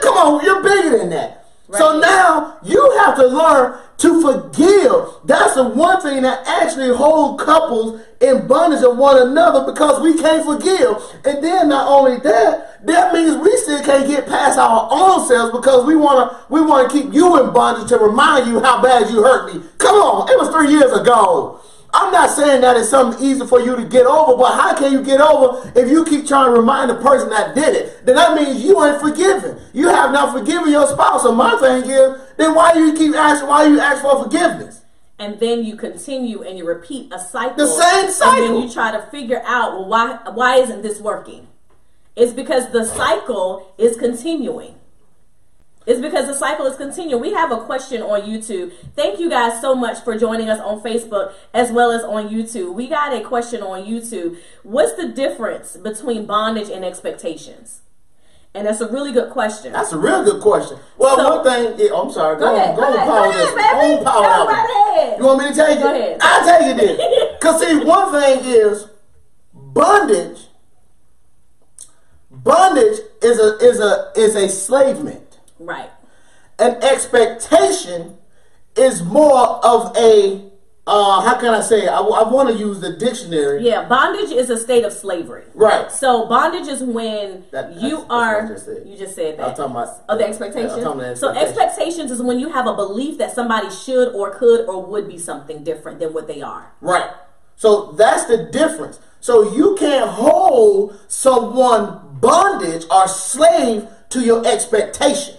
Come 0.02 0.16
on, 0.16 0.44
you're 0.44 0.62
bigger 0.62 0.98
than 0.98 1.10
that. 1.10 1.43
So 1.78 1.98
now 1.98 2.58
you 2.62 2.98
have 3.04 3.16
to 3.16 3.26
learn 3.26 3.78
to 3.98 4.20
forgive. 4.20 5.06
That's 5.24 5.54
the 5.54 5.64
one 5.64 6.00
thing 6.00 6.22
that 6.22 6.46
actually 6.46 6.94
hold 6.94 7.40
couples 7.40 8.00
in 8.20 8.46
bondage 8.46 8.82
of 8.82 8.96
one 8.96 9.20
another 9.20 9.70
because 9.70 10.02
we 10.02 10.18
can't 10.18 10.44
forgive. 10.44 10.96
And 11.24 11.42
then 11.42 11.68
not 11.68 11.88
only 11.88 12.18
that, 12.20 12.84
that 12.86 13.12
means 13.12 13.36
we 13.36 13.56
still 13.58 13.82
can't 13.82 14.06
get 14.06 14.26
past 14.26 14.58
our 14.58 14.88
own 14.90 15.26
selves 15.26 15.52
because 15.52 15.86
we 15.86 15.96
wanna 15.96 16.44
we 16.48 16.60
wanna 16.60 16.88
keep 16.88 17.12
you 17.12 17.40
in 17.42 17.52
bondage 17.52 17.88
to 17.88 17.98
remind 17.98 18.46
you 18.46 18.60
how 18.60 18.82
bad 18.82 19.10
you 19.10 19.22
hurt 19.22 19.54
me. 19.54 19.62
Come 19.78 19.96
on, 19.96 20.30
it 20.30 20.38
was 20.38 20.48
three 20.50 20.70
years 20.70 20.92
ago. 20.92 21.60
I'm 21.94 22.12
not 22.12 22.30
saying 22.30 22.60
that 22.62 22.76
it's 22.76 22.90
something 22.90 23.24
easy 23.24 23.46
for 23.46 23.60
you 23.60 23.76
to 23.76 23.84
get 23.84 24.04
over, 24.04 24.36
but 24.36 24.52
how 24.54 24.74
can 24.76 24.92
you 24.92 25.02
get 25.02 25.20
over 25.20 25.72
if 25.78 25.88
you 25.88 26.04
keep 26.04 26.26
trying 26.26 26.46
to 26.46 26.50
remind 26.50 26.90
the 26.90 26.96
person 26.96 27.30
that 27.30 27.54
did 27.54 27.74
it? 27.76 28.04
Then 28.04 28.16
that 28.16 28.34
means 28.34 28.64
you 28.64 28.84
ain't 28.84 29.00
forgiven. 29.00 29.60
You 29.72 29.88
have 29.88 30.10
not 30.10 30.36
forgiven 30.36 30.72
your 30.72 30.88
spouse. 30.88 31.22
So 31.22 31.32
my 31.32 31.56
thing 31.58 31.88
is, 31.88 32.20
then 32.36 32.54
why 32.54 32.74
do 32.74 32.84
you 32.84 32.94
keep 32.94 33.14
asking? 33.14 33.48
Why 33.48 33.66
you 33.66 33.78
ask 33.78 34.02
for 34.02 34.24
forgiveness? 34.24 34.80
and 35.18 35.38
then 35.38 35.64
you 35.64 35.76
continue 35.76 36.42
and 36.42 36.58
you 36.58 36.66
repeat 36.66 37.12
a 37.12 37.20
cycle. 37.20 37.56
The 37.56 37.66
same 37.66 38.10
cycle. 38.10 38.44
And 38.44 38.56
then 38.56 38.62
you 38.62 38.72
try 38.72 38.90
to 38.90 39.02
figure 39.10 39.42
out, 39.44 39.72
well, 39.72 39.88
why 39.88 40.18
why 40.32 40.56
isn't 40.56 40.82
this 40.82 41.00
working? 41.00 41.46
It's 42.16 42.32
because 42.32 42.70
the 42.70 42.84
cycle 42.84 43.72
is 43.78 43.96
continuing. 43.96 44.74
It's 45.86 46.00
because 46.00 46.26
the 46.26 46.34
cycle 46.34 46.64
is 46.66 46.76
continuing. 46.76 47.20
We 47.20 47.32
have 47.34 47.52
a 47.52 47.58
question 47.60 48.00
on 48.00 48.22
YouTube. 48.22 48.72
Thank 48.96 49.20
you 49.20 49.28
guys 49.28 49.60
so 49.60 49.74
much 49.74 50.02
for 50.02 50.16
joining 50.18 50.48
us 50.48 50.58
on 50.60 50.80
Facebook 50.82 51.32
as 51.52 51.70
well 51.70 51.90
as 51.92 52.02
on 52.02 52.28
YouTube. 52.30 52.72
We 52.74 52.88
got 52.88 53.12
a 53.12 53.20
question 53.20 53.62
on 53.62 53.84
YouTube. 53.84 54.38
What's 54.62 54.94
the 54.94 55.08
difference 55.08 55.76
between 55.76 56.24
bondage 56.24 56.70
and 56.70 56.84
expectations? 56.84 57.82
And 58.54 58.66
that's 58.66 58.80
a 58.80 58.88
really 58.90 59.12
good 59.12 59.30
question. 59.32 59.72
That's 59.72 59.92
a 59.92 59.98
real 59.98 60.24
good 60.24 60.40
question. 60.40 60.78
Well, 60.96 61.16
So- 61.16 61.36
one 61.36 61.44
thing, 61.44 61.74
yeah, 61.78 61.90
oh, 61.92 62.02
I'm 62.06 62.12
sorry. 62.12 62.36
Go, 62.38 62.46
Go 62.50 62.56
ahead, 62.56 62.76
go, 62.76 62.82
go 62.82 62.94
ahead, 62.94 63.06
power 63.06 63.24
go 63.24 63.30
ahead, 63.30 63.90
baby. 63.90 64.04
power 64.04 64.22
Go 64.22 64.46
right 64.46 64.94
ahead. 64.96 65.18
You 65.18 65.24
want 65.24 65.38
me 65.42 65.48
to 65.48 65.54
take 65.54 65.76
it? 65.78 65.82
Go 65.82 65.94
ahead. 65.94 66.18
I'll 66.22 66.58
take 66.58 66.66
it 66.68 66.98
then. 66.98 67.30
Because 67.44 67.60
see, 67.60 67.84
one 67.84 68.10
thing 68.12 68.40
is 68.44 68.86
bondage. 69.52 70.38
Bondage 72.30 73.00
is 73.22 73.38
a 73.38 73.58
is 73.58 73.80
a 73.80 74.12
is 74.16 74.34
a 74.34 74.48
slavement. 74.48 75.20
Right. 75.58 75.90
An 76.58 76.82
expectation 76.82 78.16
is 78.76 79.02
more 79.02 79.64
of 79.64 79.96
a 79.96 80.50
uh, 80.86 81.22
how 81.22 81.40
can 81.40 81.54
I 81.54 81.62
say? 81.62 81.84
it? 81.84 81.88
I, 81.88 82.00
want 82.00 82.50
to 82.50 82.54
use 82.56 82.78
the 82.78 82.92
dictionary. 82.92 83.62
Yeah, 83.64 83.88
bondage 83.88 84.30
is 84.30 84.50
a 84.50 84.58
state 84.58 84.84
of 84.84 84.92
slavery. 84.92 85.44
Right. 85.54 85.90
So 85.90 86.26
bondage 86.28 86.68
is 86.68 86.82
when 86.82 87.44
That- 87.52 87.80
you 87.80 88.02
that's- 88.02 88.06
are. 88.10 88.44
I 88.44 88.48
just. 88.48 88.68
You 88.84 88.94
just 88.94 89.14
said 89.14 89.38
that. 89.38 89.48
I'm 89.48 89.54
talking 89.54 89.70
about- 89.70 90.02
Oh, 90.10 90.16
the 90.16 90.24
yeah, 90.24 90.28
expectations. 90.28 90.72
I'm 90.74 90.82
talking 90.82 91.00
about 91.00 91.16
So 91.16 91.28
expectations. 91.30 91.58
expectations 91.58 92.10
is 92.10 92.20
when 92.22 92.38
you 92.38 92.50
have 92.50 92.66
a 92.66 92.74
belief 92.74 93.16
that 93.16 93.34
somebody 93.34 93.70
should 93.70 94.12
or 94.14 94.32
could 94.32 94.66
or 94.68 94.82
would 94.82 95.08
be 95.08 95.16
something 95.16 95.64
different 95.64 96.00
than 96.00 96.12
what 96.12 96.26
they 96.26 96.42
are. 96.42 96.72
Right. 96.82 97.08
So 97.56 97.92
that's 97.92 98.24
the 98.24 98.36
difference. 98.44 98.98
So 99.20 99.54
you 99.54 99.76
can't 99.78 100.10
hold 100.10 100.98
someone 101.08 102.18
bondage 102.20 102.84
or 102.90 103.08
slave 103.08 103.88
to 104.10 104.20
your 104.20 104.46
expectation. 104.46 105.36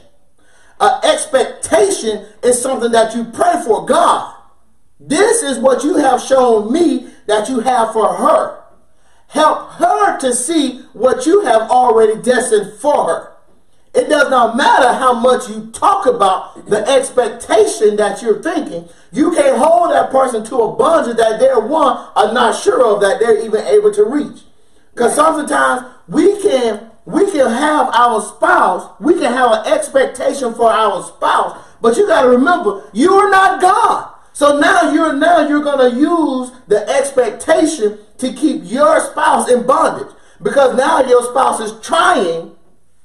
An 0.80 1.04
expectation 1.04 2.26
is 2.44 2.62
something 2.62 2.92
that 2.92 3.16
you 3.16 3.26
pray 3.26 3.62
for 3.66 3.86
God. 3.86 4.34
This 5.00 5.44
is 5.44 5.60
what 5.60 5.84
you 5.84 5.96
have 5.98 6.22
shown 6.22 6.72
me 6.72 7.10
that 7.28 7.50
you 7.50 7.60
have 7.62 7.94
for 7.94 8.14
her. 8.14 8.64
Help 9.28 9.72
her 9.72 10.20
to 10.20 10.34
see 10.34 10.82
what 10.94 11.26
you 11.26 11.42
have 11.42 11.64
already 11.64 12.22
destined 12.22 12.80
for 12.80 13.08
her. 13.08 13.32
It 13.94 14.10
does 14.10 14.30
not 14.30 14.58
matter 14.58 14.92
how 14.94 15.14
much 15.14 15.50
you 15.50 15.72
talk 15.72 16.06
about 16.06 16.70
the 16.70 16.86
expectation 16.86 17.96
that 17.96 18.22
you're 18.22 18.44
thinking. 18.44 18.90
You 19.14 19.32
can't 19.32 19.58
hold 19.58 19.92
that 19.92 20.12
person 20.12 20.44
to 20.46 20.56
a 20.58 20.76
bondage 20.76 21.16
that 21.16 21.40
they're 21.40 21.62
one 21.62 21.96
are 22.14 22.34
not 22.34 22.62
sure 22.62 22.86
of 22.94 23.00
that 23.02 23.20
they're 23.20 23.44
even 23.44 23.66
able 23.66 23.94
to 23.94 24.04
reach. 24.04 24.42
Because 24.94 25.16
sometimes 25.16 25.86
we 26.10 26.42
can 26.42 26.92
we 27.06 27.32
can 27.32 27.50
have 27.52 27.90
our 27.94 28.22
spouse, 28.22 28.90
we 29.00 29.14
can 29.14 29.32
have 29.32 29.52
an 29.52 29.74
expectation 29.74 30.54
for 30.54 30.72
our 30.72 31.04
spouse, 31.04 31.64
but 31.82 31.96
you 31.98 32.08
got 32.08 32.24
to 32.24 32.30
remember 32.30 32.90
you 32.94 33.14
are 33.14 33.30
not 33.30 33.62
God. 33.62 34.12
So 34.34 34.60
now 34.60 34.92
you're 34.92 35.14
now 35.14 35.48
you're 35.48 35.64
gonna 35.64 35.96
use 35.96 36.52
the 36.68 36.86
expectation 36.90 38.00
to 38.18 38.34
keep 38.34 38.64
your 38.66 39.00
spouse 39.00 39.50
in 39.50 39.66
bondage 39.66 40.14
because 40.42 40.76
now 40.76 41.00
your 41.08 41.24
spouse 41.24 41.62
is 41.62 41.80
trying 41.86 42.56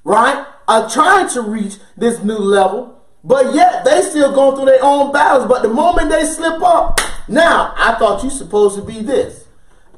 right, 0.05 0.47
are 0.67 0.89
trying 0.91 1.29
to 1.31 1.43
reach 1.43 1.77
this 1.97 2.23
new 2.23 2.39
level, 2.39 3.01
but 3.23 3.55
yet 3.55 3.85
they 3.85 4.03
still 4.03 4.35
going 4.35 4.57
through 4.57 4.67
their 4.67 4.83
own 4.83 5.13
battles. 5.13 5.47
But 5.47 5.63
the 5.63 5.69
moment 5.69 6.11
they 6.11 6.25
slip 6.25 6.63
up, 6.63 7.01
now 7.29 7.75
I 7.77 7.95
thought 7.95 8.25
you 8.25 8.31
supposed 8.31 8.77
to 8.77 8.83
be 8.83 9.01
this. 9.03 9.47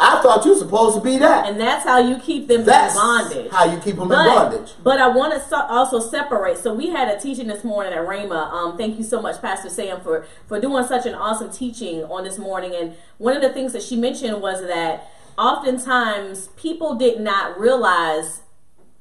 I 0.03 0.21
thought 0.23 0.45
you 0.45 0.53
were 0.53 0.59
supposed 0.59 0.97
to 0.97 1.03
be 1.03 1.17
that. 1.19 1.49
And 1.49 1.61
that's 1.61 1.85
how 1.85 1.99
you 1.99 2.19
keep 2.19 2.49
them 2.49 2.65
That's 2.65 2.95
in 2.95 3.01
bondage. 3.01 3.51
how 3.53 3.65
you 3.65 3.79
keep 3.79 3.95
them 3.97 4.05
in 4.05 4.09
But, 4.11 4.51
bondage. 4.51 4.73
but 4.83 4.99
I 5.01 5.09
want 5.09 5.33
to 5.35 5.41
so- 5.49 5.63
also 5.69 6.01
separate. 6.01 6.59
So 6.59 6.75
we 6.75 6.89
had 6.91 7.09
a 7.09 7.21
teaching 7.21 7.47
this 7.47 7.63
morning 7.65 7.93
at 7.93 8.01
Rhema. 8.01 8.53
Um, 8.53 8.77
thank 8.77 8.99
you 8.99 9.05
so 9.05 9.23
much, 9.23 9.41
Pastor 9.41 9.69
Sam, 9.71 10.01
for 10.01 10.27
for 10.47 10.61
doing 10.61 10.85
such 10.87 11.07
an 11.07 11.15
awesome 11.15 11.51
teaching 11.51 12.05
on 12.05 12.25
this 12.25 12.39
morning. 12.39 12.75
And 12.75 12.95
one 13.19 13.37
of 13.37 13.43
the 13.43 13.51
things 13.53 13.73
that 13.75 13.83
she 13.83 13.97
mentioned 13.97 14.43
was 14.43 14.61
that 14.63 15.09
oftentimes 15.39 16.49
people 16.57 16.95
did 16.97 17.21
not 17.21 17.59
realize 17.59 18.41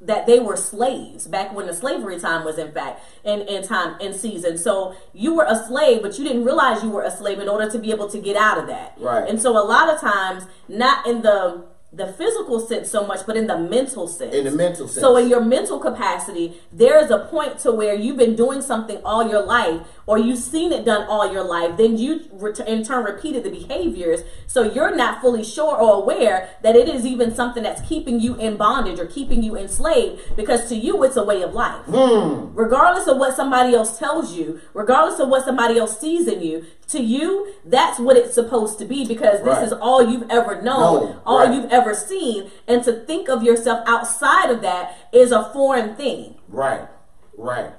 that 0.02 0.26
they 0.26 0.40
were 0.40 0.58
slaves 0.58 1.28
back 1.28 1.54
when 1.54 1.68
the 1.68 1.74
slavery 1.74 2.20
time 2.20 2.44
was 2.44 2.58
in 2.58 2.72
fact 2.72 3.02
in, 3.24 3.42
in 3.42 3.62
time 3.64 4.00
in 4.02 4.14
season 4.14 4.58
so 4.58 4.96
you 5.14 5.36
were 5.36 5.46
a 5.48 5.56
slave 5.68 6.02
but 6.02 6.18
you 6.18 6.24
didn't 6.26 6.44
realize 6.44 6.84
you 6.84 6.90
were 6.90 7.04
a 7.04 7.12
slave 7.12 7.40
in 7.40 7.48
order 7.48 7.70
to 7.70 7.78
be 7.78 7.92
able 7.92 8.10
to 8.10 8.20
get 8.20 8.36
out 8.36 8.58
of 8.58 8.68
that 8.68 8.94
Right. 8.98 9.30
and 9.30 9.40
so 9.42 9.52
a 9.52 9.62
lot 9.64 9.94
of 9.94 10.02
times 10.02 10.46
not 10.68 11.06
in 11.06 11.22
the 11.22 11.66
the 11.94 12.08
physical 12.08 12.60
sense 12.60 12.90
so 12.90 13.06
much 13.06 13.26
but 13.26 13.36
in 13.36 13.48
the 13.48 13.58
mental 13.58 14.08
sense. 14.08 14.34
In 14.34 14.46
the 14.46 14.52
mental 14.52 14.88
sense. 14.88 15.02
so 15.02 15.18
in 15.18 15.28
your 15.28 15.42
mental 15.42 15.78
capacity 15.78 16.62
there 16.72 17.04
is 17.04 17.12
a 17.12 17.20
point 17.20 17.60
to 17.60 17.72
where 17.72 17.94
you've 17.94 18.18
been 18.18 18.36
doing 18.36 18.62
something 18.62 19.02
all 19.04 19.28
your 19.28 19.44
life 19.44 19.82
or 20.06 20.18
you've 20.18 20.40
seen 20.40 20.72
it 20.72 20.86
done 20.86 21.06
all 21.08 21.32
your 21.32 21.44
life 21.44 21.76
then 21.78 21.98
you 21.98 22.22
in 22.66 22.84
turn 22.84 23.04
repeated 23.04 23.44
the 23.44 23.50
behaviors. 23.50 24.22
So 24.48 24.64
you're 24.64 24.96
not 24.96 25.22
fully 25.22 25.44
sure 25.44 25.76
or 25.76 26.02
aware 26.02 26.50
that 26.64 26.76
it 26.76 26.88
is 26.88 27.06
even 27.06 27.36
something 27.36 27.64
that's 27.64 27.82
keeping 27.88 28.20
you 28.20 28.36
in 28.36 28.58
bondage 28.58 29.00
or 29.00 29.06
keeping 29.06 29.44
you 29.44 29.58
enslaved 29.58 30.36
because 30.36 30.70
to 30.70 30.76
you 30.76 31.04
it's 31.04 31.18
a 31.18 31.24
way 31.24 31.42
of 31.42 31.54
life. 31.54 31.86
Hmm. 31.86 32.54
Regardless 32.54 33.08
of 33.08 33.18
what 33.18 33.36
somebody 33.36 33.76
else 33.76 34.00
tells 34.00 34.34
you 34.34 34.62
regardless 34.74 35.20
of 35.20 35.28
what 35.28 35.44
somebody 35.44 35.78
else 35.78 36.00
sees 36.00 36.28
in 36.28 36.42
you 36.42 36.66
to 36.92 37.02
you 37.02 37.54
that's 37.66 38.00
what 38.00 38.18
it's 38.18 38.34
supposed 38.34 38.78
to 38.80 38.86
be 38.86 39.06
because 39.06 39.40
this 39.40 39.48
Right. 39.58 39.64
is 39.64 39.74
all 39.74 40.02
you've 40.10 40.30
ever 40.30 40.62
known 40.62 41.06
Known, 41.08 41.22
all 41.26 41.40
right. 41.40 41.54
you've 41.54 41.72
ever 41.72 41.94
seen. 41.94 42.50
And 42.68 42.84
to 42.84 42.92
think 42.94 43.30
of 43.30 43.44
yourself 43.44 43.84
outside 43.88 44.50
of 44.50 44.62
that 44.62 44.98
is 45.12 45.32
a 45.32 45.46
foreign 45.54 45.96
thing. 45.96 46.36
Right, 46.50 46.88
right, 47.38 47.72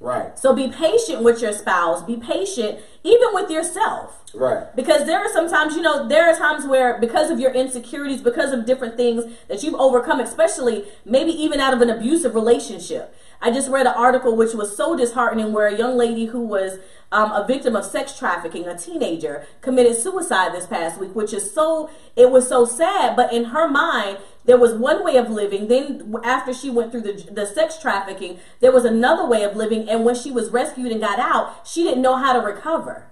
right, 0.00 0.38
so 0.38 0.54
be 0.54 0.68
patient 0.68 1.22
with 1.22 1.40
your 1.42 1.52
spouse. 1.52 2.02
Be 2.02 2.16
patient 2.16 2.80
even 3.04 3.28
with 3.32 3.50
yourself. 3.50 4.18
Right. 4.34 4.74
because 4.74 5.04
there 5.04 5.18
are 5.18 5.28
sometimes 5.30 5.76
you 5.76 5.82
know 5.82 6.08
there 6.08 6.26
are 6.26 6.34
times 6.34 6.64
where 6.66 6.98
because 6.98 7.28
of 7.28 7.38
your 7.38 7.52
insecurities 7.52 8.22
because 8.22 8.50
of 8.52 8.64
different 8.64 8.96
things 8.96 9.26
that 9.48 9.62
you've 9.62 9.74
overcome 9.74 10.20
especially 10.20 10.86
maybe 11.04 11.32
even 11.32 11.60
out 11.60 11.74
of 11.74 11.82
an 11.82 11.90
abusive 11.90 12.34
relationship 12.34 13.14
i 13.42 13.50
just 13.50 13.68
read 13.68 13.86
an 13.86 13.94
article 13.94 14.34
which 14.34 14.54
was 14.54 14.74
so 14.76 14.96
disheartening 14.96 15.52
where 15.52 15.66
a 15.66 15.76
young 15.76 15.96
lady 15.96 16.26
who 16.26 16.40
was 16.40 16.78
um, 17.10 17.30
a 17.32 17.46
victim 17.46 17.76
of 17.76 17.84
sex 17.84 18.18
trafficking 18.18 18.66
a 18.66 18.78
teenager 18.78 19.44
committed 19.60 19.94
suicide 19.94 20.54
this 20.54 20.66
past 20.66 20.98
week 20.98 21.14
which 21.14 21.34
is 21.34 21.52
so 21.52 21.90
it 22.16 22.30
was 22.30 22.48
so 22.48 22.64
sad 22.64 23.14
but 23.14 23.32
in 23.32 23.46
her 23.46 23.68
mind 23.68 24.18
there 24.44 24.58
was 24.58 24.72
one 24.74 25.04
way 25.04 25.16
of 25.16 25.30
living. 25.30 25.68
Then 25.68 26.16
after 26.24 26.52
she 26.52 26.70
went 26.70 26.90
through 26.90 27.02
the 27.02 27.28
the 27.30 27.46
sex 27.46 27.78
trafficking, 27.78 28.38
there 28.60 28.72
was 28.72 28.84
another 28.84 29.26
way 29.26 29.42
of 29.44 29.56
living. 29.56 29.88
And 29.88 30.04
when 30.04 30.14
she 30.14 30.30
was 30.30 30.50
rescued 30.50 30.90
and 30.90 31.00
got 31.00 31.18
out, 31.18 31.66
she 31.66 31.84
didn't 31.84 32.02
know 32.02 32.16
how 32.16 32.32
to 32.32 32.40
recover. 32.40 33.06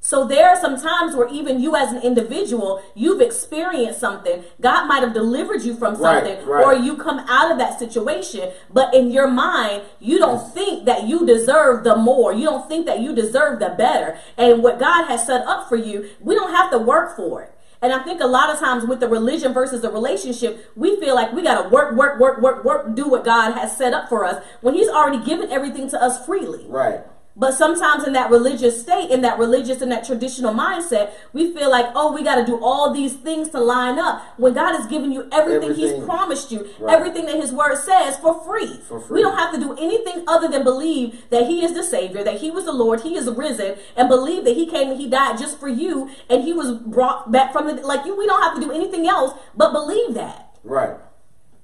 So 0.00 0.24
there 0.24 0.48
are 0.48 0.60
some 0.60 0.80
times 0.80 1.16
where 1.16 1.26
even 1.28 1.60
you 1.60 1.74
as 1.74 1.90
an 1.92 2.00
individual, 2.00 2.80
you've 2.94 3.20
experienced 3.20 3.98
something. 3.98 4.44
God 4.60 4.86
might 4.86 5.02
have 5.02 5.12
delivered 5.12 5.62
you 5.62 5.74
from 5.74 5.96
something, 5.96 6.36
Right, 6.46 6.46
right. 6.46 6.64
or 6.64 6.74
you 6.74 6.96
come 6.96 7.18
out 7.28 7.50
of 7.50 7.58
that 7.58 7.78
situation, 7.78 8.52
but 8.72 8.94
in 8.94 9.10
your 9.10 9.26
mind, 9.26 9.82
you 9.98 10.18
don't 10.18 10.52
think 10.54 10.84
that 10.84 11.08
you 11.08 11.26
deserve 11.26 11.82
the 11.82 11.96
more. 11.96 12.32
You 12.32 12.44
don't 12.44 12.68
think 12.68 12.86
that 12.86 13.00
you 13.00 13.16
deserve 13.16 13.58
the 13.58 13.70
better. 13.70 14.16
And 14.38 14.62
what 14.62 14.78
God 14.78 15.06
has 15.08 15.26
set 15.26 15.44
up 15.44 15.68
for 15.68 15.76
you, 15.76 16.08
we 16.20 16.36
don't 16.36 16.54
have 16.54 16.70
to 16.70 16.78
work 16.78 17.16
for 17.16 17.42
it. 17.42 17.52
And 17.82 17.92
I 17.92 18.02
think 18.04 18.20
a 18.20 18.26
lot 18.26 18.48
of 18.50 18.58
times 18.58 18.84
with 18.86 19.00
the 19.00 19.08
religion 19.08 19.52
versus 19.52 19.82
the 19.82 19.90
relationship, 19.90 20.70
we 20.76 20.98
feel 21.00 21.14
like 21.14 21.32
we 21.32 21.42
got 21.42 21.62
to 21.62 21.68
work, 21.68 21.94
work, 21.96 22.18
work, 22.20 22.40
work, 22.40 22.64
work, 22.64 22.94
do 22.94 23.08
what 23.08 23.24
God 23.24 23.52
has 23.52 23.76
set 23.76 23.92
up 23.92 24.08
for 24.08 24.24
us 24.24 24.42
when 24.60 24.74
He's 24.74 24.88
already 24.88 25.22
given 25.24 25.50
everything 25.50 25.90
to 25.90 26.00
us 26.00 26.24
freely. 26.24 26.64
Right. 26.68 27.00
But 27.38 27.52
sometimes 27.52 28.06
in 28.06 28.14
that 28.14 28.30
religious 28.30 28.80
state, 28.80 29.10
in 29.10 29.20
that 29.20 29.38
religious 29.38 29.82
and 29.82 29.92
that 29.92 30.06
traditional 30.06 30.54
mindset, 30.54 31.10
we 31.34 31.52
feel 31.52 31.70
like, 31.70 31.84
oh, 31.94 32.10
we 32.10 32.24
got 32.24 32.36
to 32.36 32.46
do 32.46 32.58
all 32.64 32.94
these 32.94 33.12
things 33.12 33.50
to 33.50 33.60
line 33.60 33.98
up 33.98 34.22
when 34.38 34.54
God 34.54 34.74
has 34.74 34.86
given 34.86 35.12
you 35.12 35.28
everything, 35.30 35.74
He's 35.74 36.02
promised 36.04 36.50
you, 36.50 36.66
Right. 36.78 36.94
everything 36.96 37.26
that 37.26 37.36
His 37.36 37.52
Word 37.52 37.76
says 37.76 38.16
for 38.16 38.42
free. 38.42 38.80
For 38.88 39.00
free. 39.00 39.16
We 39.16 39.22
don't 39.22 39.36
have 39.36 39.52
to 39.52 39.60
do 39.60 39.74
anything 39.74 40.24
other 40.26 40.48
than 40.48 40.64
believe 40.64 41.28
that 41.28 41.46
He 41.46 41.62
is 41.62 41.74
the 41.74 41.84
Savior, 41.84 42.24
that 42.24 42.40
He 42.40 42.50
was 42.50 42.64
the 42.64 42.72
Lord, 42.72 43.02
He 43.02 43.16
is 43.16 43.28
risen, 43.28 43.76
and 43.96 44.08
believe 44.08 44.44
that 44.44 44.56
He 44.56 44.66
came 44.66 44.90
and 44.90 44.98
He 44.98 45.06
died 45.08 45.36
just 45.38 45.60
for 45.60 45.68
you, 45.68 46.08
and 46.30 46.42
He 46.42 46.54
was 46.54 46.72
brought 46.72 47.30
back 47.30 47.52
from 47.52 47.66
the 47.66 47.74
like 47.86 48.06
you. 48.06 48.16
We 48.16 48.26
don't 48.26 48.42
have 48.42 48.54
to 48.54 48.60
do 48.62 48.72
anything 48.72 49.06
else 49.06 49.38
but 49.54 49.72
believe 49.72 50.14
that. 50.14 50.56
Right. 50.64 50.96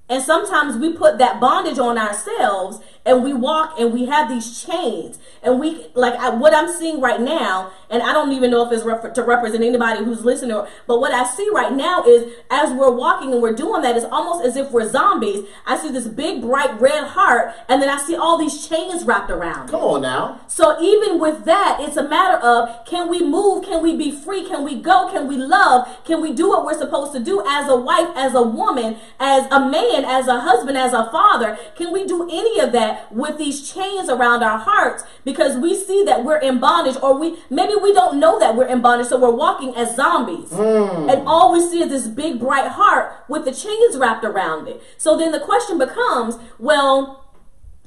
And 0.08 0.22
sometimes 0.22 0.76
we 0.76 0.92
put 0.92 1.16
that 1.18 1.40
bondage 1.40 1.78
on 1.78 1.96
ourselves 1.96 2.80
and 3.04 3.22
we 3.24 3.32
walk 3.32 3.78
and 3.78 3.92
we 3.92 4.06
have 4.06 4.28
these 4.28 4.62
chains. 4.64 5.18
And 5.42 5.58
we, 5.58 5.86
like 5.94 6.14
I, 6.14 6.30
what 6.30 6.54
I'm 6.54 6.72
seeing 6.72 7.00
right 7.00 7.20
now, 7.20 7.72
and 7.90 8.02
I 8.02 8.12
don't 8.12 8.32
even 8.32 8.50
know 8.50 8.64
if 8.64 8.72
it's 8.72 8.84
refer- 8.84 9.10
to 9.10 9.22
represent 9.22 9.64
anybody 9.64 10.04
who's 10.04 10.24
listening, 10.24 10.52
or, 10.52 10.68
but 10.86 11.00
what 11.00 11.12
I 11.12 11.24
see 11.24 11.48
right 11.52 11.72
now 11.72 12.04
is 12.04 12.32
as 12.50 12.72
we're 12.72 12.92
walking 12.92 13.32
and 13.32 13.42
we're 13.42 13.54
doing 13.54 13.82
that, 13.82 13.96
it's 13.96 14.06
almost 14.06 14.44
as 14.44 14.56
if 14.56 14.70
we're 14.70 14.88
zombies. 14.88 15.44
I 15.66 15.76
see 15.76 15.90
this 15.90 16.06
big, 16.06 16.42
bright 16.42 16.80
red 16.80 17.08
heart, 17.08 17.54
and 17.68 17.82
then 17.82 17.88
I 17.88 17.98
see 17.98 18.14
all 18.14 18.38
these 18.38 18.68
chains 18.68 19.04
wrapped 19.04 19.30
around 19.30 19.68
it. 19.68 19.72
Come 19.72 19.80
on 19.80 20.02
now. 20.02 20.40
So 20.46 20.80
even 20.80 21.18
with 21.18 21.44
that, 21.44 21.78
it's 21.80 21.96
a 21.96 22.08
matter 22.08 22.36
of 22.38 22.86
can 22.86 23.10
we 23.10 23.20
move? 23.20 23.64
Can 23.64 23.82
we 23.82 23.96
be 23.96 24.12
free? 24.12 24.46
Can 24.46 24.62
we 24.62 24.80
go? 24.80 25.10
Can 25.10 25.26
we 25.26 25.36
love? 25.36 25.88
Can 26.04 26.22
we 26.22 26.32
do 26.32 26.50
what 26.50 26.64
we're 26.64 26.78
supposed 26.78 27.12
to 27.14 27.20
do 27.20 27.42
as 27.46 27.68
a 27.68 27.76
wife, 27.76 28.10
as 28.14 28.34
a 28.34 28.42
woman, 28.42 28.96
as 29.18 29.46
a 29.50 29.58
man, 29.58 30.04
as 30.04 30.28
a 30.28 30.40
husband, 30.40 30.78
as 30.78 30.92
a 30.92 31.10
father? 31.10 31.58
Can 31.74 31.92
we 31.92 32.06
do 32.06 32.28
any 32.30 32.60
of 32.60 32.70
that 32.72 32.91
with 33.10 33.38
these 33.38 33.70
chains 33.72 34.08
around 34.08 34.42
our 34.42 34.58
hearts 34.58 35.04
because 35.24 35.56
we 35.56 35.74
see 35.74 36.04
that 36.04 36.24
we're 36.24 36.38
in 36.38 36.60
bondage 36.60 36.96
or 37.02 37.18
we 37.18 37.36
maybe 37.50 37.74
we 37.74 37.92
don't 37.92 38.18
know 38.18 38.38
that 38.38 38.56
we're 38.56 38.66
in 38.66 38.80
bondage 38.80 39.08
so 39.08 39.18
we're 39.18 39.30
walking 39.30 39.74
as 39.76 39.96
zombies. 39.96 40.50
Hmm. 40.50 41.08
And 41.08 41.26
all 41.26 41.52
we 41.52 41.60
see 41.60 41.82
is 41.82 41.90
this 41.90 42.06
big 42.06 42.40
bright 42.40 42.72
heart 42.72 43.24
with 43.28 43.44
the 43.44 43.52
chains 43.52 43.96
wrapped 43.96 44.24
around 44.24 44.68
it. 44.68 44.82
So 44.96 45.16
then 45.16 45.32
the 45.32 45.40
question 45.40 45.78
becomes, 45.78 46.36
well, 46.58 47.30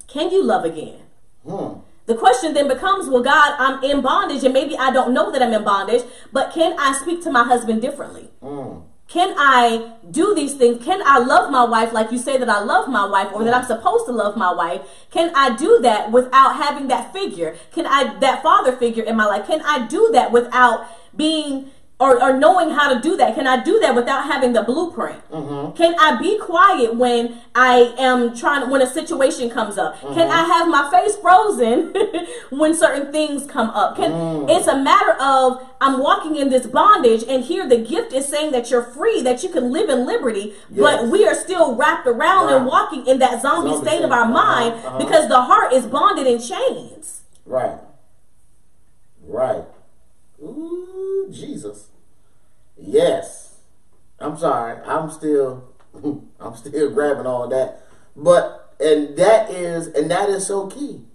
can 0.07 0.31
you 0.31 0.43
love 0.43 0.65
again? 0.65 1.01
Hmm. 1.47 1.79
The 2.05 2.15
question 2.15 2.53
then 2.53 2.67
becomes, 2.67 3.09
well, 3.09 3.23
God, 3.23 3.55
I'm 3.57 3.83
in 3.83 4.01
bondage, 4.01 4.43
and 4.43 4.53
maybe 4.53 4.77
I 4.77 4.91
don't 4.91 5.11
know 5.11 5.31
that 5.31 5.41
I'm 5.41 5.53
in 5.53 5.63
bondage, 5.63 6.03
but 6.31 6.53
can 6.53 6.75
I 6.79 6.93
speak 6.93 7.23
to 7.23 7.31
my 7.31 7.43
husband 7.43 7.81
differently? 7.81 8.29
Hmm. 8.41 8.81
Can 9.07 9.35
I 9.37 9.93
do 10.09 10.33
these 10.33 10.55
things? 10.55 10.83
Can 10.83 11.01
I 11.05 11.19
love 11.19 11.51
my 11.51 11.63
wife 11.63 11.93
like 11.93 12.11
you 12.11 12.17
say 12.17 12.37
that 12.37 12.49
I 12.49 12.63
love 12.63 12.89
my 12.89 13.05
wife 13.05 13.29
or 13.33 13.43
that 13.43 13.53
I'm 13.53 13.65
supposed 13.65 14.07
to 14.07 14.11
love 14.11 14.35
my 14.35 14.51
wife? 14.51 14.81
Can 15.11 15.31
I 15.35 15.55
do 15.55 15.79
that 15.83 16.11
without 16.11 16.55
having 16.55 16.87
that 16.87 17.13
figure? 17.13 17.55
Can 17.71 17.85
I, 17.85 18.17
that 18.19 18.41
father 18.41 18.75
figure 18.75 19.03
in 19.03 19.15
my 19.15 19.25
life? 19.25 19.45
Can 19.45 19.61
I 19.61 19.85
do 19.87 20.09
that 20.13 20.31
without 20.31 20.87
being 21.15 21.71
or, 21.97 22.21
or 22.21 22.37
knowing 22.37 22.71
how 22.71 22.93
to 22.93 22.99
do 22.99 23.15
that? 23.15 23.35
Can 23.35 23.47
I 23.47 23.63
do 23.63 23.79
that 23.79 23.95
without 23.95 24.25
having 24.25 24.51
the 24.51 24.63
blueprint? 24.63 25.21
Can 25.75 25.95
I 25.97 26.17
be 26.21 26.37
quiet 26.39 26.95
when 26.95 27.39
I 27.55 27.93
am 27.97 28.35
trying 28.35 28.69
when 28.69 28.81
a 28.81 28.87
situation 28.87 29.49
comes 29.49 29.77
up? 29.77 29.99
Can 30.01 30.29
I 30.29 30.43
have 30.43 30.67
my 30.67 30.89
face 30.91 31.15
frozen 31.17 31.93
when 32.49 32.75
certain 32.75 33.11
things 33.13 33.45
come 33.49 33.69
up? 33.69 33.95
Can 33.95 34.49
it's 34.49 34.67
a 34.67 34.77
matter 34.77 35.13
of 35.21 35.65
I'm 35.79 35.99
walking 35.99 36.35
in 36.35 36.49
this 36.49 36.67
bondage 36.67 37.23
and 37.29 37.43
here 37.45 37.67
the 37.67 37.77
gift 37.77 38.11
is 38.11 38.27
saying 38.27 38.51
that 38.51 38.69
you're 38.69 38.83
free, 38.83 39.21
that 39.21 39.41
you 39.43 39.49
can 39.49 39.71
live 39.71 39.89
in 39.89 40.05
liberty, 40.05 40.53
but 40.69 41.07
we 41.07 41.25
are 41.25 41.35
still 41.35 41.75
wrapped 41.75 42.07
around 42.07 42.51
and 42.51 42.65
walking 42.65 43.07
in 43.07 43.19
that 43.19 43.41
zombie, 43.41 43.71
Zombie 43.71 43.87
state 43.89 44.03
of 44.03 44.11
our 44.11 44.23
Uh-huh, 44.23 44.33
mind 44.33 44.73
uh-huh. 44.85 44.97
because 44.97 45.29
the 45.29 45.41
heart 45.41 45.71
is 45.71 45.85
bonded 45.85 46.27
in 46.27 46.39
chains. 46.39 47.21
Right. 47.45 47.79
Right. 49.25 49.63
Ooh, 50.45 51.27
Jesus. 51.31 51.89
Yes. 52.77 53.57
I'm 54.19 54.37
sorry. 54.37 54.79
I'm 54.85 55.11
still 55.11 55.69
I'm 56.39 56.55
still 56.55 56.91
grabbing 56.91 57.25
all 57.25 57.47
that. 57.49 57.81
But 58.15 58.75
and 58.79 59.17
that 59.17 59.49
is 59.49 59.87
and 59.87 60.09
that 60.11 60.29
is 60.29 60.47
so 60.47 60.67
key. 60.67 61.05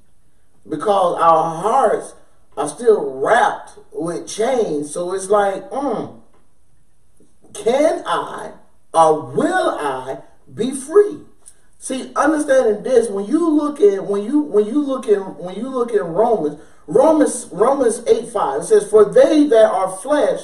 Because 0.68 1.18
our 1.20 1.62
hearts 1.62 2.14
are 2.56 2.68
still 2.68 3.20
wrapped 3.20 3.78
with 3.92 4.28
chains. 4.28 4.92
So 4.92 5.14
it's 5.14 5.28
like, 5.28 5.68
mm, 5.70 6.20
can 7.54 8.02
I 8.06 8.52
or 8.92 9.22
will 9.22 9.70
I 9.78 10.18
be 10.52 10.72
free? 10.72 11.20
See, 11.78 12.12
understanding 12.14 12.82
this, 12.82 13.08
when 13.08 13.24
you 13.24 13.48
look 13.48 13.80
at 13.80 14.04
when 14.04 14.22
you 14.22 14.40
when 14.40 14.66
you 14.66 14.82
look 14.84 15.08
in 15.08 15.20
when 15.20 15.54
you 15.56 15.68
look 15.68 15.92
in 15.92 16.02
Romans, 16.02 16.60
Romans 16.90 17.46
Romans 17.52 18.02
8 18.04 18.28
5, 18.30 18.60
it 18.60 18.64
says, 18.64 18.90
For 18.90 19.04
they 19.04 19.46
that 19.46 19.70
are 19.70 19.96
flesh, 19.96 20.40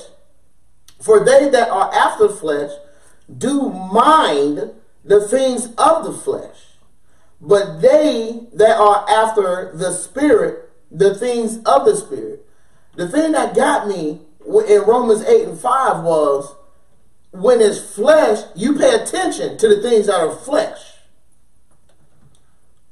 for 1.02 1.24
they 1.24 1.48
that 1.50 1.68
are 1.68 1.92
after 1.92 2.28
flesh 2.28 2.70
do 3.36 3.68
mind 3.70 4.70
the 5.04 5.26
things 5.26 5.66
of 5.76 6.04
the 6.04 6.12
flesh. 6.12 6.56
But 7.40 7.80
they 7.80 8.46
that 8.54 8.76
are 8.78 9.04
after 9.10 9.72
the 9.74 9.92
spirit, 9.92 10.70
the 10.90 11.16
things 11.16 11.56
of 11.64 11.84
the 11.84 11.96
spirit. 11.96 12.48
The 12.94 13.08
thing 13.08 13.32
that 13.32 13.56
got 13.56 13.88
me 13.88 14.20
in 14.46 14.82
Romans 14.82 15.22
8 15.22 15.48
and 15.48 15.58
5 15.58 16.04
was 16.04 16.54
when 17.32 17.60
it's 17.60 17.80
flesh, 17.94 18.44
you 18.54 18.74
pay 18.78 18.94
attention 18.94 19.58
to 19.58 19.68
the 19.68 19.82
things 19.82 20.06
that 20.06 20.20
are 20.20 20.34
flesh. 20.34 20.78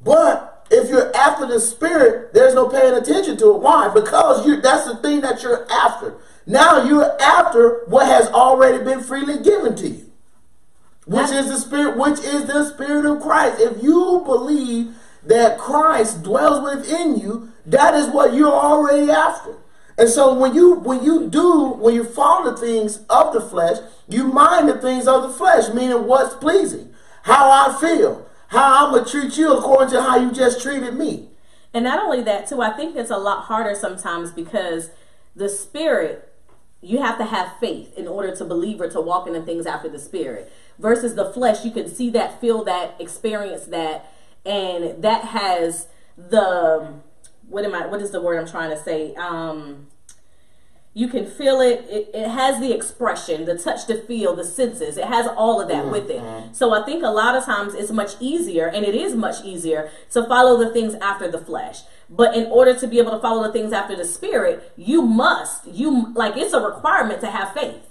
But 0.03 0.54
if 0.75 0.91
you're 0.91 1.15
after 1.17 1.47
the 1.47 1.61
spirit, 1.61 2.35
there's 2.35 2.55
no 2.55 2.69
paying 2.69 2.95
attention 2.95 3.37
to 3.39 3.55
it. 3.55 3.61
Why? 3.61 3.89
Because 3.93 4.45
you 4.47 4.61
that's 4.61 4.87
the 4.87 4.97
thing 4.97 5.21
that 5.21 5.43
you're 5.43 5.71
after. 5.71 6.15
Now 6.47 6.85
you're 6.85 7.21
after 7.21 7.85
what 7.87 8.07
has 8.07 8.27
already 8.29 8.83
been 8.85 9.01
freely 9.01 9.43
given 9.43 9.77
to 9.77 9.89
you. 9.89 10.11
Which 11.07 11.31
is 11.31 11.49
the 11.49 11.59
spirit, 11.59 11.97
which 11.97 12.19
is 12.21 12.47
the 12.47 12.65
spirit 12.65 13.05
of 13.05 13.23
Christ. 13.23 13.61
If 13.61 13.83
you 13.83 14.23
believe 14.25 14.95
that 15.25 15.59
Christ 15.59 16.23
dwells 16.23 16.63
within 16.63 17.19
you, 17.19 17.53
that 17.67 17.95
is 17.95 18.09
what 18.09 18.35
you're 18.35 18.53
already 18.53 19.11
after. 19.11 19.57
And 19.97 20.09
so 20.09 20.35
when 20.35 20.55
you 20.55 20.75
when 20.75 21.05
you 21.05 21.29
do 21.29 21.69
when 21.69 21.95
you 21.95 22.05
follow 22.05 22.51
the 22.51 22.57
things 22.57 23.01
of 23.09 23.33
the 23.33 23.41
flesh, 23.41 23.79
you 24.09 24.27
mind 24.27 24.69
the 24.69 24.81
things 24.81 25.07
of 25.07 25.23
the 25.23 25.31
flesh, 25.31 25.73
meaning 25.73 26.07
what's 26.07 26.35
pleasing, 26.35 26.93
how 27.23 27.49
I 27.49 27.79
feel, 27.81 28.27
how 28.55 28.87
I'm 28.87 28.95
gonna 28.95 29.09
treat 29.09 29.37
you 29.37 29.57
according 29.57 29.91
to 29.95 30.03
how 30.03 30.17
you 30.17 30.33
just 30.33 30.63
treated 30.63 30.95
me. 30.95 31.29
And 31.73 31.85
not 31.85 31.99
only 31.99 32.23
that, 32.23 32.49
too, 32.49 32.63
I 32.63 32.71
think 32.71 32.97
it's 32.97 33.11
a 33.11 33.17
lot 33.19 33.45
harder 33.45 33.75
sometimes 33.75 34.31
because 34.31 34.91
the 35.35 35.49
spirit, 35.49 36.33
you 36.81 37.03
have 37.03 37.19
to 37.19 37.25
have 37.25 37.59
faith 37.59 37.97
in 37.97 38.07
order 38.07 38.35
to 38.37 38.45
believe 38.45 38.81
or 38.81 38.89
to 38.91 39.01
walk 39.01 39.27
in 39.27 39.33
the 39.33 39.43
things 39.43 39.67
after 39.67 39.89
the 39.89 39.99
spirit. 39.99 40.53
Versus 40.79 41.15
the 41.15 41.33
flesh, 41.33 41.65
you 41.65 41.71
can 41.71 41.89
see 41.89 42.11
that, 42.11 42.41
feel 42.41 42.65
that, 42.65 42.95
experience 43.01 43.65
that, 43.67 44.13
and 44.45 45.03
that 45.03 45.25
has 45.25 45.89
the 46.17 46.95
what 47.49 47.65
am 47.65 47.75
I? 47.75 47.87
What 47.87 48.01
is 48.01 48.11
the 48.11 48.21
word 48.21 48.39
I'm 48.39 48.47
trying 48.47 48.71
to 48.71 48.83
say? 48.83 49.15
Um, 49.15 49.87
you 50.95 51.09
can 51.09 51.27
feel 51.27 51.61
it. 51.61 51.85
it. 51.91 52.11
It 52.15 52.29
has 52.29 52.61
the 52.61 52.73
expression, 52.73 53.45
the 53.45 53.59
touch, 53.59 53.87
the 53.87 53.97
feel, 53.97 54.35
the 54.35 54.45
senses. 54.45 54.97
It 54.97 55.05
has 55.05 55.27
all 55.27 55.61
of 55.61 55.69
that 55.69 55.83
mm-hmm. 55.83 55.91
with 55.91 56.09
it. 56.09 56.23
Mm-hmm. 56.23 56.55
So 56.55 56.73
I 56.73 56.85
think 56.87 57.03
a 57.03 57.09
lot 57.09 57.35
of 57.35 57.45
times 57.45 57.75
it's 57.75 57.91
much 57.91 58.13
easier, 58.21 58.67
and 58.67 58.85
it 58.85 58.95
is 58.95 59.15
much 59.15 59.45
easier 59.45 59.91
to 60.13 60.25
follow 60.25 60.57
the 60.57 60.71
things 60.71 60.95
after 60.95 61.31
the 61.31 61.39
flesh. 61.39 61.81
But 62.09 62.37
in 62.37 62.47
order 62.47 62.79
to 62.79 62.87
be 62.87 62.99
able 62.99 63.11
to 63.11 63.19
follow 63.19 63.43
the 63.43 63.53
things 63.53 63.73
after 63.73 63.97
the 63.97 64.05
spirit, 64.05 64.73
you 64.77 65.03
must, 65.03 65.67
you 65.67 66.13
like 66.15 66.37
it's 66.37 66.53
a 66.53 66.61
requirement 66.61 67.21
to 67.21 67.31
have 67.31 67.53
faith 67.53 67.91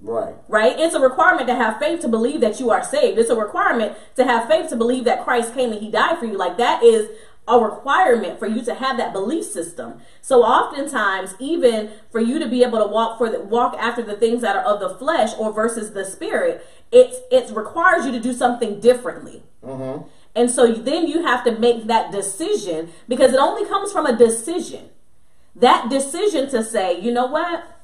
Right. 0.00 0.34
right? 0.46 0.78
It's 0.78 0.94
a 0.94 1.00
requirement 1.00 1.48
to 1.48 1.54
have 1.54 1.78
faith 1.78 2.00
to 2.00 2.08
believe 2.08 2.40
that 2.40 2.60
you 2.60 2.70
are 2.70 2.84
saved. 2.84 3.18
It's 3.18 3.30
a 3.30 3.36
requirement 3.36 3.96
to 4.14 4.24
have 4.24 4.48
faith 4.48 4.70
to 4.70 4.76
believe 4.76 5.04
that 5.04 5.24
Christ 5.24 5.54
came 5.54 5.72
and 5.72 5.80
he 5.80 5.90
died 5.90 6.18
for 6.18 6.26
you. 6.26 6.36
Like 6.36 6.56
that 6.58 6.84
is 6.84 7.08
a 7.48 7.58
requirement 7.58 8.38
for 8.38 8.46
you 8.46 8.62
to 8.62 8.74
have 8.74 8.96
that 8.98 9.12
belief 9.12 9.44
system. 9.44 10.00
So 10.20 10.42
oftentimes, 10.42 11.34
even 11.38 11.90
for 12.10 12.20
you 12.20 12.38
to 12.38 12.48
be 12.48 12.62
able 12.62 12.78
to 12.78 12.86
walk 12.86 13.18
for 13.18 13.30
the, 13.30 13.40
walk 13.40 13.74
after 13.78 14.02
the 14.02 14.16
things 14.16 14.42
that 14.42 14.56
are 14.56 14.64
of 14.64 14.80
the 14.80 14.90
flesh 14.90 15.30
or 15.38 15.52
versus 15.52 15.92
the 15.92 16.04
spirit, 16.04 16.66
it's 16.92 17.18
it 17.30 17.54
requires 17.54 18.06
you 18.06 18.12
to 18.12 18.20
do 18.20 18.32
something 18.32 18.80
differently. 18.80 19.42
Mm-hmm. 19.64 20.08
And 20.34 20.50
so 20.50 20.72
then 20.72 21.06
you 21.08 21.24
have 21.24 21.42
to 21.44 21.58
make 21.58 21.86
that 21.86 22.12
decision 22.12 22.90
because 23.08 23.32
it 23.32 23.40
only 23.40 23.68
comes 23.68 23.92
from 23.92 24.06
a 24.06 24.16
decision. 24.16 24.90
That 25.56 25.88
decision 25.90 26.48
to 26.50 26.62
say, 26.62 27.00
you 27.00 27.12
know 27.12 27.26
what? 27.26 27.77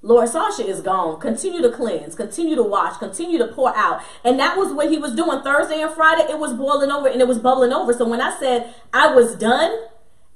Lord 0.00 0.28
Sasha 0.28 0.64
is 0.64 0.80
gone. 0.80 1.20
Continue 1.20 1.60
to 1.62 1.70
cleanse, 1.70 2.14
continue 2.14 2.54
to 2.54 2.62
wash, 2.62 2.96
continue 2.98 3.38
to 3.38 3.48
pour 3.48 3.76
out. 3.76 4.00
And 4.24 4.38
that 4.38 4.56
was 4.56 4.72
what 4.72 4.90
he 4.90 4.98
was 4.98 5.14
doing 5.14 5.42
Thursday 5.42 5.82
and 5.82 5.92
Friday. 5.92 6.30
It 6.30 6.38
was 6.38 6.52
boiling 6.52 6.90
over 6.90 7.08
and 7.08 7.20
it 7.20 7.26
was 7.26 7.38
bubbling 7.38 7.72
over. 7.72 7.92
So 7.92 8.06
when 8.08 8.20
I 8.20 8.38
said 8.38 8.72
I 8.92 9.12
was 9.12 9.34
done, 9.34 9.76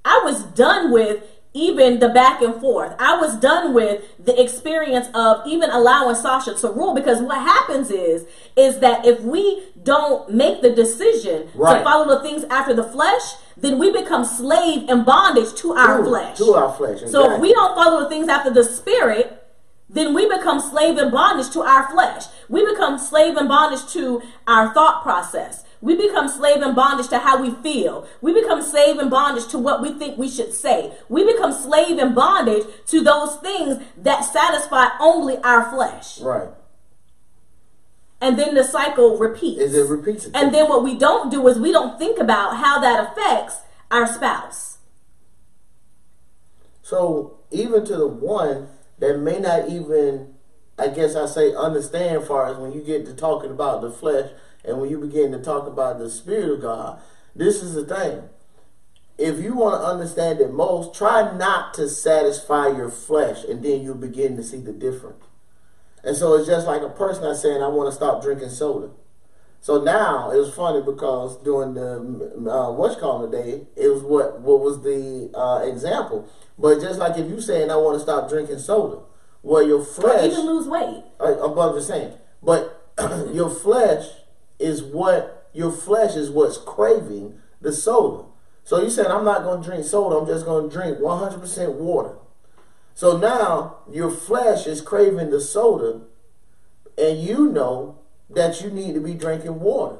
I 0.04 0.20
was 0.24 0.42
done 0.42 0.90
with 0.90 1.22
even 1.54 2.00
the 2.00 2.08
back 2.08 2.40
and 2.40 2.60
forth. 2.60 2.94
I 2.98 3.16
was 3.18 3.38
done 3.38 3.74
with 3.74 4.02
the 4.18 4.40
experience 4.40 5.08
of 5.14 5.46
even 5.46 5.70
allowing 5.70 6.16
Sasha 6.16 6.54
to 6.54 6.68
rule 6.68 6.94
because 6.94 7.20
what 7.20 7.38
happens 7.38 7.90
is 7.90 8.26
is 8.56 8.78
that 8.80 9.04
if 9.04 9.20
we 9.20 9.62
don't 9.82 10.32
make 10.32 10.62
the 10.62 10.70
decision 10.70 11.50
right. 11.54 11.78
to 11.78 11.84
follow 11.84 12.16
the 12.16 12.22
things 12.22 12.44
after 12.44 12.72
the 12.72 12.84
flesh, 12.84 13.22
then 13.56 13.78
we 13.78 13.92
become 13.92 14.24
slave 14.24 14.88
and 14.88 15.04
bondage 15.04 15.54
to 15.56 15.72
our 15.72 16.00
Ooh, 16.00 16.04
flesh. 16.04 16.38
To 16.38 16.54
our 16.54 16.72
flesh. 16.72 17.02
Exactly. 17.02 17.12
So 17.12 17.34
if 17.34 17.40
we 17.40 17.52
don't 17.52 17.74
follow 17.74 18.00
the 18.00 18.08
things 18.08 18.28
after 18.28 18.50
the 18.50 18.64
spirit, 18.64 19.41
then 19.92 20.14
we 20.14 20.28
become 20.28 20.60
slave 20.60 20.96
and 20.96 21.12
bondage 21.12 21.50
to 21.52 21.60
our 21.60 21.90
flesh. 21.90 22.24
We 22.48 22.64
become 22.64 22.98
slave 22.98 23.36
and 23.36 23.48
bondage 23.48 23.92
to 23.92 24.22
our 24.46 24.72
thought 24.72 25.02
process. 25.02 25.64
We 25.80 25.96
become 25.96 26.28
slave 26.28 26.62
and 26.62 26.74
bondage 26.76 27.08
to 27.08 27.18
how 27.18 27.42
we 27.42 27.50
feel. 27.50 28.06
We 28.20 28.32
become 28.32 28.62
slave 28.62 28.98
and 28.98 29.10
bondage 29.10 29.48
to 29.48 29.58
what 29.58 29.82
we 29.82 29.92
think 29.92 30.16
we 30.16 30.28
should 30.28 30.54
say. 30.54 30.92
We 31.08 31.24
become 31.24 31.52
slave 31.52 31.98
and 31.98 32.14
bondage 32.14 32.64
to 32.86 33.02
those 33.02 33.36
things 33.36 33.82
that 33.96 34.22
satisfy 34.22 34.90
only 35.00 35.38
our 35.38 35.70
flesh. 35.70 36.20
Right. 36.20 36.48
And 38.20 38.38
then 38.38 38.54
the 38.54 38.62
cycle 38.62 39.18
repeats. 39.18 39.60
Is 39.60 39.74
it 39.74 39.90
repeats? 39.90 40.28
And 40.32 40.54
then 40.54 40.68
what 40.68 40.84
we 40.84 40.96
don't 40.96 41.30
do 41.30 41.46
is 41.48 41.58
we 41.58 41.72
don't 41.72 41.98
think 41.98 42.20
about 42.20 42.58
how 42.58 42.78
that 42.78 43.10
affects 43.10 43.62
our 43.90 44.06
spouse. 44.06 44.78
So 46.82 47.38
even 47.50 47.84
to 47.86 47.96
the 47.96 48.06
one 48.06 48.68
that 49.02 49.18
may 49.18 49.40
not 49.40 49.68
even, 49.68 50.32
I 50.78 50.86
guess 50.86 51.16
I 51.16 51.26
say, 51.26 51.52
understand 51.56 52.22
far 52.22 52.46
as 52.46 52.56
when 52.56 52.70
you 52.70 52.80
get 52.82 53.04
to 53.06 53.14
talking 53.14 53.50
about 53.50 53.82
the 53.82 53.90
flesh 53.90 54.30
and 54.64 54.80
when 54.80 54.90
you 54.90 54.98
begin 54.98 55.32
to 55.32 55.40
talk 55.40 55.66
about 55.66 55.98
the 55.98 56.08
Spirit 56.08 56.52
of 56.52 56.62
God. 56.62 57.00
This 57.34 57.64
is 57.64 57.74
the 57.74 57.84
thing. 57.84 58.22
If 59.18 59.40
you 59.40 59.56
want 59.56 59.80
to 59.80 59.86
understand 59.88 60.40
it 60.40 60.52
most, 60.52 60.94
try 60.94 61.36
not 61.36 61.74
to 61.74 61.88
satisfy 61.88 62.68
your 62.68 62.90
flesh, 62.90 63.42
and 63.42 63.64
then 63.64 63.82
you'll 63.82 63.96
begin 63.96 64.36
to 64.36 64.44
see 64.44 64.58
the 64.58 64.72
difference. 64.72 65.24
And 66.04 66.16
so 66.16 66.34
it's 66.34 66.46
just 66.46 66.68
like 66.68 66.82
a 66.82 66.88
person 66.88 67.24
that's 67.24 67.42
saying, 67.42 67.60
I 67.60 67.66
want 67.66 67.88
to 67.88 67.96
stop 67.96 68.22
drinking 68.22 68.50
soda. 68.50 68.90
So 69.62 69.80
now 69.80 70.32
it 70.32 70.38
was 70.38 70.52
funny 70.52 70.82
because 70.82 71.40
during 71.44 71.74
the 71.74 72.50
uh, 72.50 72.72
what's 72.72 72.96
called 72.96 73.30
today, 73.30 73.64
it 73.76 73.86
was 73.86 74.02
what 74.02 74.40
what 74.40 74.58
was 74.58 74.82
the 74.82 75.30
uh, 75.38 75.64
example. 75.64 76.28
But 76.58 76.80
just 76.80 76.98
like 76.98 77.16
if 77.16 77.30
you 77.30 77.40
saying 77.40 77.70
I 77.70 77.76
want 77.76 77.96
to 77.96 78.02
stop 78.02 78.28
drinking 78.28 78.58
soda, 78.58 79.02
well 79.40 79.64
your 79.64 79.84
flesh 79.84 80.24
or 80.24 80.32
even 80.32 80.46
lose 80.46 80.66
weight. 80.66 81.04
Uh, 81.20 81.38
above 81.38 81.76
the 81.76 81.80
same, 81.80 82.10
but 82.42 82.92
your 83.32 83.48
flesh 83.48 84.08
is 84.58 84.82
what 84.82 85.48
your 85.52 85.70
flesh 85.70 86.16
is 86.16 86.28
what's 86.28 86.58
craving 86.58 87.38
the 87.60 87.72
soda. 87.72 88.24
So 88.64 88.82
you 88.82 88.90
said 88.90 89.06
I'm 89.06 89.24
not 89.24 89.44
going 89.44 89.62
to 89.62 89.68
drink 89.68 89.84
soda. 89.84 90.16
I'm 90.16 90.26
just 90.26 90.44
going 90.44 90.70
to 90.70 90.76
drink 90.76 90.98
100% 90.98 91.74
water. 91.74 92.16
So 92.94 93.16
now 93.16 93.76
your 93.88 94.10
flesh 94.10 94.66
is 94.66 94.80
craving 94.80 95.30
the 95.30 95.40
soda, 95.40 96.00
and 96.98 97.20
you 97.20 97.48
know 97.48 98.01
that 98.34 98.60
you 98.62 98.70
need 98.70 98.94
to 98.94 99.00
be 99.00 99.14
drinking 99.14 99.60
water. 99.60 99.96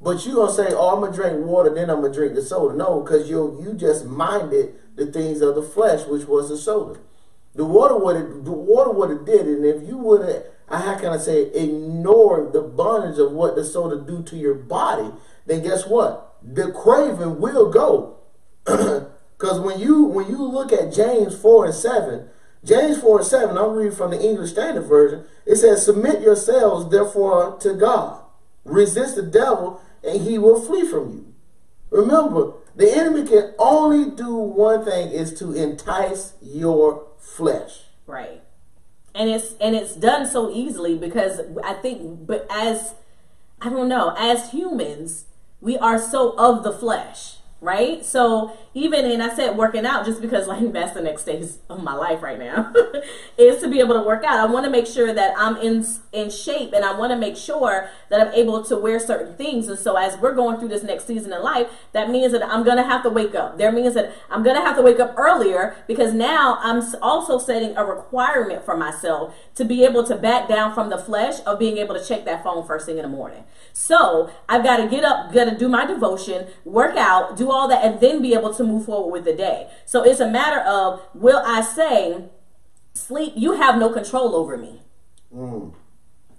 But 0.00 0.26
you 0.26 0.34
gonna 0.34 0.52
say, 0.52 0.72
"Oh, 0.74 0.94
I'm 0.94 1.00
gonna 1.00 1.12
drink 1.12 1.46
water, 1.46 1.70
then 1.70 1.90
I'm 1.90 2.02
gonna 2.02 2.12
drink 2.12 2.34
the 2.34 2.42
soda." 2.42 2.76
No, 2.76 3.00
because 3.00 3.28
you 3.28 3.58
you 3.62 3.72
just 3.74 4.04
minded 4.04 4.74
the 4.96 5.06
things 5.06 5.40
of 5.40 5.54
the 5.54 5.62
flesh, 5.62 6.06
which 6.06 6.28
was 6.28 6.48
the 6.48 6.56
soda. 6.56 7.00
The 7.54 7.64
water 7.64 7.96
would 7.96 8.16
have 8.16 8.44
the 8.44 8.52
water 8.52 8.90
would 8.90 9.10
have 9.10 9.24
did 9.24 9.46
it, 9.46 9.58
and 9.58 9.64
if 9.64 9.88
you 9.88 9.96
would 9.96 10.22
have, 10.22 10.42
uh, 10.68 10.78
how 10.80 10.98
can 10.98 11.12
I 11.12 11.18
say, 11.18 11.42
ignored 11.42 12.52
the 12.52 12.62
bondage 12.62 13.18
of 13.18 13.32
what 13.32 13.56
the 13.56 13.64
soda 13.64 13.96
do 13.96 14.22
to 14.24 14.36
your 14.36 14.54
body, 14.54 15.10
then 15.46 15.62
guess 15.62 15.86
what? 15.86 16.36
The 16.42 16.70
craving 16.72 17.40
will 17.40 17.70
go. 17.70 18.18
Because 19.36 19.60
when 19.60 19.80
you 19.80 20.04
when 20.04 20.28
you 20.28 20.42
look 20.42 20.72
at 20.72 20.92
James 20.92 21.36
four 21.36 21.66
and 21.66 21.74
seven, 21.74 22.28
James 22.64 22.98
four 22.98 23.18
and 23.18 23.26
seven, 23.26 23.58
I'm 23.58 23.72
reading 23.72 23.92
from 23.92 24.10
the 24.10 24.20
English 24.20 24.52
Standard 24.52 24.86
Version. 24.86 25.24
It 25.44 25.56
says, 25.56 25.84
"Submit 25.84 26.22
yourselves 26.22 26.90
therefore 26.90 27.56
to 27.60 27.74
God, 27.74 28.20
resist 28.64 29.16
the 29.16 29.22
devil, 29.22 29.80
and 30.02 30.22
he 30.22 30.38
will 30.38 30.60
flee 30.60 30.86
from 30.86 31.10
you." 31.10 31.26
Remember, 31.90 32.54
the 32.74 32.90
enemy 32.90 33.26
can 33.26 33.52
only 33.58 34.10
do 34.10 34.34
one 34.34 34.84
thing: 34.84 35.10
is 35.10 35.34
to 35.38 35.52
entice 35.52 36.32
your 36.40 37.04
flesh. 37.18 37.82
Right. 38.06 38.42
And 39.14 39.28
it's 39.28 39.54
and 39.60 39.76
it's 39.76 39.94
done 39.94 40.26
so 40.26 40.50
easily 40.50 40.96
because 40.96 41.40
I 41.62 41.74
think, 41.74 42.26
but 42.26 42.46
as 42.48 42.94
I 43.60 43.68
don't 43.68 43.88
know, 43.88 44.14
as 44.16 44.50
humans, 44.50 45.26
we 45.60 45.76
are 45.76 45.98
so 45.98 46.30
of 46.38 46.64
the 46.64 46.72
flesh 46.72 47.38
right? 47.64 48.04
So 48.04 48.56
even 48.74 49.04
and 49.04 49.22
I 49.22 49.34
said 49.34 49.56
working 49.56 49.86
out 49.86 50.04
just 50.04 50.20
because 50.20 50.48
like 50.48 50.72
that's 50.72 50.92
the 50.92 51.00
next 51.00 51.22
stage 51.22 51.44
of 51.70 51.82
my 51.82 51.94
life 51.94 52.22
right 52.22 52.38
now 52.38 52.72
is 53.38 53.62
to 53.62 53.68
be 53.68 53.80
able 53.80 53.94
to 53.94 54.02
work 54.02 54.24
out. 54.24 54.38
I 54.38 54.52
want 54.52 54.64
to 54.64 54.70
make 54.70 54.86
sure 54.86 55.14
that 55.14 55.34
I'm 55.36 55.56
in 55.56 55.86
in 56.12 56.30
shape 56.30 56.72
and 56.72 56.84
I 56.84 56.92
want 56.98 57.12
to 57.12 57.18
make 57.18 57.36
sure 57.36 57.88
that 58.10 58.20
I'm 58.20 58.32
able 58.34 58.62
to 58.64 58.76
wear 58.76 58.98
certain 58.98 59.36
things. 59.36 59.68
And 59.68 59.78
so 59.78 59.96
as 59.96 60.18
we're 60.18 60.34
going 60.34 60.58
through 60.58 60.68
this 60.68 60.82
next 60.82 61.06
season 61.06 61.32
in 61.32 61.42
life, 61.42 61.68
that 61.92 62.10
means 62.10 62.32
that 62.32 62.42
I'm 62.42 62.64
to 62.64 62.82
have 62.82 63.02
to 63.04 63.10
wake 63.10 63.34
up. 63.34 63.58
There 63.58 63.70
means 63.70 63.94
that 63.94 64.12
I'm 64.30 64.42
to 64.44 64.54
have 64.54 64.76
to 64.76 64.82
wake 64.82 65.00
up 65.00 65.14
earlier 65.16 65.76
because 65.86 66.12
now 66.12 66.58
I'm 66.60 66.82
also 67.02 67.38
setting 67.38 67.76
a 67.76 67.84
requirement 67.84 68.64
for 68.64 68.76
myself 68.76 69.34
to 69.54 69.64
be 69.64 69.84
able 69.84 70.04
to 70.04 70.16
back 70.16 70.48
down 70.48 70.74
from 70.74 70.90
the 70.90 70.98
flesh 70.98 71.40
of 71.46 71.58
being 71.58 71.78
able 71.78 71.94
to 71.94 72.04
check 72.04 72.24
that 72.24 72.42
phone 72.42 72.66
first 72.66 72.86
thing 72.86 72.98
in 72.98 73.02
the 73.02 73.08
morning. 73.08 73.44
So 73.72 74.30
I've 74.48 74.64
got 74.64 74.78
to 74.78 74.88
get 74.88 75.04
up, 75.04 75.32
got 75.32 75.44
to 75.44 75.56
do 75.56 75.68
my 75.68 75.86
devotion, 75.86 76.46
work 76.64 76.96
out, 76.96 77.36
do 77.36 77.50
all 77.50 77.68
that, 77.68 77.84
and 77.84 78.00
then 78.00 78.22
be 78.22 78.34
able 78.34 78.52
to 78.54 78.63
move 78.66 78.86
forward 78.86 79.12
with 79.12 79.24
the 79.24 79.34
day. 79.34 79.68
So 79.86 80.02
it's 80.02 80.20
a 80.20 80.28
matter 80.28 80.60
of 80.60 81.00
will 81.14 81.42
I 81.44 81.62
say, 81.62 82.24
sleep, 82.94 83.34
you 83.36 83.52
have 83.52 83.78
no 83.78 83.90
control 83.90 84.34
over 84.34 84.56
me. 84.56 84.82
Mm. 85.34 85.72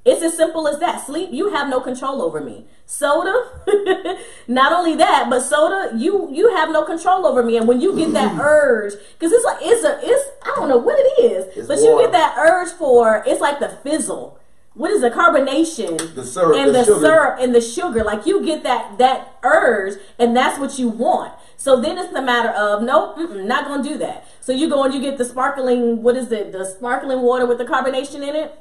It's 0.06 0.22
as 0.22 0.38
simple 0.38 0.68
as 0.68 0.80
that. 0.80 1.04
Sleep, 1.04 1.30
you 1.32 1.50
have 1.50 1.68
no 1.68 1.80
control 1.82 2.22
over 2.22 2.40
me. 2.40 2.66
Soda, 2.86 3.34
not 4.48 4.72
only 4.72 4.96
that, 4.96 5.26
but 5.32 5.40
soda, 5.40 5.98
you 5.98 6.30
you 6.32 6.56
have 6.56 6.70
no 6.70 6.84
control 6.86 7.26
over 7.26 7.42
me. 7.42 7.58
And 7.58 7.68
when 7.68 7.82
you 7.82 7.96
get 7.96 8.14
that 8.14 8.38
urge, 8.40 8.94
because 9.14 9.32
it's 9.32 9.44
like 9.44 9.58
it's 9.62 9.84
a 9.84 10.00
it's 10.04 10.30
I 10.44 10.54
don't 10.56 10.70
know 10.70 10.78
what 10.78 11.00
it 11.00 11.24
is, 11.24 11.58
it's 11.58 11.68
but 11.68 11.80
water. 11.80 11.90
you 11.90 12.02
get 12.02 12.12
that 12.12 12.38
urge 12.38 12.70
for 12.74 13.24
it's 13.26 13.42
like 13.42 13.60
the 13.60 13.70
fizzle 13.70 14.40
what 14.76 14.92
is 14.92 15.02
the 15.02 15.10
carbonation 15.10 15.98
the 16.16 16.24
syrup, 16.26 16.58
and 16.58 16.76
the, 16.76 16.84
the 16.84 17.00
syrup 17.00 17.38
and 17.40 17.56
the 17.56 17.62
sugar 17.62 18.04
like 18.04 18.26
you 18.26 18.46
get 18.46 18.64
that 18.64 18.98
that 18.98 19.38
urge 19.44 19.98
and 20.20 20.36
that's 20.36 20.60
what 20.60 20.78
you 20.78 20.90
want 20.90 21.34
so 21.58 21.80
then 21.80 21.98
it's 21.98 22.14
a 22.14 22.22
matter 22.22 22.50
of 22.50 22.84
nope 22.84 23.18
not 23.18 23.66
gonna 23.68 23.84
do 23.84 23.98
that 23.98 24.28
so 24.42 24.52
you 24.52 24.70
go 24.70 24.84
and 24.84 24.94
you 24.94 25.02
get 25.02 25.18
the 25.18 25.26
sparkling 25.26 26.02
what 26.02 26.16
is 26.16 26.32
it 26.32 26.52
the 26.52 26.66
sparkling 26.66 27.22
water 27.22 27.46
with 27.46 27.58
the 27.58 27.66
carbonation 27.66 28.28
in 28.28 28.36
it 28.36 28.58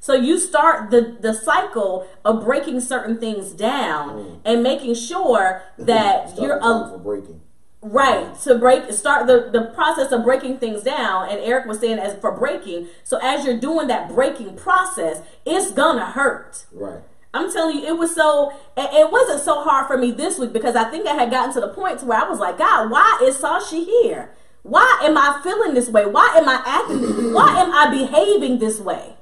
so 0.00 0.14
you 0.14 0.38
start 0.38 0.90
the 0.90 1.16
the 1.20 1.32
cycle 1.32 2.06
of 2.24 2.44
breaking 2.44 2.80
certain 2.80 3.18
things 3.18 3.50
down 3.50 4.10
mm. 4.10 4.40
and 4.44 4.62
making 4.62 4.94
sure 4.94 5.62
that 5.78 6.36
you're 6.40 6.58
a, 6.58 6.98
breaking 6.98 7.40
Right. 7.86 8.38
To 8.40 8.58
break 8.58 8.90
start 8.92 9.28
the, 9.28 9.48
the 9.52 9.66
process 9.74 10.10
of 10.10 10.24
breaking 10.24 10.58
things 10.58 10.82
down. 10.82 11.28
And 11.28 11.38
Eric 11.38 11.66
was 11.66 11.78
saying 11.78 11.98
as 12.00 12.18
for 12.18 12.32
breaking. 12.32 12.88
So 13.04 13.18
as 13.22 13.44
you're 13.44 13.58
doing 13.58 13.86
that 13.86 14.08
breaking 14.08 14.56
process, 14.56 15.22
it's 15.44 15.70
gonna 15.70 16.06
hurt. 16.06 16.64
Right. 16.72 17.02
I'm 17.36 17.52
telling 17.52 17.78
you, 17.78 17.86
it 17.86 17.98
was 17.98 18.14
so 18.14 18.52
it 18.76 19.10
wasn't 19.10 19.40
so 19.40 19.62
hard 19.62 19.86
for 19.86 19.96
me 19.96 20.10
this 20.10 20.38
week 20.38 20.52
because 20.52 20.76
I 20.76 20.84
think 20.84 21.06
I 21.06 21.14
had 21.14 21.30
gotten 21.30 21.52
to 21.54 21.60
the 21.60 21.68
point 21.68 22.00
to 22.00 22.06
where 22.06 22.18
I 22.22 22.28
was 22.28 22.38
like, 22.38 22.58
God, 22.58 22.90
why 22.90 23.20
is 23.22 23.38
Sasha 23.38 23.76
here? 23.76 24.30
Why 24.62 25.00
am 25.04 25.16
I 25.16 25.40
feeling 25.44 25.74
this 25.74 25.88
way? 25.88 26.06
Why 26.06 26.34
am 26.36 26.48
I 26.48 26.62
acting? 26.66 27.32
Why 27.32 27.60
am 27.60 27.72
I 27.72 27.88
behaving 27.90 28.58
this 28.58 28.80
way? 28.80 29.16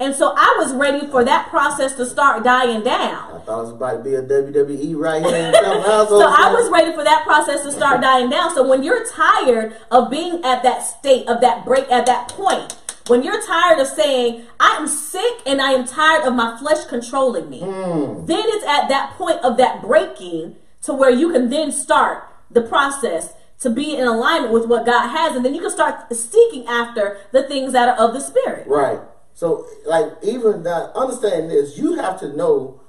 And 0.00 0.14
so 0.14 0.34
I 0.36 0.56
was 0.58 0.74
ready 0.74 1.06
for 1.06 1.24
that 1.24 1.48
process 1.48 1.94
to 1.94 2.04
start 2.04 2.42
dying 2.42 2.82
down. 2.82 3.32
I 3.32 3.38
thought 3.38 3.60
it 3.60 3.62
was 3.62 3.70
about 3.70 3.98
to 3.98 4.02
be 4.02 4.14
a 4.16 4.22
WWE 4.22 4.96
right 4.96 5.24
here 5.24 5.52
so 6.08 6.26
I 6.26 6.52
was 6.52 6.68
ready 6.68 6.92
for 6.92 7.04
that 7.04 7.22
process 7.24 7.62
to 7.62 7.70
start 7.70 8.00
dying 8.00 8.28
down. 8.28 8.52
So 8.54 8.68
when 8.68 8.82
you're 8.82 9.06
tired 9.06 9.76
of 9.92 10.10
being 10.10 10.44
at 10.44 10.64
that 10.64 10.80
state, 10.80 11.28
of 11.28 11.40
that 11.42 11.64
break, 11.64 11.90
at 11.92 12.06
that 12.06 12.28
point, 12.28 12.76
when 13.06 13.22
you're 13.22 13.44
tired 13.46 13.78
of 13.78 13.86
saying, 13.86 14.44
I 14.58 14.76
am 14.76 14.88
sick 14.88 15.42
and 15.46 15.60
I 15.60 15.72
am 15.72 15.86
tired 15.86 16.24
of 16.24 16.34
my 16.34 16.56
flesh 16.58 16.84
controlling 16.86 17.50
me, 17.50 17.60
mm. 17.60 18.26
then 18.26 18.42
it's 18.46 18.64
at 18.64 18.88
that 18.88 19.14
point 19.16 19.40
of 19.40 19.56
that 19.58 19.82
breaking 19.82 20.56
to 20.82 20.94
where 20.94 21.10
you 21.10 21.32
can 21.32 21.50
then 21.50 21.70
start 21.70 22.28
the 22.50 22.62
process 22.62 23.34
to 23.60 23.70
be 23.70 23.96
in 23.96 24.06
alignment 24.06 24.52
with 24.52 24.66
what 24.66 24.84
God 24.84 25.08
has, 25.08 25.36
and 25.36 25.44
then 25.44 25.54
you 25.54 25.60
can 25.60 25.70
start 25.70 26.14
seeking 26.14 26.66
after 26.66 27.18
the 27.32 27.42
things 27.42 27.72
that 27.72 27.88
are 27.88 27.96
of 27.96 28.14
the 28.14 28.20
Spirit. 28.20 28.66
Right. 28.66 29.00
So, 29.32 29.66
like, 29.86 30.12
even 30.22 30.62
that, 30.64 30.92
understand 30.94 31.50
this, 31.50 31.78
you 31.78 31.96
have 31.96 32.20
to 32.20 32.34
know 32.36 32.80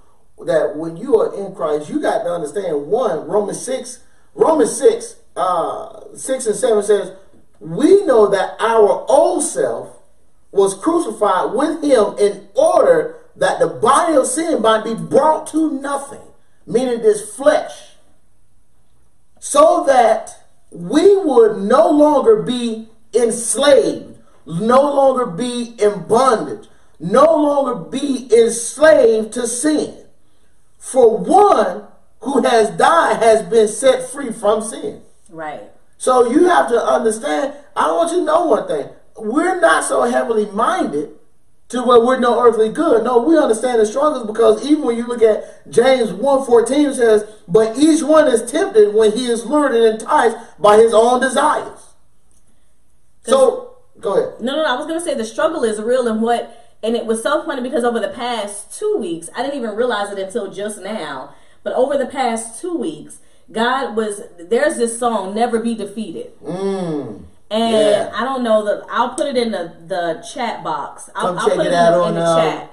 that 0.46 0.76
when 0.76 0.98
you 0.98 1.20
are 1.20 1.34
in 1.34 1.56
Christ, 1.56 1.90
you 1.90 2.02
got 2.02 2.24
to 2.24 2.30
understand 2.30 2.88
one, 2.88 3.28
Romans 3.28 3.62
6, 3.62 4.00
Romans 4.34 4.78
6, 4.78 5.16
uh, 5.36 6.14
6 6.14 6.46
and 6.46 6.56
7 6.56 6.84
says, 6.84 7.14
We 7.60 8.06
know 8.06 8.28
that 8.28 8.56
our 8.60 9.06
old 9.10 9.44
self 9.44 9.95
was 10.56 10.74
crucified 10.74 11.54
with 11.54 11.84
him 11.84 12.16
in 12.18 12.48
order 12.56 13.18
that 13.36 13.60
the 13.60 13.68
body 13.68 14.16
of 14.16 14.26
sin 14.26 14.62
might 14.62 14.86
be 14.86 14.96
brought 14.96 15.46
to 15.48 15.80
nothing, 15.82 16.22
meaning 16.66 17.02
this 17.02 17.36
flesh, 17.36 17.74
so 19.40 19.84
that 19.86 20.32
we 20.72 21.18
would 21.18 21.58
no 21.58 21.90
longer 21.90 22.42
be 22.42 22.88
enslaved, 23.14 24.18
no 24.46 24.82
longer 24.82 25.26
be 25.26 25.76
in 25.78 26.08
bondage, 26.08 26.70
no 27.00 27.26
longer 27.26 27.76
be 27.76 28.30
enslaved 28.34 29.34
to 29.34 29.46
sin. 29.46 30.06
For 30.78 31.18
one 31.18 31.84
who 32.22 32.42
has 32.44 32.70
died 32.78 33.22
has 33.22 33.42
been 33.44 33.68
set 33.68 34.10
free 34.10 34.32
from 34.32 34.64
sin. 34.64 35.02
Right. 35.30 35.64
So 35.98 36.30
you 36.30 36.46
have 36.48 36.70
to 36.70 36.82
understand, 36.82 37.54
I 37.76 37.92
want 37.92 38.12
you 38.12 38.20
to 38.20 38.24
know 38.26 38.46
one 38.46 38.68
thing. 38.68 38.90
We're 39.18 39.60
not 39.60 39.84
so 39.84 40.04
heavily 40.04 40.46
minded 40.48 41.12
to 41.70 41.82
where 41.82 42.00
we're 42.00 42.20
no 42.20 42.40
earthly 42.42 42.70
good. 42.70 43.04
No, 43.04 43.20
we 43.20 43.38
understand 43.38 43.80
the 43.80 43.86
struggles 43.86 44.28
because 44.28 44.64
even 44.66 44.84
when 44.84 44.98
you 44.98 45.08
look 45.08 45.22
at 45.22 45.70
James 45.70 46.12
1.14 46.12 46.92
it 46.92 46.96
says, 46.96 47.26
But 47.48 47.78
each 47.78 48.04
one 48.04 48.28
is 48.28 48.50
tempted 48.50 48.94
when 48.94 49.12
he 49.14 49.28
is 49.28 49.46
lured 49.46 49.74
and 49.74 49.84
enticed 49.84 50.38
by 50.60 50.78
his 50.78 50.94
own 50.94 51.22
desires. 51.22 51.94
So 53.24 53.78
go 54.00 54.14
ahead. 54.14 54.42
No, 54.42 54.56
no, 54.56 54.64
no. 54.64 54.76
I 54.76 54.78
was 54.78 54.86
gonna 54.86 55.02
say 55.02 55.16
the 55.16 55.26
struggle 55.26 55.64
is 55.64 55.82
real 55.82 56.08
and 56.08 56.22
what 56.22 56.62
and 56.84 56.96
it 56.96 57.08
was 57.08 57.24
so 57.24 57.44
funny 57.44 57.64
because 57.64 57.84
over 57.84 58.00
the 58.00 58.10
past 58.10 58.78
two 58.78 58.98
weeks, 58.98 59.30
I 59.36 59.42
didn't 59.42 59.58
even 59.58 59.76
realize 59.76 60.12
it 60.12 60.20
until 60.20 60.52
just 60.52 60.82
now. 60.82 61.34
But 61.64 61.74
over 61.74 61.98
the 61.98 62.06
past 62.06 62.62
two 62.62 62.78
weeks, 62.78 63.20
God 63.52 63.96
was 63.96 64.22
there's 64.38 64.78
this 64.78 65.00
song, 65.00 65.34
Never 65.34 65.60
Be 65.60 65.74
Defeated. 65.74 66.40
Mm. 66.42 67.24
And 67.52 67.74
Yeah. 67.74 68.12
I 68.14 68.24
don't 68.24 68.44
know 68.44 68.64
the 68.66 68.86
I'll 68.90 69.16
put 69.16 69.28
it 69.28 69.38
in 69.38 69.52
the, 69.52 69.76
the 69.86 70.26
chat 70.34 70.64
box. 70.64 71.10
I'll, 71.16 71.28
Come 71.28 71.40
I'll 71.40 71.48
check 71.48 71.58
put 71.58 71.68
it 71.68 71.74
out 71.74 71.94
in, 71.94 72.00
on, 72.00 72.08
in 72.10 72.16
the 72.16 72.26
um, 72.26 72.42
chat. 72.42 72.72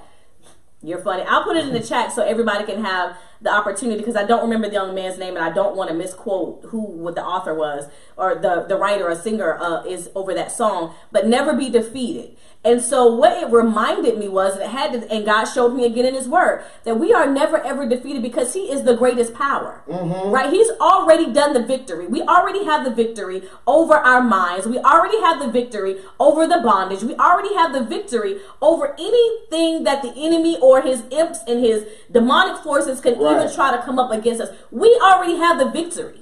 You're 0.84 0.98
funny. 0.98 1.22
I'll 1.22 1.44
put 1.44 1.56
it 1.56 1.64
in 1.66 1.72
the 1.72 1.82
chat 1.82 2.12
so 2.12 2.22
everybody 2.24 2.64
can 2.64 2.84
have 2.84 3.16
the 3.40 3.50
opportunity 3.52 3.98
because 3.98 4.16
I 4.16 4.24
don't 4.24 4.42
remember 4.42 4.68
the 4.68 4.74
young 4.74 4.94
man's 4.94 5.18
name 5.18 5.36
and 5.36 5.44
I 5.44 5.50
don't 5.52 5.76
want 5.76 5.90
to 5.90 5.94
misquote 5.94 6.64
who 6.68 6.80
what 6.80 7.14
the 7.14 7.24
author 7.24 7.54
was 7.54 7.88
or 8.16 8.34
the 8.36 8.64
the 8.68 8.76
writer 8.76 9.08
or 9.08 9.14
singer 9.14 9.58
uh, 9.60 9.84
is 9.84 10.10
over 10.14 10.34
that 10.34 10.50
song. 10.50 10.94
But 11.12 11.26
never 11.28 11.52
be 11.54 11.68
defeated. 11.68 12.36
And 12.64 12.80
so 12.80 13.12
what 13.12 13.42
it 13.42 13.50
reminded 13.50 14.18
me 14.18 14.28
was 14.28 14.54
that 14.56 14.66
it 14.66 14.70
had 14.70 14.92
to, 14.92 15.12
and 15.12 15.24
God 15.24 15.46
showed 15.46 15.74
me 15.74 15.84
again 15.84 16.06
in 16.06 16.14
His 16.14 16.28
Word 16.28 16.64
that 16.84 16.94
we 16.98 17.12
are 17.12 17.26
never 17.26 17.58
ever 17.58 17.88
defeated 17.88 18.22
because 18.22 18.54
He 18.54 18.70
is 18.70 18.84
the 18.84 18.94
greatest 18.94 19.34
power. 19.34 19.82
Mm-hmm. 19.88 20.30
Right? 20.30 20.50
He's 20.52 20.70
already 20.80 21.32
done 21.32 21.54
the 21.54 21.62
victory. 21.64 22.06
We 22.06 22.22
already 22.22 22.64
have 22.64 22.84
the 22.84 22.92
victory 22.94 23.42
over 23.66 23.94
our 23.94 24.22
minds. 24.22 24.66
We 24.66 24.78
already 24.78 25.20
have 25.22 25.40
the 25.40 25.50
victory 25.50 25.96
over 26.20 26.46
the 26.46 26.60
bondage. 26.62 27.02
We 27.02 27.16
already 27.16 27.52
have 27.54 27.72
the 27.72 27.82
victory 27.82 28.38
over 28.60 28.94
anything 28.96 29.82
that 29.82 30.02
the 30.02 30.12
enemy 30.16 30.56
or 30.60 30.82
his 30.82 31.02
imps 31.10 31.40
and 31.48 31.64
his 31.64 31.84
demonic 32.12 32.62
forces 32.62 33.00
can 33.00 33.18
Right. 33.18 33.36
even 33.42 33.52
try 33.52 33.76
to 33.76 33.82
come 33.82 33.98
up 33.98 34.12
against 34.12 34.40
us. 34.40 34.50
We 34.70 34.88
already 35.02 35.36
have 35.36 35.58
the 35.58 35.68
victory. 35.68 36.21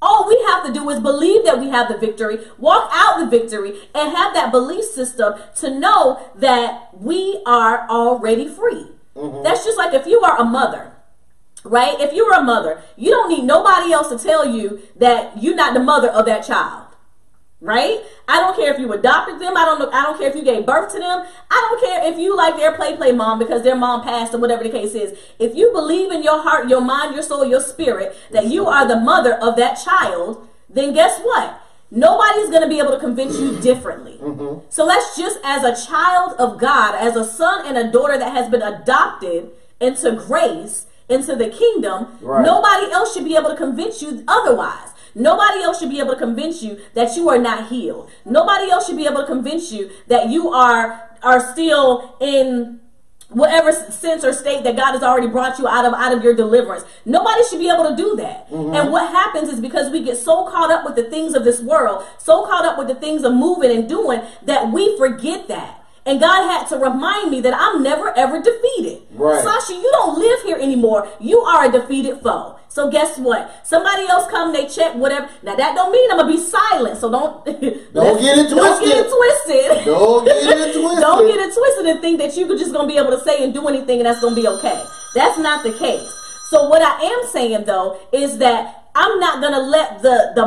All 0.00 0.28
we 0.28 0.40
have 0.48 0.64
to 0.64 0.72
do 0.72 0.88
is 0.90 1.00
believe 1.00 1.44
that 1.44 1.58
we 1.58 1.70
have 1.70 1.88
the 1.88 1.98
victory, 1.98 2.38
walk 2.56 2.88
out 2.92 3.18
the 3.18 3.26
victory, 3.26 3.70
and 3.94 4.16
have 4.16 4.32
that 4.34 4.52
belief 4.52 4.84
system 4.84 5.34
to 5.56 5.76
know 5.76 6.30
that 6.36 6.90
we 6.92 7.42
are 7.46 7.88
already 7.88 8.48
free. 8.48 8.86
Mm-hmm. 9.16 9.42
That's 9.42 9.64
just 9.64 9.76
like 9.76 9.94
if 9.94 10.06
you 10.06 10.20
are 10.20 10.38
a 10.38 10.44
mother, 10.44 10.92
right? 11.64 11.98
If 11.98 12.12
you're 12.12 12.32
a 12.32 12.42
mother, 12.42 12.82
you 12.96 13.10
don't 13.10 13.28
need 13.28 13.44
nobody 13.44 13.92
else 13.92 14.08
to 14.10 14.18
tell 14.18 14.46
you 14.46 14.80
that 14.96 15.42
you're 15.42 15.56
not 15.56 15.74
the 15.74 15.80
mother 15.80 16.08
of 16.08 16.26
that 16.26 16.46
child. 16.46 16.87
Right? 17.60 17.98
I 18.28 18.38
don't 18.38 18.54
care 18.56 18.72
if 18.72 18.78
you 18.78 18.92
adopted 18.92 19.40
them. 19.40 19.56
I 19.56 19.64
don't 19.64 19.80
know. 19.80 19.90
I 19.90 20.04
don't 20.04 20.16
care 20.16 20.28
if 20.28 20.36
you 20.36 20.44
gave 20.44 20.64
birth 20.64 20.92
to 20.92 20.98
them. 21.00 21.26
I 21.50 21.68
don't 21.68 21.80
care 21.84 22.12
if 22.12 22.16
you 22.18 22.36
like 22.36 22.56
their 22.56 22.72
play 22.76 22.96
play 22.96 23.10
mom 23.10 23.40
because 23.40 23.62
their 23.64 23.74
mom 23.74 24.02
passed 24.04 24.32
or 24.32 24.38
whatever 24.38 24.62
the 24.62 24.70
case 24.70 24.94
is. 24.94 25.18
If 25.40 25.56
you 25.56 25.72
believe 25.72 26.12
in 26.12 26.22
your 26.22 26.40
heart, 26.40 26.68
your 26.68 26.80
mind, 26.80 27.14
your 27.14 27.24
soul, 27.24 27.44
your 27.44 27.60
spirit 27.60 28.16
that 28.30 28.46
you 28.46 28.66
are 28.68 28.86
the 28.86 29.00
mother 29.00 29.34
of 29.34 29.56
that 29.56 29.74
child, 29.74 30.46
then 30.70 30.94
guess 30.94 31.18
what? 31.20 31.60
Nobody's 31.90 32.50
going 32.50 32.62
to 32.62 32.68
be 32.68 32.78
able 32.78 32.90
to 32.92 33.00
convince 33.00 33.40
you 33.40 33.58
differently. 33.60 34.18
Mm-hmm. 34.22 34.66
So 34.68 34.86
that's 34.86 35.16
just 35.16 35.40
as 35.42 35.64
a 35.64 35.74
child 35.86 36.34
of 36.38 36.58
God, 36.60 36.94
as 36.94 37.16
a 37.16 37.24
son 37.24 37.66
and 37.66 37.76
a 37.78 37.90
daughter 37.90 38.18
that 38.18 38.32
has 38.32 38.48
been 38.50 38.62
adopted 38.62 39.50
into 39.80 40.12
grace, 40.12 40.86
into 41.08 41.34
the 41.34 41.48
kingdom, 41.48 42.18
Right. 42.20 42.44
nobody 42.44 42.92
else 42.92 43.14
should 43.14 43.24
be 43.24 43.34
able 43.36 43.48
to 43.50 43.56
convince 43.56 44.02
you 44.02 44.22
otherwise. 44.28 44.90
Nobody 45.18 45.62
else 45.62 45.80
should 45.80 45.90
be 45.90 45.98
able 45.98 46.12
to 46.12 46.18
convince 46.18 46.62
you 46.62 46.78
that 46.94 47.16
you 47.16 47.28
are 47.28 47.38
not 47.38 47.68
healed. 47.68 48.10
Nobody 48.24 48.70
else 48.70 48.86
should 48.86 48.96
be 48.96 49.06
able 49.06 49.20
to 49.20 49.26
convince 49.26 49.72
you 49.72 49.90
that 50.06 50.28
you 50.28 50.50
are 50.50 51.10
are 51.22 51.52
still 51.52 52.16
in 52.20 52.78
whatever 53.30 53.72
sense 53.72 54.24
or 54.24 54.32
state 54.32 54.64
that 54.64 54.76
God 54.76 54.92
has 54.92 55.02
already 55.02 55.26
brought 55.26 55.58
you 55.58 55.68
out 55.68 55.84
of 55.84 55.92
out 55.92 56.16
of 56.16 56.22
your 56.22 56.34
deliverance. 56.34 56.84
Nobody 57.04 57.42
should 57.50 57.58
be 57.58 57.68
able 57.68 57.90
to 57.90 57.96
do 57.96 58.16
that. 58.16 58.48
Mm-hmm. 58.48 58.74
And 58.74 58.92
what 58.92 59.10
happens 59.10 59.48
is 59.50 59.60
because 59.60 59.90
we 59.90 60.02
get 60.02 60.16
so 60.16 60.46
caught 60.46 60.70
up 60.70 60.84
with 60.84 60.96
the 60.96 61.10
things 61.10 61.34
of 61.34 61.44
this 61.44 61.60
world, 61.60 62.06
so 62.18 62.46
caught 62.46 62.64
up 62.64 62.78
with 62.78 62.88
the 62.88 62.94
things 62.94 63.24
of 63.24 63.34
moving 63.34 63.70
and 63.70 63.88
doing 63.88 64.22
that 64.44 64.72
we 64.72 64.96
forget 64.96 65.48
that. 65.48 65.84
And 66.06 66.20
God 66.20 66.48
had 66.50 66.66
to 66.68 66.76
remind 66.76 67.30
me 67.30 67.40
that 67.42 67.54
I'm 67.54 67.82
never 67.82 68.16
ever 68.16 68.42
defeated. 68.42 69.02
Right. 69.12 69.42
Sasha, 69.42 69.74
you 69.74 69.90
don't 69.92 70.18
live 70.18 70.42
here 70.42 70.56
anymore. 70.56 71.08
You 71.20 71.40
are 71.40 71.66
a 71.66 71.72
defeated 71.72 72.20
foe. 72.20 72.58
So 72.68 72.90
guess 72.90 73.18
what? 73.18 73.66
Somebody 73.66 74.06
else 74.06 74.30
come, 74.30 74.52
they 74.52 74.66
check 74.68 74.94
whatever. 74.94 75.28
Now 75.42 75.56
that 75.56 75.74
don't 75.74 75.90
mean 75.90 76.10
I'm 76.10 76.18
gonna 76.18 76.30
be 76.30 76.38
silent. 76.38 76.98
So 76.98 77.10
don't 77.10 77.44
Don't 77.92 78.20
get 78.20 78.38
it 78.38 78.50
Don't 78.50 78.84
get 78.84 78.96
it 78.96 79.10
twisted. 79.10 79.84
Don't 79.84 80.24
get 80.24 80.36
it 80.36 80.72
twisted. 80.78 81.00
Don't 81.00 81.26
get 81.26 81.40
it 81.40 81.54
twisted 81.54 81.86
and 81.86 82.00
think 82.00 82.18
that 82.20 82.36
you're 82.36 82.48
just 82.56 82.72
gonna 82.72 82.88
be 82.88 82.96
able 82.98 83.10
to 83.10 83.20
say 83.24 83.42
and 83.42 83.52
do 83.52 83.66
anything 83.68 83.98
and 83.98 84.06
that's 84.06 84.20
gonna 84.20 84.36
be 84.36 84.46
okay. 84.46 84.84
That's 85.14 85.38
not 85.38 85.64
the 85.64 85.72
case. 85.72 86.08
So 86.50 86.68
what 86.68 86.80
I 86.82 87.02
am 87.02 87.28
saying 87.30 87.64
though 87.64 87.98
is 88.12 88.38
that 88.38 88.90
I'm 88.94 89.18
not 89.20 89.40
gonna 89.40 89.60
let 89.60 90.02
the 90.02 90.32
the 90.34 90.44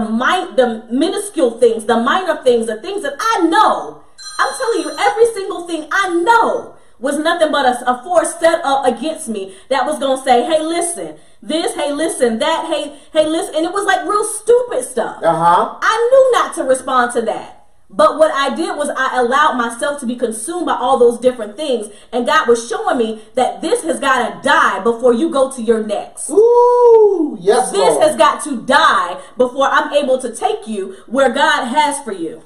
the 0.55 0.93
minuscule 0.93 1.59
things, 1.59 1.85
the 1.85 1.97
minor 1.97 2.41
things, 2.43 2.67
the 2.67 2.81
things 2.81 3.03
that 3.03 3.15
I 3.19 3.47
know. 3.47 4.03
I'm 4.39 4.53
telling 4.57 4.81
you, 4.81 4.95
every 4.99 5.25
single 5.33 5.67
thing 5.67 5.87
I 5.91 6.09
know 6.09 6.75
was 6.99 7.17
nothing 7.17 7.51
but 7.51 7.65
a, 7.65 7.91
a 7.91 8.03
force 8.03 8.35
set 8.39 8.61
up 8.63 8.85
against 8.85 9.27
me 9.27 9.55
that 9.69 9.85
was 9.85 9.99
gonna 9.99 10.21
say, 10.21 10.43
"Hey, 10.43 10.61
listen, 10.61 11.15
this, 11.41 11.73
hey, 11.75 11.91
listen, 11.91 12.39
that, 12.39 12.65
hey, 12.67 12.95
hey, 13.13 13.27
listen," 13.27 13.55
and 13.55 13.65
it 13.65 13.73
was 13.73 13.85
like 13.85 14.05
real 14.07 14.23
stupid 14.23 14.83
stuff. 14.83 15.21
Uh 15.23 15.33
huh. 15.33 15.79
I 15.81 16.09
knew 16.11 16.39
not 16.39 16.55
to 16.55 16.63
respond 16.63 17.11
to 17.13 17.21
that. 17.23 17.57
But 17.93 18.17
what 18.17 18.31
I 18.33 18.55
did 18.55 18.77
was 18.77 18.89
I 18.89 19.19
allowed 19.19 19.57
myself 19.57 19.99
to 19.99 20.05
be 20.05 20.15
consumed 20.15 20.65
by 20.65 20.75
all 20.75 20.97
those 20.97 21.19
different 21.19 21.57
things. 21.57 21.89
And 22.13 22.25
God 22.25 22.47
was 22.47 22.69
showing 22.69 22.97
me 22.97 23.21
that 23.35 23.59
this 23.61 23.83
has 23.83 23.99
got 23.99 24.29
to 24.41 24.47
die 24.47 24.79
before 24.81 25.13
you 25.13 25.29
go 25.29 25.51
to 25.51 25.61
your 25.61 25.83
next. 25.85 26.29
Ooh, 26.29 27.37
yes, 27.41 27.69
This 27.71 27.79
Lord. 27.79 28.03
has 28.03 28.15
got 28.15 28.41
to 28.45 28.61
die 28.61 29.19
before 29.35 29.67
I'm 29.67 29.91
able 29.91 30.17
to 30.19 30.33
take 30.33 30.69
you 30.69 30.95
where 31.07 31.33
God 31.33 31.65
has 31.65 31.99
for 32.01 32.13
you. 32.13 32.41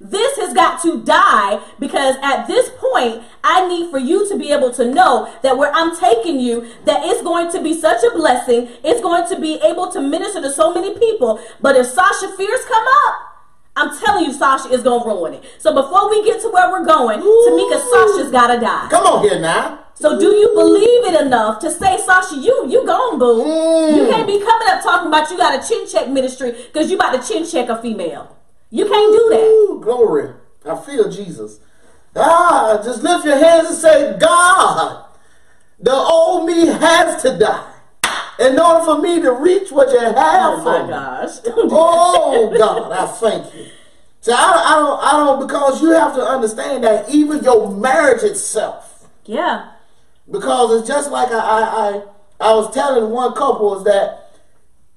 This 0.00 0.36
has 0.38 0.52
got 0.52 0.82
to 0.82 1.02
die 1.02 1.60
because 1.78 2.16
at 2.22 2.46
this 2.46 2.70
point, 2.76 3.22
I 3.42 3.66
need 3.68 3.90
for 3.90 3.98
you 3.98 4.28
to 4.28 4.38
be 4.38 4.52
able 4.52 4.72
to 4.72 4.84
know 4.84 5.32
that 5.42 5.56
where 5.56 5.72
I'm 5.72 5.96
taking 5.96 6.40
you, 6.40 6.68
that 6.84 7.04
it's 7.04 7.22
going 7.22 7.50
to 7.52 7.62
be 7.62 7.78
such 7.78 8.02
a 8.02 8.10
blessing. 8.10 8.68
It's 8.84 9.00
going 9.00 9.28
to 9.28 9.40
be 9.40 9.60
able 9.62 9.90
to 9.92 10.00
minister 10.00 10.40
to 10.42 10.50
so 10.50 10.72
many 10.74 10.98
people. 10.98 11.40
But 11.60 11.76
if 11.76 11.86
Sasha 11.86 12.28
Fierce 12.36 12.64
come 12.66 12.86
up, 13.06 13.14
I'm 13.76 13.98
telling 13.98 14.24
you, 14.24 14.32
Sasha 14.32 14.70
is 14.70 14.82
going 14.82 15.02
to 15.02 15.08
ruin 15.08 15.34
it. 15.34 15.44
So 15.58 15.74
before 15.74 16.08
we 16.08 16.24
get 16.24 16.40
to 16.42 16.48
where 16.48 16.70
we're 16.70 16.84
going, 16.84 17.20
Tamika, 17.20 17.78
Sasha's 17.90 18.32
got 18.32 18.54
to 18.54 18.60
die. 18.60 18.88
Come 18.90 19.06
on 19.06 19.22
here 19.22 19.38
now. 19.38 19.84
So 19.94 20.18
do 20.18 20.26
you 20.26 20.52
believe 20.54 21.04
it 21.14 21.20
enough 21.20 21.58
to 21.60 21.70
say, 21.70 21.96
Sasha, 21.98 22.36
you 22.36 22.68
you 22.68 22.84
gone, 22.86 23.18
boo? 23.18 23.42
Mm. 23.42 23.96
You 23.96 24.10
can't 24.10 24.26
be 24.26 24.38
coming 24.40 24.68
up 24.68 24.82
talking 24.82 25.08
about 25.08 25.30
you 25.30 25.38
got 25.38 25.62
a 25.62 25.66
chin 25.66 25.86
check 25.88 26.08
ministry 26.08 26.52
because 26.52 26.90
you 26.90 26.96
about 26.96 27.20
to 27.20 27.26
chin 27.26 27.46
check 27.46 27.70
a 27.70 27.80
female. 27.80 28.36
You 28.70 28.84
can't 28.84 29.12
do 29.12 29.28
that. 29.30 29.40
Ooh, 29.40 29.80
glory. 29.82 30.32
I 30.64 30.76
feel 30.76 31.08
Jesus. 31.10 31.60
Ah, 32.14 32.80
just 32.82 33.02
lift 33.02 33.24
your 33.24 33.38
hands 33.38 33.68
and 33.68 33.76
say, 33.76 34.16
God, 34.18 35.04
the 35.78 35.92
old 35.94 36.46
me 36.46 36.66
has 36.66 37.22
to 37.22 37.38
die 37.38 37.72
in 38.40 38.58
order 38.58 38.84
for 38.84 38.98
me 39.00 39.20
to 39.20 39.32
reach 39.32 39.70
what 39.70 39.90
you 39.90 39.98
have 40.00 40.14
Oh 40.16 40.56
for 40.58 40.64
my 40.64 40.82
me. 40.82 40.88
gosh. 40.90 41.30
Oh 41.46 42.54
God, 42.56 42.92
I 42.92 43.06
thank 43.06 43.54
you. 43.54 43.66
So 44.20 44.32
I, 44.32 44.36
I 44.36 44.76
don't, 44.76 45.00
I 45.04 45.10
don't, 45.12 45.46
because 45.46 45.80
you 45.82 45.90
have 45.90 46.14
to 46.16 46.22
understand 46.22 46.82
that 46.84 47.08
even 47.10 47.44
your 47.44 47.70
marriage 47.70 48.22
itself, 48.24 49.08
yeah. 49.24 49.72
because 50.30 50.80
it's 50.80 50.88
just 50.88 51.10
like 51.12 51.30
I, 51.30 51.38
I, 51.38 51.60
I, 51.60 52.02
I 52.50 52.54
was 52.54 52.74
telling 52.74 53.10
one 53.10 53.34
couple 53.34 53.78
is 53.78 53.84
that 53.84 54.25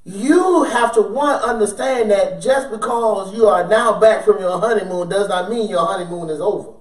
you 0.10 0.64
have 0.64 0.91
to 0.95 1.01
one 1.03 1.36
understand 1.41 2.10
that 2.10 2.41
just 2.41 2.72
because 2.72 3.36
you 3.36 3.47
are 3.47 3.68
now 3.68 3.99
back 3.99 4.26
from 4.26 4.39
your 4.39 4.60
honeymoon 4.60 5.07
does 5.07 5.30
not 5.30 5.51
mean 5.51 5.70
your 5.70 5.86
honeymoon 5.86 6.32
is 6.32 6.41
over. 6.41 6.74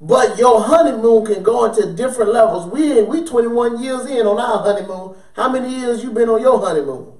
But 0.00 0.38
your 0.38 0.60
honeymoon 0.60 1.24
can 1.24 1.44
go 1.44 1.66
into 1.66 1.92
different 1.92 2.32
levels. 2.32 2.66
We 2.72 3.00
we 3.02 3.24
21 3.24 3.80
years 3.80 4.06
in 4.06 4.26
on 4.26 4.40
our 4.40 4.58
honeymoon. 4.58 5.14
How 5.34 5.48
many 5.48 5.72
years 5.72 6.02
you 6.02 6.10
been 6.10 6.28
on 6.28 6.40
your 6.40 6.58
honeymoon? 6.58 7.12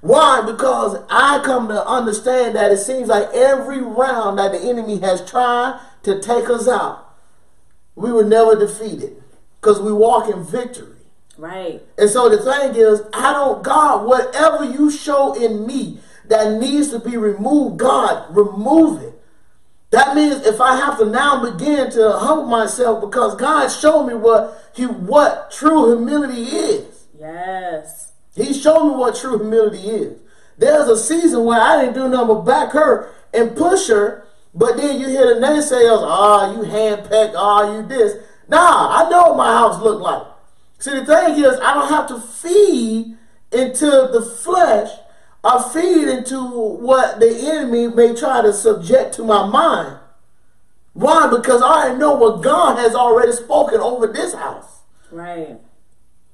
Why? 0.00 0.42
Because 0.44 1.00
I 1.08 1.40
come 1.44 1.68
to 1.68 1.86
understand 1.86 2.56
that 2.56 2.72
it 2.72 2.78
seems 2.78 3.08
like 3.08 3.28
every 3.32 3.80
round 3.80 4.38
that 4.38 4.50
the 4.50 4.60
enemy 4.60 4.98
has 4.98 5.24
tried 5.24 5.78
to 6.02 6.20
take 6.20 6.50
us 6.50 6.66
out, 6.66 7.14
we 7.94 8.10
were 8.10 8.24
never 8.24 8.58
defeated 8.58 9.22
because 9.60 9.80
we 9.80 9.92
walk 9.92 10.28
in 10.28 10.42
victory. 10.42 10.93
Right. 11.36 11.82
And 11.98 12.08
so 12.08 12.28
the 12.28 12.38
thing 12.38 12.74
is, 12.76 13.02
I 13.12 13.32
don't, 13.32 13.62
God, 13.62 14.06
whatever 14.06 14.64
you 14.64 14.90
show 14.90 15.34
in 15.34 15.66
me 15.66 15.98
that 16.28 16.60
needs 16.60 16.90
to 16.90 16.98
be 16.98 17.16
removed, 17.16 17.78
God, 17.78 18.34
remove 18.34 19.02
it. 19.02 19.14
That 19.90 20.16
means 20.16 20.44
if 20.44 20.60
I 20.60 20.76
have 20.76 20.98
to 20.98 21.04
now 21.04 21.48
begin 21.50 21.90
to 21.92 22.12
humble 22.12 22.46
myself 22.46 23.00
because 23.00 23.36
God 23.36 23.68
showed 23.68 24.06
me 24.06 24.14
what 24.14 24.72
he 24.74 24.86
what 24.86 25.52
true 25.52 25.94
humility 25.94 26.42
is. 26.42 27.06
Yes. 27.16 28.12
He 28.34 28.52
showed 28.52 28.88
me 28.88 28.96
what 28.96 29.14
true 29.14 29.38
humility 29.38 29.88
is. 29.88 30.18
There's 30.58 30.88
a 30.88 30.96
season 30.96 31.44
where 31.44 31.60
I 31.60 31.80
didn't 31.80 31.94
do 31.94 32.08
nothing 32.08 32.28
but 32.28 32.40
back 32.42 32.72
her 32.72 33.12
and 33.32 33.56
push 33.56 33.88
her, 33.88 34.26
but 34.52 34.76
then 34.76 35.00
you 35.00 35.08
hear 35.08 35.34
the 35.34 35.40
naysayers, 35.40 36.02
ah, 36.02 36.48
oh, 36.48 36.56
you 36.56 36.68
handpeck, 36.68 37.34
ah, 37.36 37.62
oh, 37.62 37.76
you 37.76 37.86
this. 37.86 38.14
Nah, 38.48 39.04
I 39.04 39.08
know 39.10 39.28
what 39.28 39.36
my 39.36 39.52
house 39.52 39.80
looked 39.80 40.02
like. 40.02 40.26
See, 40.84 40.90
the 40.90 41.06
thing 41.06 41.42
is, 41.42 41.58
I 41.60 41.72
don't 41.72 41.88
have 41.88 42.06
to 42.08 42.20
feed 42.20 43.16
into 43.50 43.86
the 43.86 44.20
flesh 44.20 44.90
or 45.42 45.62
feed 45.70 46.08
into 46.08 46.46
what 46.46 47.20
the 47.20 47.30
enemy 47.30 47.88
may 47.88 48.14
try 48.14 48.42
to 48.42 48.52
subject 48.52 49.14
to 49.14 49.24
my 49.24 49.46
mind. 49.46 49.96
Why? 50.92 51.30
Because 51.34 51.62
I 51.64 51.94
know 51.94 52.12
what 52.12 52.42
God 52.42 52.76
has 52.76 52.94
already 52.94 53.32
spoken 53.32 53.80
over 53.80 54.06
this 54.08 54.34
house. 54.34 54.82
Right. 55.10 55.58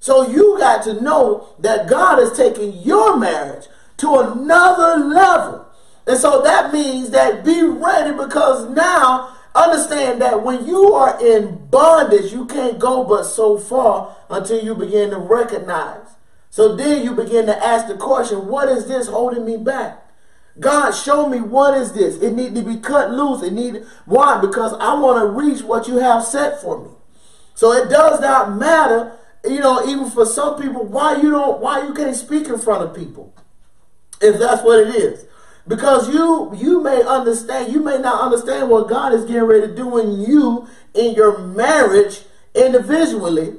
So 0.01 0.29
you 0.29 0.59
got 0.59 0.83
to 0.83 1.01
know 1.01 1.55
that 1.61 1.89
God 1.89 2.19
is 2.19 2.37
taking 2.37 2.73
your 2.79 3.17
marriage 3.17 3.69
to 3.99 4.17
another 4.17 5.05
level. 5.05 5.69
And 6.09 6.19
so 6.19 6.43
that 6.43 6.73
means 6.73 7.11
that 7.11 7.45
be 7.45 7.63
ready 7.63 8.17
because 8.17 8.69
now 8.71 9.37
Understand 9.55 10.21
that 10.21 10.45
when 10.45 10.67
you 10.67 10.93
are 10.95 11.21
in 11.25 11.60
bondage, 11.71 12.33
you 12.33 12.47
can't 12.47 12.79
go 12.79 13.05
but 13.05 13.25
so 13.25 13.59
far 13.59 14.17
until 14.29 14.63
you 14.63 14.75
begin 14.75 15.11
to 15.11 15.19
recognize. 15.19 16.17
So 16.51 16.75
then 16.75 17.05
you 17.05 17.15
begin 17.15 17.47
to 17.47 17.65
ask 17.65 17.87
the 17.87 17.97
question, 17.97 18.49
what 18.49 18.69
is 18.69 18.87
this 18.87 19.07
holding 19.07 19.45
me 19.45 19.57
back? 19.57 20.07
God, 20.59 20.91
show 20.91 21.29
me 21.29 21.41
what 21.41 21.79
is 21.79 21.93
this? 21.93 22.17
It 22.17 22.33
need 22.33 22.55
to 22.57 22.63
be 22.63 22.77
cut 22.77 23.13
loose. 23.13 23.43
It 23.43 23.53
need 23.53 23.85
why? 24.05 24.41
Because 24.41 24.73
I 24.75 24.95
want 24.95 25.21
to 25.21 25.27
reach 25.27 25.63
what 25.63 25.87
you 25.87 25.99
have 25.99 26.25
set 26.25 26.61
for 26.61 26.83
me. 26.83 26.91
So 27.55 27.73
it 27.73 27.89
does 27.89 28.21
not 28.21 28.57
matter, 28.57 29.13
you 29.45 29.61
know, 29.61 29.87
even 29.87 30.11
for 30.11 30.27
some 30.27 30.61
people, 30.61 30.85
why 30.85 31.17
you 31.17 31.31
don't, 31.31 31.61
why 31.61 31.87
you 31.87 31.95
can't 31.95 32.17
speak 32.17 32.49
in 32.49 32.59
front 32.59 32.83
of 32.83 32.97
people, 32.97 33.33
if 34.21 34.39
that's 34.39 34.63
what 34.63 34.81
it 34.81 34.95
is. 34.95 35.27
Because 35.69 36.13
you 36.13 36.51
you 36.55 36.83
may 36.83 37.03
understand, 37.03 37.73
you 37.73 37.81
may 37.81 37.99
not 37.99 38.21
understand 38.21 38.71
what 38.71 38.89
God 38.89 39.13
is 39.13 39.25
getting 39.25 39.45
ready 39.45 39.69
to 39.69 39.75
do 39.75 39.99
in 39.99 40.21
you 40.21 40.67
in 40.95 41.15
your 41.15 41.39
marriage 41.39 42.23
individually 42.55 43.55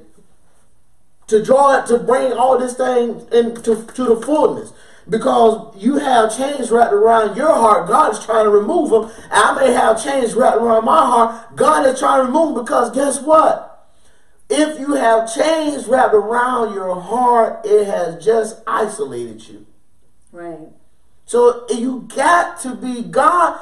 to 1.27 1.43
draw 1.43 1.79
it 1.79 1.87
to 1.87 1.97
bring 1.97 2.33
all 2.33 2.57
this 2.57 2.75
thing 2.75 3.25
into 3.31 3.85
to 3.85 4.03
the 4.03 4.21
fullness. 4.21 4.73
Because 5.09 5.75
you 5.81 5.97
have 5.97 6.35
chains 6.35 6.69
wrapped 6.71 6.93
around 6.93 7.35
your 7.35 7.53
heart, 7.53 7.87
God 7.87 8.13
is 8.13 8.23
trying 8.23 8.45
to 8.45 8.51
remove 8.51 8.91
them. 8.91 9.11
I 9.31 9.55
may 9.55 9.73
have 9.73 10.03
chains 10.03 10.35
wrapped 10.35 10.57
around 10.57 10.85
my 10.85 11.05
heart, 11.05 11.55
God 11.55 11.85
is 11.87 11.99
trying 11.99 12.21
to 12.21 12.27
remove 12.27 12.55
them 12.55 12.63
because 12.63 12.91
guess 12.91 13.21
what? 13.21 13.89
If 14.49 14.79
you 14.79 14.93
have 14.93 15.33
chains 15.33 15.87
wrapped 15.87 16.13
around 16.13 16.73
your 16.73 16.99
heart, 16.99 17.61
it 17.65 17.85
has 17.85 18.23
just 18.23 18.61
isolated 18.67 19.47
you. 19.47 19.65
Right. 20.33 20.67
So 21.25 21.65
you 21.69 22.09
got 22.13 22.59
to 22.61 22.75
be 22.75 23.03
God. 23.03 23.57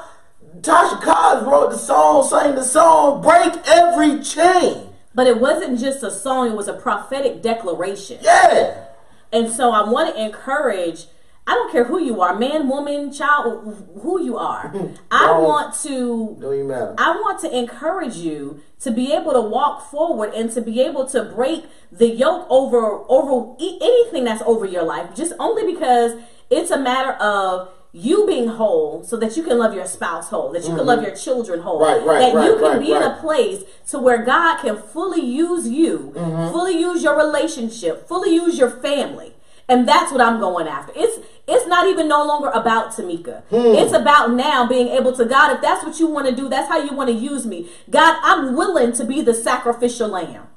Tasha 0.58 1.00
Cobbs 1.00 1.46
wrote 1.46 1.70
the 1.70 1.78
song, 1.78 2.26
sang 2.28 2.54
the 2.54 2.64
song, 2.64 3.22
break 3.22 3.52
every 3.66 4.22
chain. 4.22 4.88
But 5.14 5.26
it 5.26 5.40
wasn't 5.40 5.78
just 5.78 6.02
a 6.02 6.10
song, 6.10 6.50
it 6.50 6.56
was 6.56 6.68
a 6.68 6.74
prophetic 6.74 7.42
declaration. 7.42 8.18
Yeah. 8.20 8.84
And 9.32 9.50
so 9.50 9.70
I 9.70 9.88
want 9.88 10.14
to 10.14 10.22
encourage, 10.22 11.06
I 11.46 11.54
don't 11.54 11.70
care 11.70 11.84
who 11.84 12.00
you 12.00 12.20
are, 12.20 12.36
man, 12.36 12.68
woman, 12.68 13.12
child, 13.12 13.88
who 14.02 14.22
you 14.22 14.36
are. 14.36 14.74
I 15.10 15.38
want 15.38 15.74
to 15.82 16.36
don't 16.40 16.68
matter. 16.68 16.94
I 16.98 17.12
want 17.12 17.40
to 17.40 17.56
encourage 17.56 18.16
you 18.16 18.60
to 18.80 18.90
be 18.90 19.12
able 19.12 19.32
to 19.32 19.40
walk 19.40 19.90
forward 19.90 20.34
and 20.34 20.50
to 20.52 20.60
be 20.60 20.80
able 20.80 21.06
to 21.08 21.24
break 21.24 21.64
the 21.92 22.08
yoke 22.08 22.46
over 22.50 23.04
over 23.08 23.54
anything 23.60 24.24
that's 24.24 24.42
over 24.42 24.64
your 24.64 24.84
life 24.84 25.14
just 25.14 25.32
only 25.38 25.70
because 25.70 26.20
it's 26.50 26.70
a 26.70 26.78
matter 26.78 27.12
of 27.12 27.68
you 27.92 28.26
being 28.26 28.48
whole 28.48 29.02
so 29.02 29.16
that 29.16 29.36
you 29.36 29.42
can 29.42 29.58
love 29.58 29.74
your 29.74 29.86
spouse 29.86 30.28
whole, 30.28 30.52
that 30.52 30.62
you 30.62 30.68
mm-hmm. 30.68 30.78
can 30.78 30.86
love 30.86 30.98
mm-hmm. 31.00 31.08
your 31.08 31.16
children 31.16 31.60
whole, 31.60 31.80
right, 31.80 32.04
right, 32.04 32.18
that 32.20 32.34
right, 32.34 32.44
you 32.46 32.58
can 32.58 32.78
be 32.78 32.92
in 32.92 33.02
a 33.02 33.16
place 33.20 33.62
to 33.88 33.98
where 33.98 34.24
God 34.24 34.60
can 34.62 34.76
fully 34.76 35.24
use 35.24 35.68
you, 35.68 36.12
mm-hmm. 36.14 36.52
fully 36.52 36.78
use 36.78 37.02
your 37.02 37.16
relationship, 37.16 38.06
fully 38.06 38.34
use 38.34 38.58
your 38.58 38.70
family. 38.70 39.34
And 39.68 39.86
that's 39.86 40.10
what 40.10 40.20
I'm 40.20 40.40
going 40.40 40.66
after. 40.66 40.92
It's 40.96 41.24
it's 41.46 41.66
not 41.66 41.86
even 41.86 42.08
no 42.08 42.24
longer 42.24 42.48
about 42.48 42.90
Tamika. 42.90 43.44
Hmm. 43.44 43.74
It's 43.74 43.92
about 43.92 44.32
now 44.32 44.66
being 44.66 44.88
able 44.88 45.16
to 45.16 45.24
God, 45.24 45.54
if 45.54 45.62
that's 45.62 45.84
what 45.84 45.98
you 46.00 46.08
want 46.08 46.26
to 46.26 46.34
do, 46.34 46.48
that's 46.48 46.68
how 46.68 46.78
you 46.78 46.92
want 46.92 47.08
to 47.08 47.14
use 47.14 47.46
me. 47.46 47.68
God, 47.88 48.18
I'm 48.22 48.56
willing 48.56 48.92
to 48.92 49.04
be 49.04 49.22
the 49.22 49.34
sacrificial 49.34 50.08
lamb. 50.08 50.48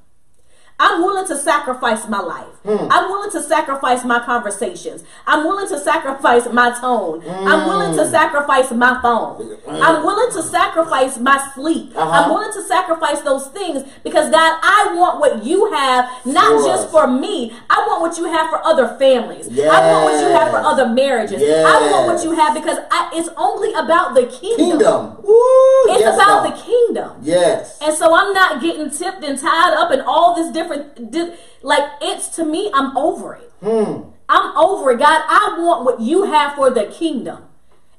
I'm 0.83 1.01
willing 1.01 1.25
to 1.27 1.37
sacrifice 1.37 2.09
my 2.09 2.19
life. 2.19 2.53
Mm. 2.65 2.87
I'm 2.91 3.09
willing 3.09 3.31
to 3.31 3.41
sacrifice 3.41 4.03
my 4.03 4.19
conversations. 4.19 5.05
I'm 5.25 5.45
willing 5.45 5.69
to 5.69 5.79
sacrifice 5.79 6.45
my 6.51 6.77
tone. 6.77 7.21
Mm. 7.21 7.47
I'm 7.47 7.67
willing 7.69 7.95
to 7.95 8.05
sacrifice 8.09 8.69
my 8.71 9.01
phone. 9.01 9.57
Mm. 9.59 9.81
I'm 9.81 10.03
willing 10.03 10.33
to 10.33 10.43
sacrifice 10.43 11.17
my 11.17 11.37
sleep. 11.55 11.95
Uh-huh. 11.95 12.09
I'm 12.09 12.29
willing 12.29 12.51
to 12.51 12.63
sacrifice 12.63 13.21
those 13.21 13.47
things 13.47 13.83
because 14.03 14.29
God, 14.29 14.59
I 14.61 14.93
want 14.95 15.21
what 15.21 15.45
you 15.45 15.71
have, 15.71 16.09
not 16.25 16.65
just 16.65 16.87
us. 16.87 16.91
for 16.91 17.07
me. 17.07 17.53
I 17.69 17.85
want 17.87 18.01
what 18.01 18.17
you 18.17 18.25
have 18.25 18.49
for 18.49 18.59
other 18.65 18.97
families. 18.97 19.47
Yes. 19.49 19.71
I 19.71 19.89
want 19.89 20.03
what 20.05 20.21
you 20.21 20.27
have 20.35 20.51
for 20.51 20.57
other 20.57 20.87
marriages. 20.89 21.41
Yes. 21.41 21.65
I 21.65 21.91
want 21.91 22.13
what 22.13 22.23
you 22.25 22.31
have 22.31 22.53
because 22.53 22.77
I, 22.91 23.09
it's 23.13 23.29
only 23.37 23.71
about 23.73 24.15
the 24.15 24.25
kingdom. 24.27 24.79
Kingdom. 24.79 25.15
Woo. 25.23 25.93
It's 25.95 26.01
yes, 26.01 26.15
about 26.15 26.43
God. 26.43 26.51
the 26.51 26.61
kingdom. 26.61 27.11
Yes. 27.21 27.77
And 27.81 27.95
so 27.95 28.15
I'm 28.15 28.33
not 28.33 28.61
getting 28.61 28.89
tipped 28.89 29.23
and 29.23 29.39
tied 29.39 29.73
up 29.77 29.91
in 29.91 30.01
all 30.01 30.35
this 30.35 30.51
different, 30.51 30.72
di- 30.77 31.33
like 31.61 31.89
it's 32.01 32.27
to 32.35 32.45
me, 32.45 32.71
I'm 32.73 32.95
over 32.97 33.35
it. 33.35 33.51
Hmm. 33.61 34.09
I'm 34.29 34.57
over 34.57 34.91
it. 34.91 34.99
God, 34.99 35.23
I 35.27 35.57
want 35.59 35.85
what 35.85 35.99
you 36.01 36.23
have 36.23 36.55
for 36.55 36.69
the 36.69 36.85
kingdom. 36.85 37.43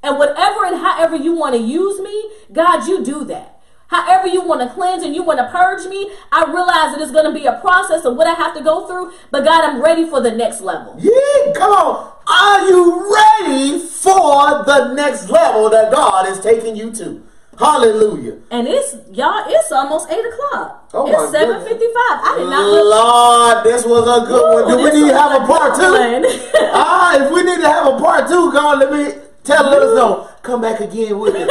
And 0.02 0.18
whatever 0.18 0.66
and 0.66 0.76
however 0.76 1.16
you 1.16 1.32
want 1.34 1.54
to 1.54 1.60
use 1.60 2.00
me, 2.00 2.30
God, 2.52 2.86
you 2.86 3.04
do 3.04 3.24
that. 3.24 3.54
However 3.88 4.26
you 4.26 4.42
want 4.42 4.60
to 4.60 4.74
cleanse 4.74 5.02
and 5.02 5.14
you 5.14 5.22
want 5.22 5.38
to 5.38 5.48
purge 5.50 5.86
me, 5.86 6.10
I 6.32 6.44
realize 6.44 6.92
that 6.94 7.00
it's 7.00 7.12
going 7.12 7.26
to 7.26 7.38
be 7.38 7.46
a 7.46 7.60
process 7.60 8.04
of 8.04 8.16
what 8.16 8.26
I 8.26 8.34
have 8.34 8.54
to 8.56 8.62
go 8.62 8.86
through. 8.86 9.12
But 9.30 9.44
God, 9.44 9.64
I'm 9.64 9.82
ready 9.82 10.08
for 10.08 10.20
the 10.20 10.32
next 10.32 10.60
level. 10.60 10.96
Yeah, 10.98 11.52
come 11.54 11.72
on. 11.72 12.12
Are 12.26 12.68
you 12.68 13.14
ready 13.14 13.78
for 13.78 14.64
the 14.64 14.94
next 14.94 15.28
level 15.28 15.70
that 15.70 15.92
God 15.92 16.28
is 16.28 16.40
taking 16.40 16.74
you 16.74 16.90
to? 16.92 17.22
Hallelujah. 17.59 18.38
And 18.50 18.66
it's 18.66 18.94
y'all, 19.12 19.44
it's 19.46 19.70
almost 19.72 20.11
eight 20.11 20.24
o'clock. 20.24 20.90
Oh 20.92 21.07
it's 21.07 21.32
seven 21.32 21.61
fifty 21.62 21.86
five. 21.86 22.18
I 22.22 22.34
did 22.38 22.50
not 22.50 22.66
Lord, 22.66 23.64
this 23.64 23.84
was 23.84 24.05
a 24.07 24.26
good 24.26 24.42
Ooh, 24.42 24.64
one. 24.64 24.68
Do 24.68 24.76
we 24.84 25.00
need 25.00 25.11
to 25.11 25.16
have 25.18 25.42
a 25.42 25.46
part 25.46 25.74
two? 25.74 25.82
ah, 26.74 27.24
if 27.24 27.32
we 27.32 27.42
need 27.42 27.61
to 27.61 27.68
have 27.68 27.86
a 27.94 27.98
part 27.98 28.28
two, 28.28 28.52
God, 28.52 28.78
let 28.80 28.92
me 28.92 29.20
tell 29.44 29.66
us 29.66 29.96
know. 29.96 30.28
Come 30.42 30.61
back 30.61 30.80
again 30.80 31.18
with 31.18 31.34
it. 31.36 31.48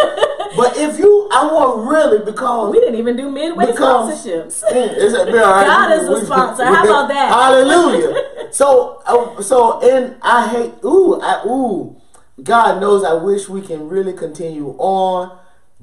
but 0.56 0.78
if 0.78 1.00
you, 1.00 1.30
I 1.32 1.46
want 1.48 1.90
really 1.90 2.24
because 2.24 2.72
We 2.72 2.80
didn't 2.80 2.96
even 2.96 3.18
do 3.18 3.32
midway 3.32 3.68
Because- 3.68 4.24
sponsorships. 4.26 4.64
It's 4.72 5.14
a. 5.14 5.32
God 5.32 5.92
is 5.92 6.08
the 6.08 6.26
sponsor. 6.26 6.66
How 6.66 6.84
about 6.84 7.08
that? 7.08 7.32
Hallelujah. 7.32 8.52
so, 8.54 9.02
uh, 9.06 9.42
so, 9.42 9.82
and 9.82 10.16
I 10.22 10.48
hate. 10.48 10.74
Ooh, 10.86 11.20
I, 11.22 11.44
ooh. 11.46 11.96
God 12.42 12.82
knows. 12.82 13.04
I 13.04 13.14
wish 13.14 13.48
we 13.48 13.62
can 13.62 13.88
really 13.88 14.14
continue 14.14 14.76
on, 14.78 15.38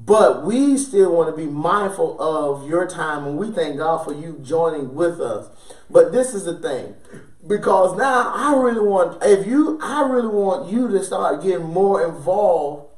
but 0.07 0.45
we 0.47 0.79
still 0.79 1.15
want 1.15 1.29
to 1.29 1.37
be 1.37 1.51
mindful 1.51 2.21
of 2.21 2.69
your 2.69 2.87
time, 2.87 3.27
and 3.27 3.37
we 3.37 3.51
thank 3.51 3.77
God 3.77 4.03
for 4.03 4.15
you 4.15 4.39
joining 4.43 4.95
with 4.95 5.21
us. 5.21 5.49
But 5.91 6.11
this 6.11 6.35
is 6.35 6.45
the 6.45 6.59
thing. 6.59 6.95
Because 7.47 7.97
now 7.99 8.33
I 8.35 8.55
really 8.57 8.81
want 8.87 9.23
if 9.23 9.47
you 9.47 9.79
I 9.83 10.07
really 10.09 10.29
want 10.29 10.71
you 10.71 10.89
to 10.89 11.03
start 11.05 11.43
getting 11.43 11.67
more 11.67 12.05
involved 12.05 12.89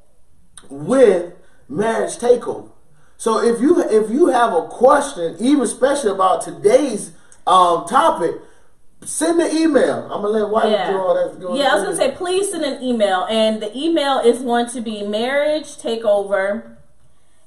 with 0.68 1.34
marriage 1.68 2.16
takeover. 2.16 2.70
So 3.16 3.42
if 3.42 3.60
you 3.60 3.82
if 3.82 4.10
you 4.10 4.26
have 4.28 4.52
a 4.52 4.68
question, 4.68 5.36
even 5.40 5.62
especially 5.62 6.10
about 6.10 6.42
today's 6.42 7.12
um, 7.46 7.86
topic, 7.86 8.36
send 9.04 9.40
an 9.40 9.56
email. 9.56 10.04
I'm 10.04 10.22
gonna 10.22 10.28
let 10.28 10.50
White 10.50 10.70
Yeah. 10.70 10.90
do 10.90 10.98
all 10.98 11.14
that. 11.14 11.56
Yeah, 11.56 11.70
I 11.70 11.74
was 11.74 11.84
gonna 11.84 11.96
say 11.96 12.12
please 12.12 12.50
send 12.50 12.64
an 12.64 12.82
email, 12.82 13.26
and 13.28 13.60
the 13.62 13.76
email 13.76 14.18
is 14.18 14.40
going 14.40 14.66
to 14.70 14.80
be 14.80 15.02
marriage 15.02 15.76
takeover 15.76 16.76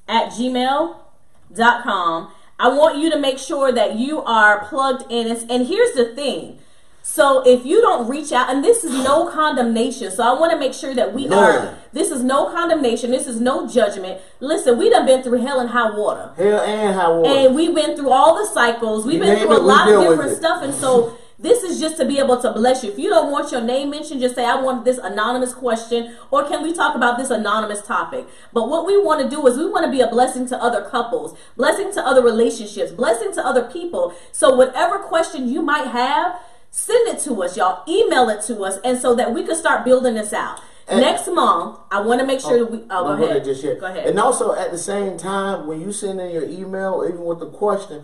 at 0.07 0.31
gmail.com. 0.31 2.31
I 2.57 2.69
want 2.69 2.97
you 2.97 3.11
to 3.11 3.19
make 3.19 3.37
sure 3.37 3.71
that 3.71 3.95
you 3.95 4.21
are 4.23 4.65
plugged 4.65 5.11
in. 5.11 5.27
And 5.49 5.67
here's 5.67 5.93
the 5.93 6.15
thing. 6.15 6.59
So 7.07 7.43
if 7.45 7.65
you 7.65 7.81
don't 7.81 8.09
reach 8.09 8.31
out, 8.31 8.49
and 8.49 8.63
this 8.63 8.83
is 8.83 8.91
no 9.03 9.29
condemnation, 9.29 10.09
so 10.09 10.23
I 10.23 10.39
want 10.39 10.51
to 10.53 10.57
make 10.57 10.73
sure 10.73 10.95
that 10.95 11.13
we 11.13 11.29
are. 11.29 11.77
This 11.93 12.09
is 12.09 12.23
no 12.23 12.49
condemnation. 12.49 13.11
This 13.11 13.27
is 13.27 13.39
no 13.39 13.67
judgment. 13.69 14.19
Listen, 14.39 14.79
we 14.79 14.89
done 14.89 15.05
been 15.05 15.21
through 15.21 15.41
hell 15.41 15.59
and 15.59 15.69
high 15.69 15.95
water. 15.95 16.31
Hell 16.35 16.61
and 16.61 16.95
high 16.95 17.09
water. 17.09 17.29
And 17.29 17.55
we've 17.55 17.75
been 17.75 17.95
through 17.95 18.09
all 18.09 18.35
the 18.35 18.47
cycles. 18.51 19.05
We've 19.05 19.15
You 19.15 19.21
been 19.21 19.39
through 19.39 19.51
a 19.51 19.57
it, 19.57 19.63
lot 19.63 19.91
of 19.91 20.01
different 20.01 20.35
stuff. 20.35 20.63
And 20.63 20.73
so 20.73 21.15
this 21.37 21.63
is 21.63 21.79
just 21.79 21.97
to 21.97 22.05
be 22.05 22.17
able 22.19 22.41
to 22.41 22.51
bless 22.53 22.83
you. 22.83 22.91
If 22.91 22.97
you 22.99 23.09
don't 23.09 23.31
want 23.31 23.51
your 23.51 23.61
name 23.61 23.89
mentioned, 23.89 24.21
just 24.21 24.35
say, 24.35 24.45
I 24.45 24.61
want 24.61 24.85
this 24.85 24.97
anonymous 24.97 25.53
question, 25.53 26.15
or 26.31 26.47
can 26.47 26.63
we 26.63 26.71
talk 26.73 26.95
about 26.95 27.17
this 27.17 27.29
anonymous 27.29 27.81
topic? 27.81 28.25
But 28.53 28.69
what 28.69 28.85
we 28.85 29.01
want 29.01 29.21
to 29.21 29.29
do 29.29 29.45
is 29.47 29.57
we 29.57 29.69
want 29.69 29.85
to 29.85 29.91
be 29.91 30.01
a 30.01 30.07
blessing 30.07 30.47
to 30.47 30.61
other 30.63 30.87
couples, 30.89 31.37
blessing 31.57 31.91
to 31.93 32.01
other 32.01 32.21
relationships, 32.23 32.91
blessing 32.91 33.33
to 33.33 33.45
other 33.45 33.63
people. 33.63 34.13
So 34.31 34.55
whatever 34.55 34.99
question 34.99 35.49
you 35.49 35.61
might 35.61 35.87
have, 35.87 36.39
send 36.71 37.07
it 37.09 37.19
to 37.23 37.43
us, 37.43 37.57
y'all. 37.57 37.83
Email 37.87 38.29
it 38.29 38.41
to 38.43 38.61
us, 38.63 38.79
and 38.85 38.97
so 38.97 39.13
that 39.15 39.33
we 39.33 39.43
can 39.45 39.55
start 39.55 39.83
building 39.83 40.15
this 40.15 40.31
out. 40.31 40.61
And- 40.87 41.01
Next 41.01 41.27
month, 41.27 41.79
I 41.91 41.99
want 42.01 42.21
to 42.21 42.27
make 42.27 42.39
sure 42.39 42.59
that 42.59 42.71
we. 42.71 42.83
Oh, 42.91 43.17
go 43.17 43.23
ahead. 43.23 43.43
just 43.43 43.63
yet. 43.63 43.79
Go 43.79 43.87
ahead. 43.87 44.05
And 44.07 44.19
also 44.19 44.53
at 44.53 44.71
the 44.71 44.77
same 44.77 45.17
time, 45.17 45.65
when 45.67 45.81
you 45.81 45.91
send 45.91 46.21
in 46.21 46.29
your 46.31 46.43
email, 46.43 47.03
even 47.07 47.25
with 47.25 47.39
the 47.39 47.47
question, 47.49 48.03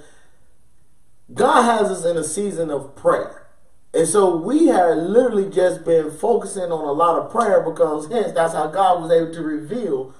God 1.33 1.63
has 1.63 1.89
us 1.89 2.05
in 2.05 2.17
a 2.17 2.23
season 2.23 2.69
of 2.69 2.95
prayer. 2.95 3.47
And 3.93 4.07
so 4.07 4.35
we 4.37 4.67
have 4.67 4.97
literally 4.97 5.49
just 5.49 5.83
been 5.83 6.11
focusing 6.11 6.71
on 6.71 6.87
a 6.87 6.91
lot 6.91 7.19
of 7.19 7.31
prayer 7.31 7.61
because 7.61 8.09
hence 8.09 8.31
that's 8.31 8.53
how 8.53 8.67
God 8.67 9.01
was 9.01 9.11
able 9.11 9.33
to 9.33 9.41
reveal, 9.41 10.13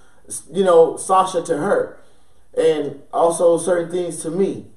you 0.52 0.64
know, 0.64 0.98
Sasha 0.98 1.42
to 1.44 1.58
her. 1.58 1.98
And 2.58 3.02
also 3.14 3.58
certain 3.58 3.90
things 3.90 4.22
to 4.24 4.30
me. 4.30 4.68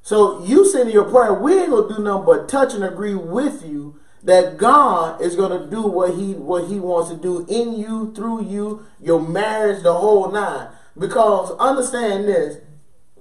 So 0.00 0.44
you 0.44 0.66
send 0.66 0.90
your 0.92 1.04
prayer, 1.04 1.34
we 1.34 1.58
ain't 1.58 1.70
gonna 1.70 1.94
do 1.94 2.02
nothing 2.02 2.24
but 2.24 2.48
touch 2.48 2.74
and 2.74 2.82
agree 2.82 3.14
with 3.14 3.64
you 3.64 4.00
that 4.22 4.56
God 4.56 5.20
is 5.20 5.36
gonna 5.36 5.66
do 5.66 5.82
what 5.82 6.14
he 6.14 6.32
what 6.32 6.68
he 6.68 6.78
wants 6.78 7.10
to 7.10 7.16
do 7.16 7.44
in 7.48 7.74
you, 7.74 8.12
through 8.14 8.44
you, 8.44 8.86
your 9.00 9.20
marriage, 9.20 9.82
the 9.82 9.92
whole 9.92 10.30
nine. 10.30 10.68
Because 10.98 11.50
understand 11.58 12.24
this, 12.24 12.58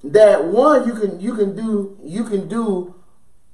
that 0.04 0.46
one 0.46 0.88
you 0.88 0.94
can 0.94 1.20
you 1.20 1.36
can 1.36 1.56
do 1.56 1.98
you 2.04 2.24
can 2.24 2.48
do 2.48 2.96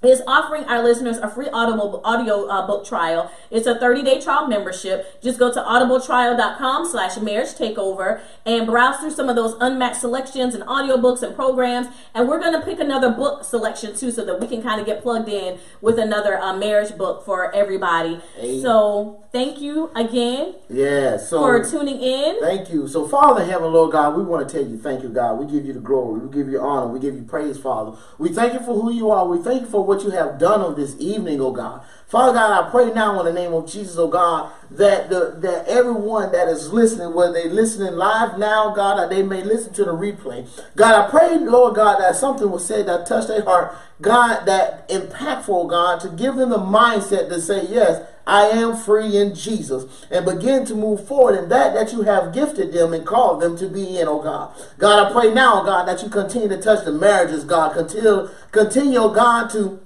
is 0.03 0.22
offering 0.28 0.62
our 0.64 0.82
listeners 0.82 1.16
a 1.18 1.28
free 1.28 1.49
audible 1.49 2.01
audio 2.05 2.46
uh, 2.46 2.64
book 2.66 2.86
trial. 2.86 3.32
It's 3.51 3.66
a 3.66 3.74
30-day 3.74 4.20
trial 4.20 4.46
membership. 4.46 5.20
Just 5.20 5.40
go 5.40 5.53
to 5.53 5.61
audibletrial.com 5.61 6.88
slash 6.88 7.16
marriage 7.18 7.49
takeover 7.49 8.20
and 8.46 8.66
browse 8.66 8.99
through 8.99 9.11
some 9.11 9.28
of 9.28 9.34
those 9.34 9.57
unmatched 9.61 10.01
selections 10.01 10.55
and 10.55 10.62
audiobooks 10.64 11.22
and 11.22 11.34
programs. 11.34 11.88
And 12.14 12.28
we're 12.28 12.38
going 12.38 12.53
to 12.53 12.64
pick 12.64 12.78
another 12.78 13.11
book 13.11 13.42
selection 13.42 13.96
too 13.96 14.12
so 14.12 14.24
that 14.24 14.40
we 14.40 14.46
can 14.46 14.62
kind 14.62 14.80
of 14.80 14.86
get 14.86 15.03
plugged 15.03 15.28
in 15.28 15.59
with 15.80 15.99
another 15.99 16.38
uh, 16.38 16.57
marriage 16.57 16.96
book 16.96 17.24
for 17.24 17.53
everybody. 17.53 18.20
Hey. 18.36 18.62
So 18.62 19.24
thank 19.32 19.60
you 19.60 19.90
again 19.94 20.54
Yeah. 20.68 21.16
So 21.16 21.40
for 21.40 21.64
tuning 21.64 22.00
in. 22.00 22.40
Thank 22.40 22.70
you. 22.70 22.88
So, 22.88 23.08
Father 23.08 23.44
heaven, 23.44 23.72
Lord 23.72 23.92
God, 23.92 24.16
we 24.16 24.22
want 24.22 24.48
to 24.48 24.52
tell 24.52 24.66
you 24.66 24.78
thank 24.78 25.02
you, 25.02 25.08
God. 25.08 25.38
We 25.38 25.46
give 25.46 25.66
you 25.66 25.72
the 25.72 25.80
glory. 25.80 26.20
We 26.20 26.32
give 26.32 26.48
you 26.48 26.60
honor. 26.60 26.88
We 26.88 27.00
give 27.00 27.14
you 27.14 27.22
praise, 27.22 27.58
Father. 27.58 27.96
We 28.18 28.30
thank 28.30 28.52
you 28.52 28.60
for 28.60 28.80
who 28.80 28.92
you 28.92 29.10
are. 29.10 29.26
We 29.26 29.38
thank 29.38 29.62
you 29.62 29.68
for 29.68 29.84
what 29.84 30.02
you 30.02 30.10
have 30.10 30.38
done 30.38 30.60
on 30.60 30.74
this 30.74 30.96
evening, 30.98 31.40
oh 31.40 31.52
God. 31.52 31.82
Father 32.08 32.32
God, 32.32 32.66
I 32.66 32.70
pray 32.70 32.90
now 32.92 33.18
in 33.20 33.26
the 33.26 33.32
name 33.34 33.52
of 33.52 33.70
Jesus, 33.70 33.98
oh 33.98 34.08
God, 34.08 34.50
that 34.70 35.10
the 35.10 35.36
that 35.40 35.68
everyone 35.68 36.32
that 36.32 36.48
is 36.48 36.72
listening, 36.72 37.12
whether 37.12 37.34
they 37.34 37.50
listening 37.50 37.96
live 37.96 38.38
now, 38.38 38.74
God, 38.74 38.98
or 38.98 39.08
they 39.14 39.22
may 39.22 39.42
listen 39.42 39.74
to 39.74 39.84
the 39.84 39.92
replay. 39.92 40.48
God, 40.74 41.06
I 41.06 41.10
pray, 41.10 41.36
Lord 41.38 41.74
God, 41.74 42.00
that 42.00 42.16
something 42.16 42.50
was 42.50 42.64
said 42.66 42.86
that 42.86 43.06
touched 43.06 43.28
their 43.28 43.44
heart. 43.44 43.76
God, 44.00 44.46
that 44.46 44.88
impactful, 44.88 45.68
God, 45.68 46.00
to 46.00 46.08
give 46.08 46.36
them 46.36 46.50
the 46.50 46.58
mindset 46.58 47.28
to 47.28 47.40
say, 47.40 47.66
yes, 47.68 48.00
I 48.28 48.48
am 48.48 48.76
free 48.76 49.16
in 49.16 49.34
Jesus 49.34 49.86
and 50.10 50.26
begin 50.26 50.66
to 50.66 50.74
move 50.74 51.08
forward 51.08 51.38
in 51.38 51.48
that 51.48 51.72
that 51.72 51.94
you 51.94 52.02
have 52.02 52.34
gifted 52.34 52.72
them 52.74 52.92
and 52.92 53.06
called 53.06 53.40
them 53.40 53.56
to 53.56 53.68
be 53.68 53.98
in, 53.98 54.06
oh 54.06 54.22
God. 54.22 54.52
God, 54.76 55.06
I 55.06 55.12
pray 55.12 55.32
now, 55.32 55.64
God, 55.64 55.88
that 55.88 56.02
you 56.02 56.10
continue 56.10 56.48
to 56.48 56.60
touch 56.60 56.84
the 56.84 56.92
marriages, 56.92 57.44
God. 57.44 57.72
Continue, 57.72 58.28
continue, 58.52 58.98
oh 58.98 59.14
God, 59.14 59.48
to 59.50 59.80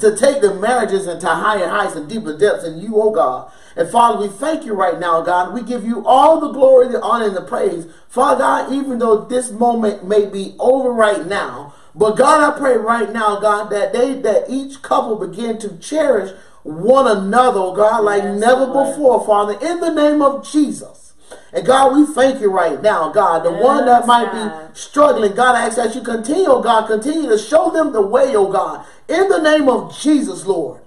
to 0.00 0.16
take 0.16 0.42
the 0.42 0.52
marriages 0.54 1.06
into 1.06 1.26
higher 1.28 1.68
heights 1.68 1.94
and 1.94 2.08
deeper 2.08 2.36
depths 2.36 2.64
in 2.64 2.78
you, 2.78 3.00
oh 3.00 3.10
God. 3.10 3.50
And 3.76 3.88
Father, 3.88 4.20
we 4.20 4.28
thank 4.28 4.64
you 4.64 4.74
right 4.74 4.98
now, 4.98 5.22
God. 5.22 5.54
We 5.54 5.62
give 5.62 5.84
you 5.84 6.04
all 6.06 6.40
the 6.40 6.52
glory, 6.52 6.88
the 6.88 7.00
honor, 7.00 7.26
and 7.26 7.36
the 7.36 7.42
praise. 7.42 7.86
Father 8.08 8.40
God, 8.40 8.72
even 8.72 8.98
though 8.98 9.24
this 9.24 9.50
moment 9.50 10.06
may 10.06 10.26
be 10.26 10.54
over 10.58 10.92
right 10.92 11.26
now, 11.26 11.74
but 11.94 12.16
God, 12.16 12.42
I 12.42 12.58
pray 12.58 12.76
right 12.76 13.10
now, 13.10 13.40
God, 13.40 13.70
that 13.70 13.92
they 13.92 14.14
that 14.20 14.50
each 14.50 14.82
couple 14.82 15.16
begin 15.16 15.58
to 15.58 15.76
cherish 15.78 16.32
one 16.64 17.06
another, 17.06 17.60
oh 17.60 17.74
God, 17.74 18.04
like 18.04 18.22
Yes, 18.22 18.40
never 18.40 18.64
Lord. 18.64 18.90
before, 18.90 19.24
Father, 19.24 19.52
in 19.64 19.80
the 19.80 19.90
name 19.90 20.20
of 20.22 20.48
Jesus. 20.50 21.12
And 21.52 21.64
God, 21.64 21.96
we 21.96 22.06
thank 22.06 22.40
you 22.40 22.50
right 22.50 22.82
now, 22.82 23.10
God. 23.10 23.44
The 23.44 23.52
one 23.52 23.86
that 23.86 24.06
might 24.06 24.32
God. 24.32 24.72
be 24.72 24.78
struggling, 24.78 25.34
God, 25.34 25.54
I 25.54 25.66
ask 25.66 25.76
that 25.76 25.94
you 25.94 26.00
continue, 26.00 26.46
oh 26.48 26.60
God, 26.62 26.86
continue 26.86 27.28
to 27.28 27.38
show 27.38 27.70
them 27.70 27.92
the 27.92 28.02
way, 28.02 28.34
oh 28.34 28.50
God, 28.50 28.84
in 29.08 29.28
the 29.28 29.38
name 29.40 29.68
of 29.68 29.96
Jesus, 29.96 30.46
Lord. 30.46 30.80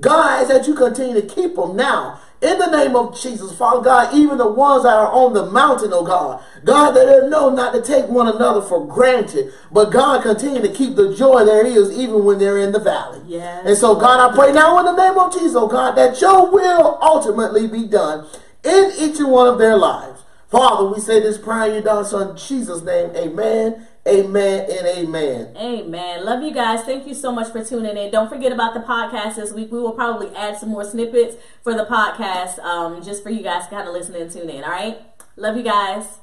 God, 0.00 0.24
I 0.26 0.40
ask 0.40 0.48
that 0.48 0.66
you 0.66 0.74
continue 0.74 1.20
to 1.20 1.26
keep 1.26 1.54
them 1.56 1.76
now 1.76 2.20
In 2.42 2.58
the 2.58 2.70
name 2.70 2.94
of 2.94 3.18
Jesus, 3.18 3.56
Father 3.56 3.80
God, 3.80 4.14
even 4.14 4.36
the 4.36 4.50
ones 4.50 4.82
that 4.82 4.94
are 4.94 5.10
on 5.10 5.32
the 5.32 5.46
mountain, 5.46 5.92
oh 5.94 6.04
God, 6.04 6.42
God, 6.64 6.90
that 6.90 7.06
they 7.06 7.28
know 7.28 7.48
not 7.48 7.72
to 7.72 7.80
take 7.80 8.06
one 8.08 8.28
another 8.28 8.60
for 8.60 8.86
granted, 8.86 9.52
but 9.72 9.90
God, 9.90 10.22
continue 10.22 10.60
to 10.60 10.68
keep 10.68 10.94
the 10.94 11.14
joy 11.14 11.44
there 11.44 11.64
is 11.66 11.90
even 11.96 12.24
when 12.24 12.38
they're 12.38 12.58
in 12.58 12.72
the 12.72 12.80
valley. 12.80 13.20
Yes. 13.26 13.64
And 13.66 13.76
so, 13.78 13.94
God, 13.94 14.30
I 14.30 14.34
pray 14.34 14.52
now 14.52 14.78
in 14.78 14.84
the 14.84 14.96
name 14.96 15.18
of 15.18 15.32
Jesus, 15.32 15.54
oh 15.54 15.68
God, 15.68 15.92
that 15.92 16.20
your 16.20 16.50
will 16.50 16.98
ultimately 17.00 17.66
be 17.66 17.86
done 17.86 18.26
in 18.62 18.92
each 18.98 19.18
and 19.20 19.30
one 19.30 19.48
of 19.48 19.58
their 19.58 19.76
lives. 19.76 20.22
Father, 20.48 20.88
we 20.88 21.00
say 21.00 21.20
this 21.20 21.38
prayer 21.38 21.74
in 21.74 21.82
your 21.82 22.04
son 22.04 22.36
Jesus' 22.36 22.82
name. 22.82 23.10
Amen. 23.16 23.86
Amen 24.06 24.70
and 24.70 24.86
amen. 24.86 25.56
Amen. 25.56 26.24
Love 26.24 26.42
you 26.42 26.52
guys. 26.52 26.82
Thank 26.82 27.06
you 27.06 27.14
so 27.14 27.32
much 27.32 27.50
for 27.50 27.64
tuning 27.64 27.96
in. 27.96 28.10
Don't 28.10 28.28
forget 28.28 28.52
about 28.52 28.74
the 28.74 28.80
podcast 28.80 29.36
this 29.36 29.52
week. 29.52 29.72
We 29.72 29.80
will 29.80 29.92
probably 29.92 30.28
add 30.36 30.58
some 30.58 30.68
more 30.68 30.84
snippets 30.84 31.36
for 31.62 31.72
the 31.72 31.86
podcast 31.86 32.58
um, 32.58 33.02
just 33.02 33.22
for 33.22 33.30
you 33.30 33.42
guys 33.42 33.64
to 33.64 33.70
kind 33.70 33.88
of 33.88 33.94
listen 33.94 34.14
and 34.14 34.30
tune 34.30 34.50
in. 34.50 34.62
All 34.62 34.70
right. 34.70 34.98
Love 35.36 35.56
you 35.56 35.62
guys. 35.62 36.18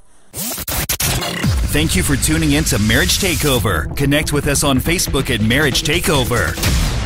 Thank 1.72 1.96
you 1.96 2.04
for 2.04 2.16
tuning 2.16 2.52
in 2.52 2.64
to 2.66 2.78
Marriage 2.80 3.18
Takeover. 3.18 3.96
Connect 3.98 4.32
with 4.32 4.48
us 4.48 4.64
on 4.64 4.78
Facebook 4.78 5.34
at 5.34 5.42
Marriage 5.42 5.82
Takeover. 5.82 7.01